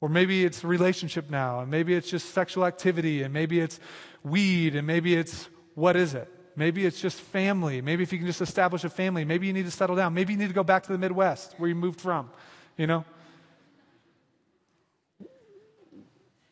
Or 0.00 0.08
maybe 0.08 0.44
it's 0.44 0.62
relationship 0.64 1.30
now, 1.30 1.60
and 1.60 1.70
maybe 1.70 1.94
it's 1.94 2.10
just 2.10 2.30
sexual 2.34 2.66
activity, 2.66 3.22
and 3.22 3.32
maybe 3.32 3.60
it's 3.60 3.80
weed, 4.22 4.76
and 4.76 4.86
maybe 4.86 5.14
it's 5.14 5.48
what 5.74 5.96
is 5.96 6.14
it? 6.14 6.30
Maybe 6.56 6.86
it's 6.86 7.00
just 7.00 7.20
family. 7.20 7.80
Maybe 7.80 8.02
if 8.02 8.12
you 8.12 8.18
can 8.18 8.26
just 8.26 8.40
establish 8.40 8.84
a 8.84 8.88
family, 8.88 9.24
maybe 9.24 9.46
you 9.46 9.52
need 9.52 9.64
to 9.64 9.70
settle 9.70 9.96
down. 9.96 10.14
Maybe 10.14 10.32
you 10.32 10.38
need 10.38 10.48
to 10.48 10.54
go 10.54 10.62
back 10.62 10.84
to 10.84 10.92
the 10.92 10.98
Midwest 10.98 11.54
where 11.58 11.68
you 11.68 11.74
moved 11.74 12.00
from, 12.00 12.30
you 12.76 12.86
know? 12.86 13.04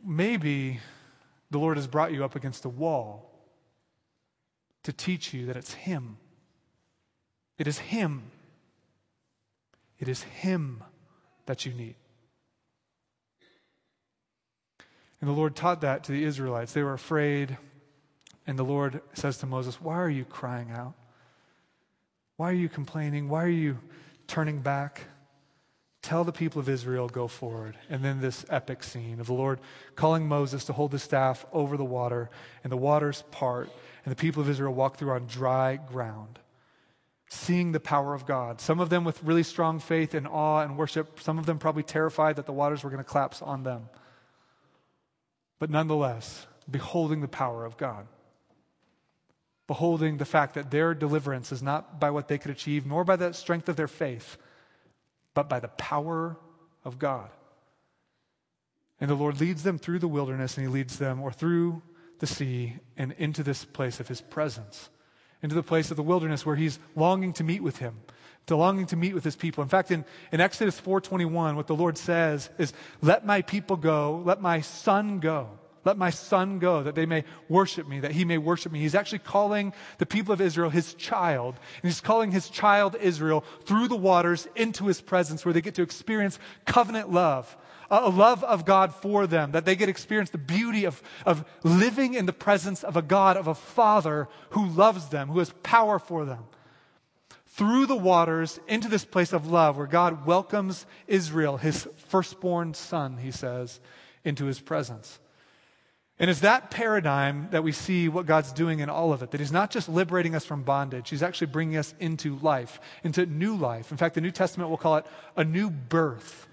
Maybe 0.04 0.80
the 1.50 1.58
Lord 1.58 1.76
has 1.76 1.86
brought 1.86 2.12
you 2.12 2.24
up 2.24 2.34
against 2.34 2.64
a 2.64 2.68
wall 2.68 3.30
to 4.82 4.92
teach 4.92 5.32
you 5.32 5.46
that 5.46 5.56
it's 5.56 5.74
Him. 5.74 6.16
It 7.58 7.68
is 7.68 7.78
Him. 7.78 8.24
It 10.00 10.08
is 10.08 10.22
Him 10.22 10.82
that 11.46 11.64
you 11.64 11.72
need. 11.72 11.94
And 15.20 15.30
the 15.30 15.34
Lord 15.34 15.54
taught 15.54 15.82
that 15.82 16.02
to 16.04 16.12
the 16.12 16.24
Israelites. 16.24 16.72
They 16.72 16.82
were 16.82 16.94
afraid. 16.94 17.56
And 18.46 18.58
the 18.58 18.64
Lord 18.64 19.00
says 19.14 19.38
to 19.38 19.46
Moses, 19.46 19.80
Why 19.80 19.96
are 19.96 20.10
you 20.10 20.24
crying 20.24 20.70
out? 20.70 20.94
Why 22.36 22.50
are 22.50 22.54
you 22.54 22.68
complaining? 22.68 23.28
Why 23.28 23.44
are 23.44 23.48
you 23.48 23.78
turning 24.26 24.60
back? 24.60 25.02
Tell 26.02 26.24
the 26.24 26.32
people 26.32 26.60
of 26.60 26.68
Israel, 26.68 27.08
go 27.08 27.28
forward. 27.28 27.76
And 27.88 28.04
then 28.04 28.20
this 28.20 28.44
epic 28.50 28.82
scene 28.82 29.20
of 29.20 29.26
the 29.28 29.34
Lord 29.34 29.60
calling 29.94 30.26
Moses 30.26 30.64
to 30.64 30.72
hold 30.72 30.90
the 30.90 30.98
staff 30.98 31.46
over 31.52 31.76
the 31.76 31.84
water, 31.84 32.28
and 32.64 32.72
the 32.72 32.76
waters 32.76 33.22
part, 33.30 33.70
and 34.04 34.10
the 34.10 34.16
people 34.16 34.42
of 34.42 34.50
Israel 34.50 34.74
walk 34.74 34.96
through 34.96 35.12
on 35.12 35.26
dry 35.26 35.76
ground, 35.76 36.40
seeing 37.28 37.70
the 37.70 37.78
power 37.78 38.14
of 38.14 38.26
God. 38.26 38.60
Some 38.60 38.80
of 38.80 38.90
them 38.90 39.04
with 39.04 39.22
really 39.22 39.44
strong 39.44 39.78
faith 39.78 40.14
and 40.14 40.26
awe 40.26 40.62
and 40.62 40.76
worship, 40.76 41.20
some 41.20 41.38
of 41.38 41.46
them 41.46 41.60
probably 41.60 41.84
terrified 41.84 42.34
that 42.34 42.46
the 42.46 42.52
waters 42.52 42.82
were 42.82 42.90
going 42.90 43.04
to 43.04 43.08
collapse 43.08 43.40
on 43.40 43.62
them. 43.62 43.88
But 45.60 45.70
nonetheless, 45.70 46.48
beholding 46.68 47.20
the 47.20 47.28
power 47.28 47.64
of 47.64 47.76
God. 47.76 48.08
Beholding 49.72 50.18
the 50.18 50.26
fact 50.26 50.52
that 50.52 50.70
their 50.70 50.92
deliverance 50.92 51.50
is 51.50 51.62
not 51.62 51.98
by 51.98 52.10
what 52.10 52.28
they 52.28 52.36
could 52.36 52.50
achieve, 52.50 52.84
nor 52.84 53.04
by 53.04 53.16
the 53.16 53.32
strength 53.32 53.70
of 53.70 53.76
their 53.76 53.88
faith, 53.88 54.36
but 55.32 55.48
by 55.48 55.60
the 55.60 55.68
power 55.68 56.36
of 56.84 56.98
God. 56.98 57.30
And 59.00 59.08
the 59.08 59.14
Lord 59.14 59.40
leads 59.40 59.62
them 59.62 59.78
through 59.78 60.00
the 60.00 60.08
wilderness, 60.08 60.58
and 60.58 60.66
He 60.66 60.70
leads 60.70 60.98
them, 60.98 61.22
or 61.22 61.32
through 61.32 61.80
the 62.18 62.26
sea, 62.26 62.80
and 62.98 63.12
into 63.12 63.42
this 63.42 63.64
place 63.64 63.98
of 63.98 64.08
His 64.08 64.20
presence, 64.20 64.90
into 65.40 65.54
the 65.54 65.62
place 65.62 65.90
of 65.90 65.96
the 65.96 66.02
wilderness 66.02 66.44
where 66.44 66.56
He's 66.56 66.78
longing 66.94 67.32
to 67.32 67.42
meet 67.42 67.62
with 67.62 67.78
Him, 67.78 67.98
to 68.48 68.56
longing 68.56 68.84
to 68.88 68.96
meet 68.96 69.14
with 69.14 69.24
His 69.24 69.36
people. 69.36 69.62
In 69.62 69.70
fact, 69.70 69.90
in, 69.90 70.04
in 70.32 70.42
Exodus 70.42 70.78
4:21, 70.78 71.56
what 71.56 71.66
the 71.66 71.74
Lord 71.74 71.96
says 71.96 72.50
is, 72.58 72.74
"Let 73.00 73.24
my 73.24 73.40
people 73.40 73.76
go, 73.78 74.22
let 74.22 74.42
my 74.42 74.60
son 74.60 75.18
go." 75.18 75.60
Let 75.84 75.98
my 75.98 76.10
son 76.10 76.60
go 76.60 76.82
that 76.84 76.94
they 76.94 77.06
may 77.06 77.24
worship 77.48 77.88
me, 77.88 78.00
that 78.00 78.12
he 78.12 78.24
may 78.24 78.38
worship 78.38 78.70
me. 78.70 78.80
He's 78.80 78.94
actually 78.94 79.18
calling 79.18 79.72
the 79.98 80.06
people 80.06 80.32
of 80.32 80.40
Israel 80.40 80.70
his 80.70 80.94
child. 80.94 81.56
And 81.82 81.90
he's 81.90 82.00
calling 82.00 82.30
his 82.30 82.48
child 82.48 82.94
Israel 83.00 83.44
through 83.64 83.88
the 83.88 83.96
waters 83.96 84.46
into 84.54 84.86
his 84.86 85.00
presence 85.00 85.44
where 85.44 85.52
they 85.52 85.60
get 85.60 85.74
to 85.74 85.82
experience 85.82 86.38
covenant 86.66 87.10
love, 87.10 87.56
a 87.90 88.08
love 88.08 88.44
of 88.44 88.64
God 88.64 88.94
for 88.94 89.26
them, 89.26 89.52
that 89.52 89.64
they 89.64 89.74
get 89.74 89.86
to 89.86 89.90
experience 89.90 90.30
the 90.30 90.38
beauty 90.38 90.84
of, 90.84 91.02
of 91.26 91.44
living 91.64 92.14
in 92.14 92.26
the 92.26 92.32
presence 92.32 92.84
of 92.84 92.96
a 92.96 93.02
God, 93.02 93.36
of 93.36 93.48
a 93.48 93.54
father 93.54 94.28
who 94.50 94.66
loves 94.68 95.08
them, 95.08 95.28
who 95.28 95.40
has 95.40 95.52
power 95.64 95.98
for 95.98 96.24
them. 96.24 96.44
Through 97.46 97.86
the 97.86 97.96
waters 97.96 98.60
into 98.68 98.88
this 98.88 99.04
place 99.04 99.32
of 99.32 99.50
love 99.50 99.76
where 99.76 99.86
God 99.86 100.26
welcomes 100.26 100.86
Israel, 101.06 101.58
his 101.58 101.86
firstborn 102.08 102.72
son, 102.72 103.18
he 103.18 103.30
says, 103.30 103.80
into 104.24 104.46
his 104.46 104.60
presence. 104.60 105.18
And 106.18 106.30
it's 106.30 106.40
that 106.40 106.70
paradigm 106.70 107.48
that 107.50 107.64
we 107.64 107.72
see 107.72 108.08
what 108.08 108.26
God's 108.26 108.52
doing 108.52 108.80
in 108.80 108.88
all 108.88 109.12
of 109.12 109.22
it. 109.22 109.30
That 109.30 109.40
He's 109.40 109.52
not 109.52 109.70
just 109.70 109.88
liberating 109.88 110.34
us 110.34 110.44
from 110.44 110.62
bondage, 110.62 111.10
He's 111.10 111.22
actually 111.22 111.48
bringing 111.48 111.76
us 111.76 111.94
into 111.98 112.36
life, 112.38 112.80
into 113.02 113.26
new 113.26 113.56
life. 113.56 113.90
In 113.90 113.96
fact, 113.96 114.14
the 114.14 114.20
New 114.20 114.30
Testament 114.30 114.70
will 114.70 114.76
call 114.76 114.96
it 114.96 115.06
a 115.36 115.44
new 115.44 115.70
birth. 115.70 116.46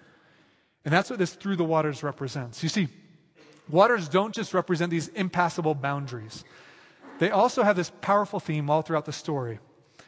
And 0.85 0.93
that's 0.93 1.09
what 1.09 1.19
this 1.19 1.33
through 1.33 1.57
the 1.57 1.65
waters 1.65 2.03
represents. 2.03 2.63
You 2.63 2.69
see, 2.69 2.87
waters 3.67 4.07
don't 4.07 4.33
just 4.33 4.53
represent 4.53 4.91
these 4.91 5.09
impassable 5.09 5.75
boundaries, 5.75 6.43
they 7.19 7.31
also 7.31 7.63
have 7.63 7.75
this 7.75 7.91
powerful 8.01 8.39
theme 8.39 8.69
all 8.69 8.81
throughout 8.81 9.05
the 9.05 9.11
story. 9.11 9.59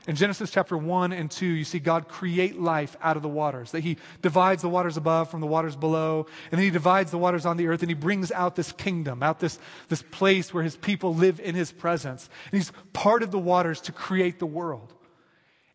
In 0.07 0.15
Genesis 0.15 0.49
chapter 0.49 0.75
1 0.75 1.11
and 1.13 1.29
2, 1.29 1.45
you 1.45 1.63
see 1.63 1.77
God 1.77 2.07
create 2.07 2.59
life 2.59 2.97
out 3.01 3.17
of 3.17 3.21
the 3.21 3.29
waters, 3.29 3.71
that 3.71 3.81
He 3.81 3.97
divides 4.23 4.63
the 4.63 4.69
waters 4.69 4.97
above 4.97 5.29
from 5.29 5.41
the 5.41 5.47
waters 5.47 5.75
below, 5.75 6.25
and 6.51 6.57
then 6.57 6.65
He 6.65 6.71
divides 6.71 7.11
the 7.11 7.19
waters 7.19 7.45
on 7.45 7.57
the 7.57 7.67
earth, 7.67 7.81
and 7.81 7.89
He 7.89 7.95
brings 7.95 8.31
out 8.31 8.55
this 8.55 8.71
kingdom, 8.71 9.21
out 9.21 9.39
this, 9.39 9.59
this 9.89 10.01
place 10.01 10.53
where 10.53 10.63
His 10.63 10.75
people 10.75 11.13
live 11.13 11.39
in 11.39 11.53
His 11.53 11.71
presence. 11.71 12.29
And 12.51 12.59
He's 12.59 12.71
part 12.93 13.21
of 13.21 13.29
the 13.29 13.37
waters 13.37 13.79
to 13.81 13.91
create 13.91 14.39
the 14.39 14.47
world. 14.47 14.91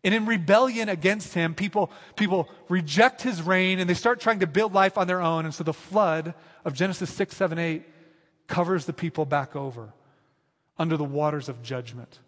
And 0.03 0.13
in 0.13 0.25
rebellion 0.25 0.89
against 0.89 1.33
Him, 1.33 1.55
people, 1.55 1.89
people 2.17 2.49
reject 2.67 3.21
His 3.21 3.41
reign 3.41 3.79
and 3.79 3.89
they 3.89 3.93
start 3.93 4.19
trying 4.19 4.39
to 4.39 4.47
build 4.47 4.73
life 4.73 4.97
on 4.97 5.07
their 5.07 5.21
own. 5.21 5.45
And 5.45 5.53
so 5.53 5.63
the 5.63 5.73
flood 5.73 6.33
of 6.65 6.73
Genesis 6.73 7.09
6, 7.11 7.35
7, 7.35 7.57
8 7.57 7.83
covers 8.47 8.85
the 8.85 8.93
people 8.93 9.25
back 9.25 9.55
over 9.55 9.93
under 10.77 10.97
the 10.97 11.03
waters 11.03 11.49
of 11.49 11.63
judgment. 11.63 12.19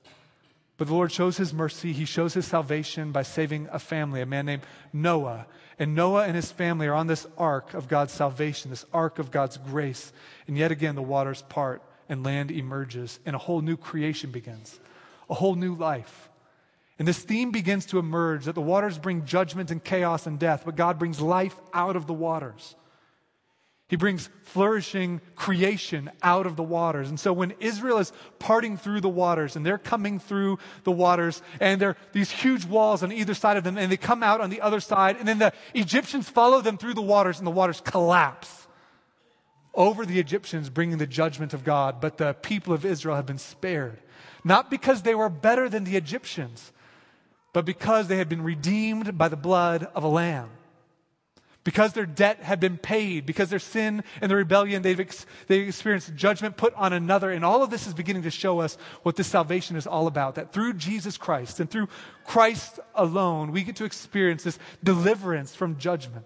But 0.80 0.88
the 0.88 0.94
Lord 0.94 1.12
shows 1.12 1.36
his 1.36 1.54
mercy. 1.54 1.92
He 1.92 2.06
shows 2.06 2.34
his 2.34 2.48
salvation 2.48 3.12
by 3.12 3.24
saving 3.24 3.68
a 3.70 3.80
family, 3.80 4.22
a 4.22 4.26
man 4.26 4.46
named 4.46 4.64
Noah. 4.94 5.46
And 5.78 5.94
Noah 5.94 6.24
and 6.24 6.38
his 6.38 6.54
family 6.54 6.88
are 6.88 6.94
on 6.94 7.08
this 7.08 7.28
ark 7.38 7.74
of 7.74 7.90
God's 7.90 8.14
salvation, 8.14 8.72
this 8.72 8.86
ark 8.94 9.20
of 9.20 9.30
God's 9.30 9.58
grace. 9.58 10.14
And 10.48 10.58
yet 10.58 10.72
again, 10.72 10.96
the 10.96 11.02
waters 11.02 11.42
part 11.44 11.84
and 12.08 12.24
land 12.24 12.50
emerges, 12.50 13.20
and 13.26 13.36
a 13.36 13.40
whole 13.40 13.60
new 13.60 13.76
creation 13.76 14.32
begins, 14.32 14.80
a 15.30 15.34
whole 15.34 15.56
new 15.56 15.76
life. 15.76 16.30
And 16.98 17.06
this 17.06 17.20
theme 17.20 17.52
begins 17.52 17.86
to 17.88 18.00
emerge 18.00 18.46
that 18.46 18.56
the 18.56 18.62
waters 18.62 18.98
bring 18.98 19.26
judgment 19.26 19.72
and 19.72 19.84
chaos 19.84 20.28
and 20.28 20.40
death, 20.40 20.64
but 20.66 20.78
God 20.78 20.98
brings 20.98 21.20
life 21.20 21.56
out 21.74 21.98
of 21.98 22.08
the 22.08 22.14
waters. 22.14 22.76
He 23.90 23.96
brings 23.96 24.30
flourishing 24.44 25.20
creation 25.36 26.12
out 26.22 26.46
of 26.46 26.56
the 26.56 26.64
waters. 26.64 27.10
And 27.10 27.20
so 27.20 27.34
when 27.34 27.56
Israel 27.60 27.98
is 27.98 28.14
parting 28.38 28.78
through 28.78 29.02
the 29.02 29.10
waters 29.10 29.56
and 29.56 29.66
they're 29.66 29.80
coming 29.80 30.20
through 30.20 30.60
the 30.84 30.92
waters 30.92 31.42
and 31.60 31.82
there 31.82 31.90
are 31.90 31.98
these 32.12 32.30
huge 32.30 32.66
walls 32.66 33.02
on 33.02 33.12
either 33.12 33.34
side 33.34 33.58
of 33.58 33.64
them 33.64 33.80
and 33.80 33.92
they 33.92 33.98
come 33.98 34.22
out 34.22 34.42
on 34.42 34.52
the 34.52 34.62
other 34.62 34.80
side 34.80 35.18
and 35.18 35.28
then 35.28 35.40
the 35.40 35.52
Egyptians 35.74 36.30
follow 36.30 36.62
them 36.62 36.78
through 36.78 36.94
the 36.94 37.02
waters 37.02 37.40
and 37.40 37.48
the 37.48 37.52
waters 37.52 37.82
collapse 37.82 38.68
over 39.74 40.06
the 40.06 40.20
Egyptians, 40.20 40.70
bringing 40.70 41.00
the 41.00 41.08
judgment 41.08 41.56
of 41.56 41.64
God. 41.64 42.00
But 42.00 42.18
the 42.18 42.34
people 42.34 42.76
of 42.76 42.86
Israel 42.86 43.16
have 43.16 43.26
been 43.26 43.40
spared. 43.40 44.00
Not 44.44 44.70
because 44.70 45.02
they 45.02 45.16
were 45.16 45.30
better 45.30 45.68
than 45.68 45.84
the 45.84 45.96
Egyptians, 45.98 46.72
but 47.54 47.66
because 47.66 48.08
they 48.08 48.18
had 48.18 48.30
been 48.30 48.44
redeemed 48.44 49.18
by 49.18 49.30
the 49.30 49.36
blood 49.36 49.88
of 49.96 50.04
a 50.04 50.08
lamb 50.08 50.52
because 51.64 51.94
their 51.94 52.06
debt 52.06 52.42
had 52.42 52.60
been 52.60 52.78
paid, 52.78 53.26
because 53.26 53.50
their 53.50 53.60
sin 53.60 54.04
and 54.22 54.30
their 54.30 54.38
rebellion, 54.38 54.82
they've, 54.82 55.00
ex- 55.00 55.26
they've 55.48 55.68
experienced 55.68 56.16
judgment 56.16 56.58
put 56.58 56.74
on 56.76 56.94
another. 56.94 57.32
And 57.32 57.44
all 57.44 57.64
of 57.64 57.70
this 57.70 57.86
is 57.86 57.94
beginning 57.94 58.24
to 58.24 58.32
show 58.32 58.60
us 58.60 58.78
what 59.04 59.16
this 59.16 59.28
salvation 59.28 59.76
is 59.76 59.86
all 59.86 60.08
about. 60.08 60.36
That 60.36 60.54
through 60.54 60.74
Jesus 60.74 61.18
Christ 61.18 61.60
and 61.60 61.70
through 61.70 61.90
Christ 62.26 62.80
alone, 62.96 63.52
we 63.52 63.64
get 63.64 63.76
to 63.78 63.86
experience 63.86 64.44
this 64.44 64.58
deliverance 64.84 65.54
from 65.54 65.78
judgment. 65.78 66.26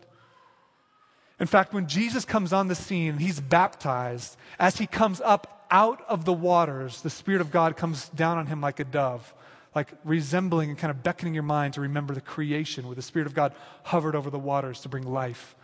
In 1.39 1.47
fact, 1.47 1.73
when 1.73 1.88
Jesus 1.88 2.25
comes 2.25 2.53
on 2.53 2.67
the 2.67 2.75
scene, 2.75 3.17
he's 3.17 3.39
baptized. 3.39 4.38
As 4.59 4.77
he 4.77 4.86
comes 4.86 5.19
up 5.19 5.65
out 5.71 6.03
of 6.07 6.25
the 6.25 6.34
waters, 6.34 7.01
the 7.01 7.09
Spirit 7.09 7.41
of 7.41 7.51
God 7.51 7.75
comes 7.75 8.07
down 8.09 8.38
on 8.38 8.45
him 8.45 8.61
like 8.61 8.79
a 8.79 8.86
dove 8.86 9.34
like 9.76 9.91
resembling 10.03 10.69
and 10.69 10.78
kind 10.78 10.91
of 10.91 11.03
beckoning 11.03 11.34
your 11.34 11.43
mind 11.43 11.74
to 11.76 11.82
remember 11.82 12.13
the 12.13 12.21
creation 12.21 12.86
where 12.86 12.95
the 12.95 13.01
Spirit 13.01 13.26
of 13.26 13.34
God 13.34 13.53
hovered 13.84 14.15
over 14.15 14.30
the 14.30 14.39
waters 14.39 14.82
to 14.82 14.89
bring 14.89 15.05
life. 15.05 15.55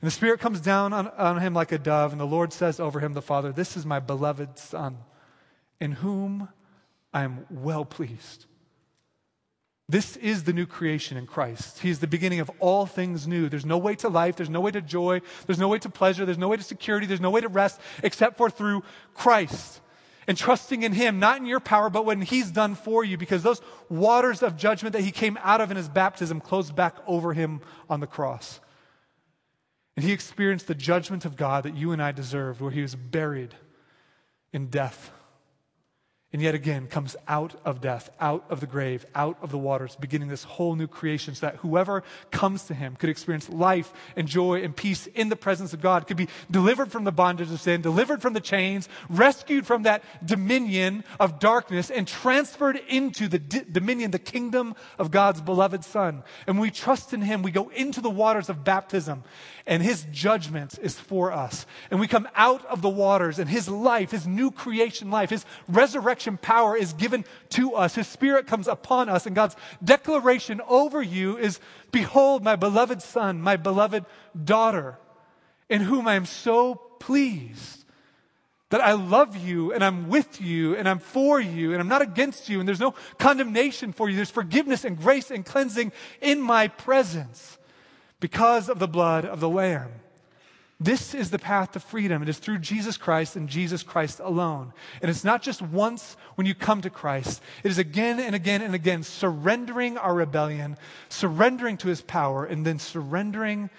And 0.00 0.06
the 0.06 0.12
Spirit 0.12 0.40
comes 0.40 0.60
down 0.60 0.92
on, 0.92 1.08
on 1.08 1.40
him 1.40 1.54
like 1.54 1.70
a 1.70 1.78
dove, 1.78 2.12
and 2.12 2.20
the 2.20 2.26
Lord 2.26 2.52
says 2.52 2.80
over 2.80 2.98
him, 2.98 3.12
the 3.12 3.22
Father, 3.22 3.52
This 3.52 3.76
is 3.76 3.86
my 3.86 4.00
beloved 4.00 4.58
Son, 4.58 4.98
in 5.80 5.92
whom 5.92 6.48
I 7.14 7.22
am 7.22 7.46
well 7.50 7.84
pleased. 7.84 8.46
This 9.88 10.16
is 10.16 10.44
the 10.44 10.52
new 10.52 10.64
creation 10.64 11.18
in 11.18 11.26
Christ. 11.26 11.80
He 11.80 11.90
is 11.90 11.98
the 11.98 12.06
beginning 12.06 12.40
of 12.40 12.50
all 12.60 12.86
things 12.86 13.28
new. 13.28 13.48
There's 13.48 13.66
no 13.66 13.78
way 13.78 13.94
to 13.96 14.08
life, 14.08 14.36
there's 14.36 14.48
no 14.48 14.60
way 14.60 14.70
to 14.70 14.80
joy, 14.80 15.20
there's 15.46 15.58
no 15.58 15.68
way 15.68 15.78
to 15.80 15.90
pleasure, 15.90 16.24
there's 16.24 16.38
no 16.38 16.48
way 16.48 16.56
to 16.56 16.62
security, 16.62 17.06
there's 17.06 17.20
no 17.20 17.30
way 17.30 17.42
to 17.42 17.48
rest 17.48 17.78
except 18.02 18.38
for 18.38 18.48
through 18.48 18.84
Christ 19.14 19.81
and 20.32 20.38
trusting 20.38 20.82
in 20.82 20.92
Him, 20.92 21.18
not 21.18 21.36
in 21.36 21.44
your 21.44 21.60
power, 21.60 21.90
but 21.90 22.06
what 22.06 22.22
He's 22.22 22.50
done 22.50 22.74
for 22.74 23.04
you, 23.04 23.18
because 23.18 23.42
those 23.42 23.60
waters 23.90 24.42
of 24.42 24.56
judgment 24.56 24.94
that 24.94 25.02
He 25.02 25.10
came 25.10 25.38
out 25.42 25.60
of 25.60 25.70
in 25.70 25.76
His 25.76 25.90
baptism 25.90 26.40
closed 26.40 26.74
back 26.74 26.96
over 27.06 27.34
Him 27.34 27.60
on 27.90 28.00
the 28.00 28.06
cross. 28.06 28.58
And 29.94 30.06
He 30.06 30.10
experienced 30.10 30.68
the 30.68 30.74
judgment 30.74 31.26
of 31.26 31.36
God 31.36 31.64
that 31.64 31.76
you 31.76 31.92
and 31.92 32.02
I 32.02 32.12
deserved, 32.12 32.62
where 32.62 32.70
He 32.70 32.80
was 32.80 32.94
buried 32.94 33.54
in 34.54 34.68
death. 34.68 35.10
And 36.32 36.40
yet 36.40 36.54
again 36.54 36.86
comes 36.86 37.14
out 37.28 37.54
of 37.64 37.82
death, 37.82 38.08
out 38.18 38.44
of 38.48 38.60
the 38.60 38.66
grave, 38.66 39.04
out 39.14 39.36
of 39.42 39.50
the 39.50 39.58
waters, 39.58 39.96
beginning 40.00 40.28
this 40.28 40.44
whole 40.44 40.74
new 40.74 40.86
creation 40.86 41.34
so 41.34 41.46
that 41.46 41.56
whoever 41.56 42.02
comes 42.30 42.64
to 42.64 42.74
him 42.74 42.96
could 42.96 43.10
experience 43.10 43.50
life 43.50 43.92
and 44.16 44.26
joy 44.26 44.62
and 44.62 44.74
peace 44.74 45.06
in 45.08 45.28
the 45.28 45.36
presence 45.36 45.74
of 45.74 45.82
God, 45.82 46.06
could 46.06 46.16
be 46.16 46.28
delivered 46.50 46.90
from 46.90 47.04
the 47.04 47.12
bondage 47.12 47.50
of 47.50 47.60
sin, 47.60 47.82
delivered 47.82 48.22
from 48.22 48.32
the 48.32 48.40
chains, 48.40 48.88
rescued 49.10 49.66
from 49.66 49.82
that 49.82 50.02
dominion 50.24 51.04
of 51.20 51.38
darkness, 51.38 51.90
and 51.90 52.08
transferred 52.08 52.80
into 52.88 53.28
the 53.28 53.38
di- 53.38 53.64
dominion, 53.70 54.10
the 54.10 54.18
kingdom 54.18 54.74
of 54.98 55.10
God's 55.10 55.42
beloved 55.42 55.84
Son. 55.84 56.22
And 56.46 56.56
when 56.56 56.62
we 56.62 56.70
trust 56.70 57.12
in 57.12 57.20
him, 57.20 57.42
we 57.42 57.50
go 57.50 57.68
into 57.68 58.00
the 58.00 58.10
waters 58.10 58.48
of 58.48 58.64
baptism, 58.64 59.22
and 59.66 59.82
his 59.82 60.06
judgment 60.10 60.78
is 60.80 60.98
for 60.98 61.30
us. 61.30 61.66
And 61.90 62.00
we 62.00 62.08
come 62.08 62.26
out 62.34 62.64
of 62.66 62.80
the 62.80 62.88
waters, 62.88 63.38
and 63.38 63.50
his 63.50 63.68
life, 63.68 64.12
his 64.12 64.26
new 64.26 64.50
creation 64.50 65.10
life, 65.10 65.28
his 65.28 65.44
resurrection 65.68 66.21
resurrection 66.22 66.38
power 66.38 66.76
is 66.76 66.92
given 66.92 67.24
to 67.50 67.74
us. 67.74 67.94
His 67.94 68.06
Spirit 68.06 68.46
comes 68.46 68.68
upon 68.68 69.08
us, 69.08 69.26
and 69.26 69.34
God's 69.34 69.56
declaration 69.82 70.60
over 70.68 71.02
you 71.02 71.36
is 71.36 71.60
Behold, 71.90 72.42
my 72.42 72.56
beloved 72.56 73.02
Son, 73.02 73.40
my 73.40 73.56
beloved 73.56 74.04
daughter, 74.44 74.98
in 75.68 75.82
whom 75.82 76.06
I 76.06 76.14
am 76.14 76.26
so 76.26 76.74
pleased. 77.00 77.80
That 78.70 78.80
I 78.80 78.92
love 78.92 79.36
you 79.36 79.74
and 79.74 79.84
I'm 79.84 80.08
with 80.08 80.40
you 80.40 80.74
and 80.76 80.88
I'm 80.88 80.98
for 80.98 81.38
you 81.38 81.72
and 81.72 81.80
I'm 81.82 81.88
not 81.88 82.00
against 82.00 82.48
you 82.48 82.58
and 82.58 82.66
there's 82.66 82.80
no 82.80 82.94
condemnation 83.18 83.92
for 83.92 84.08
you. 84.08 84.16
There's 84.16 84.30
forgiveness 84.30 84.86
and 84.86 84.96
grace 84.96 85.30
and 85.30 85.44
cleansing 85.44 85.92
in 86.22 86.40
my 86.40 86.68
presence 86.68 87.58
because 88.18 88.70
of 88.70 88.78
the 88.78 88.88
blood 88.88 89.26
of 89.26 89.40
the 89.40 89.48
Lamb. 89.48 89.90
This 90.82 91.14
is 91.14 91.30
the 91.30 91.38
path 91.38 91.72
to 91.72 91.80
freedom. 91.80 92.22
It 92.22 92.28
is 92.28 92.38
through 92.38 92.58
Jesus 92.58 92.96
Christ 92.96 93.36
and 93.36 93.48
Jesus 93.48 93.84
Christ 93.84 94.18
alone. 94.18 94.72
And 95.00 95.08
it's 95.08 95.22
not 95.22 95.40
just 95.40 95.62
once 95.62 96.16
when 96.34 96.44
you 96.44 96.56
come 96.56 96.80
to 96.80 96.90
Christ, 96.90 97.40
it 97.62 97.70
is 97.70 97.78
again 97.78 98.18
and 98.18 98.34
again 98.34 98.62
and 98.62 98.74
again 98.74 99.04
surrendering 99.04 99.96
our 99.96 100.12
rebellion, 100.12 100.76
surrendering 101.08 101.76
to 101.78 101.88
his 101.88 102.02
power, 102.02 102.44
and 102.44 102.66
then 102.66 102.80
surrendering 102.80 103.70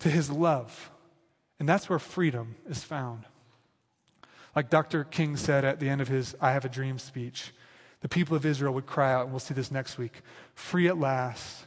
to 0.00 0.10
his 0.10 0.28
love. 0.28 0.90
And 1.60 1.68
that's 1.68 1.88
where 1.88 2.00
freedom 2.00 2.56
is 2.68 2.82
found. 2.82 3.26
Like 4.56 4.70
Dr. 4.70 5.04
King 5.04 5.36
said 5.36 5.64
at 5.64 5.78
the 5.78 5.88
end 5.88 6.00
of 6.00 6.08
his 6.08 6.34
I 6.40 6.50
Have 6.50 6.64
a 6.64 6.68
Dream 6.68 6.98
speech, 6.98 7.52
the 8.00 8.08
people 8.08 8.36
of 8.36 8.44
Israel 8.44 8.74
would 8.74 8.86
cry 8.86 9.12
out, 9.12 9.22
and 9.22 9.30
we'll 9.30 9.38
see 9.38 9.54
this 9.54 9.70
next 9.70 9.98
week 9.98 10.22
free 10.54 10.88
at 10.88 10.98
last, 10.98 11.64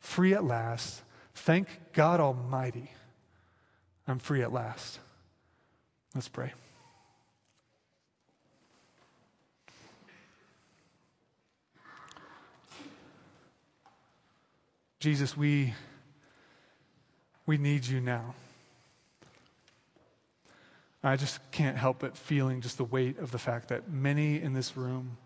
free 0.00 0.34
at 0.34 0.42
last. 0.42 1.02
Thank 1.32 1.68
God 1.92 2.18
Almighty. 2.18 2.90
I'm 4.10 4.18
free 4.18 4.42
at 4.42 4.52
last. 4.52 4.98
Let's 6.16 6.28
pray. 6.28 6.52
Jesus, 14.98 15.36
we, 15.36 15.74
we 17.46 17.56
need 17.56 17.86
you 17.86 18.00
now. 18.00 18.34
I 21.04 21.14
just 21.14 21.38
can't 21.52 21.76
help 21.76 22.00
but 22.00 22.16
feeling 22.16 22.60
just 22.60 22.78
the 22.78 22.84
weight 22.84 23.16
of 23.20 23.30
the 23.30 23.38
fact 23.38 23.68
that 23.68 23.88
many 23.88 24.42
in 24.42 24.54
this 24.54 24.76
room, 24.76 25.18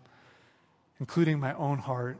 including 0.99 1.39
my 1.39 1.55
own 1.55 1.79
heart, 1.79 2.19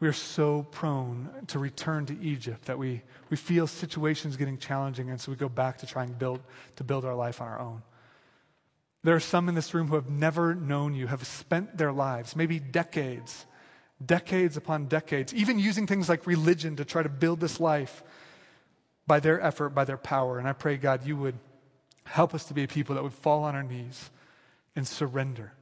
we 0.00 0.08
are 0.08 0.14
so 0.14 0.66
prone 0.70 1.28
to 1.48 1.58
return 1.58 2.06
to 2.06 2.18
Egypt 2.22 2.64
that 2.64 2.78
we, 2.78 3.02
we 3.28 3.36
feel 3.36 3.66
situations 3.66 4.36
getting 4.36 4.56
challenging, 4.56 5.10
and 5.10 5.20
so 5.20 5.30
we 5.30 5.36
go 5.36 5.48
back 5.48 5.78
to 5.78 5.86
trying 5.86 6.12
build, 6.14 6.40
to 6.76 6.84
build 6.84 7.04
our 7.04 7.14
life 7.14 7.40
on 7.42 7.48
our 7.48 7.60
own. 7.60 7.82
There 9.04 9.14
are 9.14 9.20
some 9.20 9.48
in 9.48 9.54
this 9.54 9.72
room 9.74 9.88
who 9.88 9.94
have 9.94 10.10
never 10.10 10.54
known 10.54 10.94
you, 10.94 11.06
have 11.06 11.26
spent 11.26 11.76
their 11.76 11.92
lives, 11.92 12.34
maybe 12.34 12.58
decades, 12.58 13.44
decades 14.04 14.56
upon 14.56 14.86
decades, 14.86 15.34
even 15.34 15.58
using 15.58 15.86
things 15.86 16.08
like 16.08 16.26
religion 16.26 16.76
to 16.76 16.84
try 16.84 17.02
to 17.02 17.08
build 17.10 17.40
this 17.40 17.60
life 17.60 18.02
by 19.06 19.20
their 19.20 19.40
effort, 19.40 19.70
by 19.70 19.84
their 19.84 19.98
power. 19.98 20.38
And 20.38 20.48
I 20.48 20.52
pray, 20.54 20.76
God, 20.76 21.06
you 21.06 21.16
would 21.16 21.38
help 22.04 22.34
us 22.34 22.44
to 22.46 22.54
be 22.54 22.64
a 22.64 22.68
people 22.68 22.94
that 22.94 23.02
would 23.02 23.12
fall 23.12 23.44
on 23.44 23.54
our 23.54 23.62
knees 23.62 24.10
and 24.74 24.86
surrender. 24.86 25.52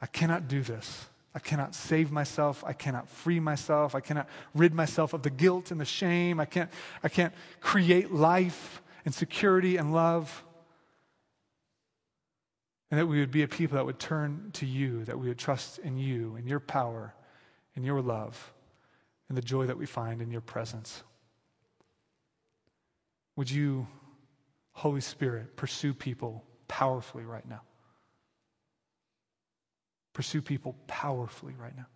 I 0.00 0.06
cannot 0.06 0.46
do 0.46 0.62
this. 0.62 1.06
I 1.34 1.38
cannot 1.38 1.74
save 1.74 2.10
myself. 2.10 2.64
I 2.66 2.72
cannot 2.72 3.08
free 3.08 3.38
myself. 3.38 3.94
I 3.94 4.00
cannot 4.00 4.28
rid 4.54 4.74
myself 4.74 5.12
of 5.12 5.22
the 5.22 5.30
guilt 5.30 5.70
and 5.70 5.80
the 5.80 5.84
shame. 5.84 6.40
I 6.40 6.46
can't, 6.46 6.70
I 7.02 7.08
can't 7.08 7.34
create 7.60 8.12
life 8.12 8.82
and 9.04 9.14
security 9.14 9.76
and 9.76 9.92
love. 9.92 10.44
And 12.90 12.98
that 12.98 13.06
we 13.06 13.20
would 13.20 13.30
be 13.30 13.42
a 13.42 13.48
people 13.48 13.76
that 13.76 13.84
would 13.84 13.98
turn 13.98 14.50
to 14.54 14.66
you, 14.66 15.04
that 15.04 15.18
we 15.18 15.28
would 15.28 15.38
trust 15.38 15.78
in 15.78 15.98
you, 15.98 16.36
in 16.36 16.46
your 16.46 16.60
power, 16.60 17.14
in 17.76 17.84
your 17.84 18.00
love, 18.00 18.52
and 19.28 19.36
the 19.36 19.42
joy 19.42 19.66
that 19.66 19.76
we 19.76 19.84
find 19.84 20.22
in 20.22 20.30
your 20.30 20.40
presence. 20.40 21.02
Would 23.36 23.50
you, 23.50 23.86
Holy 24.72 25.02
Spirit, 25.02 25.54
pursue 25.54 25.92
people 25.92 26.42
powerfully 26.66 27.24
right 27.24 27.46
now? 27.46 27.60
Pursue 30.18 30.42
people 30.42 30.74
powerfully 30.88 31.54
right 31.56 31.76
now. 31.76 31.86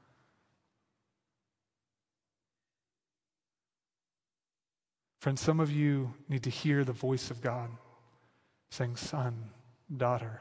Friends, 5.21 5.41
some 5.41 5.59
of 5.59 5.73
you 5.73 6.15
need 6.29 6.45
to 6.45 6.49
hear 6.49 6.85
the 6.85 6.93
voice 6.93 7.33
of 7.33 7.41
God 7.41 7.69
saying, 8.71 8.95
Son, 8.95 9.51
daughter, 9.97 10.41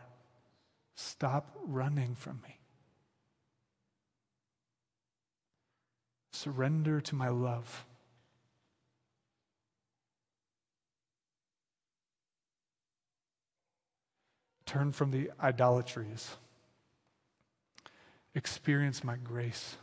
stop 0.93 1.57
running 1.65 2.13
from 2.13 2.39
me. 2.43 2.59
Surrender 6.33 7.01
to 7.01 7.15
my 7.15 7.29
love. 7.29 7.87
Turn 14.67 14.91
from 14.91 15.09
the 15.09 15.31
idolatries 15.41 16.37
experience 18.35 19.03
my 19.03 19.15
grace. 19.17 19.77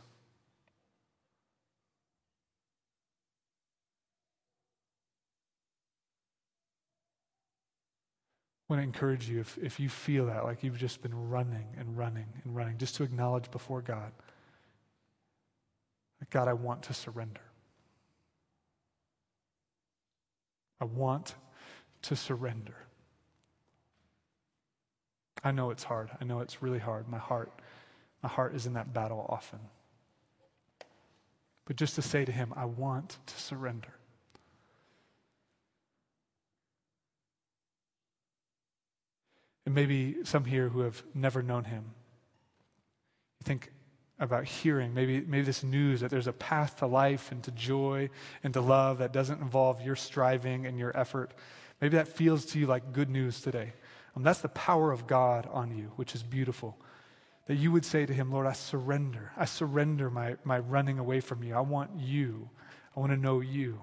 I 8.69 8.73
want 8.73 8.81
to 8.81 8.83
encourage 8.83 9.27
you 9.27 9.39
if, 9.39 9.57
if 9.57 9.79
you 9.79 9.89
feel 9.89 10.27
that, 10.27 10.43
like 10.43 10.63
you've 10.63 10.77
just 10.77 11.01
been 11.01 11.29
running 11.29 11.67
and 11.77 11.97
running 11.97 12.27
and 12.43 12.55
running, 12.55 12.77
just 12.77 12.95
to 12.95 13.03
acknowledge 13.03 13.49
before 13.49 13.81
God 13.81 14.11
that 16.19 16.29
God, 16.29 16.47
I 16.47 16.53
want 16.53 16.83
to 16.83 16.93
surrender. 16.93 17.41
I 20.79 20.85
want 20.85 21.35
to 22.03 22.15
surrender. 22.15 22.75
I 25.43 25.51
know 25.51 25.71
it's 25.71 25.83
hard. 25.83 26.09
I 26.19 26.25
know 26.25 26.39
it's 26.39 26.61
really 26.61 26.79
hard. 26.79 27.07
My 27.07 27.17
heart 27.17 27.51
my 28.21 28.29
heart 28.29 28.55
is 28.55 28.65
in 28.65 28.73
that 28.73 28.93
battle 28.93 29.25
often. 29.29 29.59
But 31.65 31.75
just 31.75 31.95
to 31.95 32.01
say 32.01 32.25
to 32.25 32.31
him, 32.31 32.53
I 32.55 32.65
want 32.65 33.17
to 33.27 33.39
surrender. 33.39 33.93
And 39.65 39.75
maybe 39.75 40.17
some 40.23 40.45
here 40.45 40.67
who 40.67 40.79
have 40.79 41.03
never 41.13 41.43
known 41.43 41.65
him, 41.65 41.83
you 43.39 43.45
think 43.45 43.71
about 44.19 44.45
hearing, 44.45 44.93
maybe, 44.93 45.21
maybe 45.21 45.43
this 45.43 45.63
news 45.63 46.01
that 46.01 46.09
there's 46.09 46.27
a 46.27 46.33
path 46.33 46.79
to 46.79 46.87
life 46.87 47.31
and 47.31 47.43
to 47.43 47.51
joy 47.51 48.09
and 48.43 48.53
to 48.53 48.61
love 48.61 48.97
that 48.97 49.13
doesn't 49.13 49.39
involve 49.39 49.79
your 49.81 49.95
striving 49.95 50.65
and 50.65 50.79
your 50.79 50.95
effort. 50.97 51.35
Maybe 51.79 51.97
that 51.97 52.07
feels 52.07 52.45
to 52.47 52.59
you 52.59 52.65
like 52.65 52.91
good 52.91 53.09
news 53.09 53.41
today. 53.41 53.73
Um, 54.15 54.23
that's 54.23 54.41
the 54.41 54.49
power 54.49 54.91
of 54.91 55.07
God 55.07 55.47
on 55.51 55.77
you, 55.77 55.91
which 55.95 56.15
is 56.15 56.23
beautiful 56.23 56.77
that 57.49 57.55
you 57.55 57.71
would 57.71 57.83
say 57.83 58.05
to 58.05 58.13
him, 58.13 58.31
Lord, 58.31 58.45
I 58.45 58.53
surrender. 58.53 59.31
I 59.35 59.45
surrender 59.45 60.11
my, 60.11 60.35
my 60.43 60.59
running 60.59 60.99
away 60.99 61.19
from 61.19 61.41
you. 61.41 61.55
I 61.55 61.61
want 61.61 61.89
you. 61.97 62.47
I 62.95 62.99
want 62.99 63.11
to 63.11 63.17
know 63.17 63.39
you. 63.39 63.81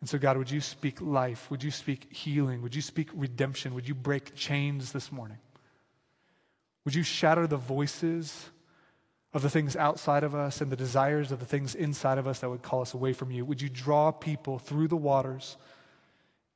And 0.00 0.08
so, 0.08 0.16
God, 0.16 0.38
would 0.38 0.50
you 0.50 0.62
speak 0.62 0.98
life? 1.02 1.50
Would 1.50 1.62
you 1.62 1.70
speak 1.70 2.10
healing? 2.10 2.62
Would 2.62 2.74
you 2.74 2.80
speak 2.80 3.10
redemption? 3.12 3.74
Would 3.74 3.86
you 3.86 3.94
break 3.94 4.34
chains 4.34 4.92
this 4.92 5.12
morning? 5.12 5.36
Would 6.86 6.94
you 6.94 7.02
shatter 7.02 7.46
the 7.46 7.58
voices 7.58 8.48
of 9.34 9.42
the 9.42 9.50
things 9.50 9.76
outside 9.76 10.24
of 10.24 10.34
us 10.34 10.62
and 10.62 10.72
the 10.72 10.76
desires 10.76 11.30
of 11.30 11.40
the 11.40 11.46
things 11.46 11.74
inside 11.74 12.16
of 12.16 12.26
us 12.26 12.38
that 12.38 12.48
would 12.48 12.62
call 12.62 12.80
us 12.80 12.94
away 12.94 13.12
from 13.12 13.30
you? 13.30 13.44
Would 13.44 13.60
you 13.60 13.68
draw 13.68 14.12
people 14.12 14.58
through 14.58 14.88
the 14.88 14.96
waters 14.96 15.58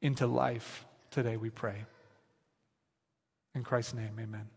into 0.00 0.26
life 0.26 0.86
today, 1.10 1.36
we 1.36 1.50
pray? 1.50 1.84
In 3.54 3.64
Christ's 3.64 3.92
name, 3.92 4.18
amen. 4.18 4.48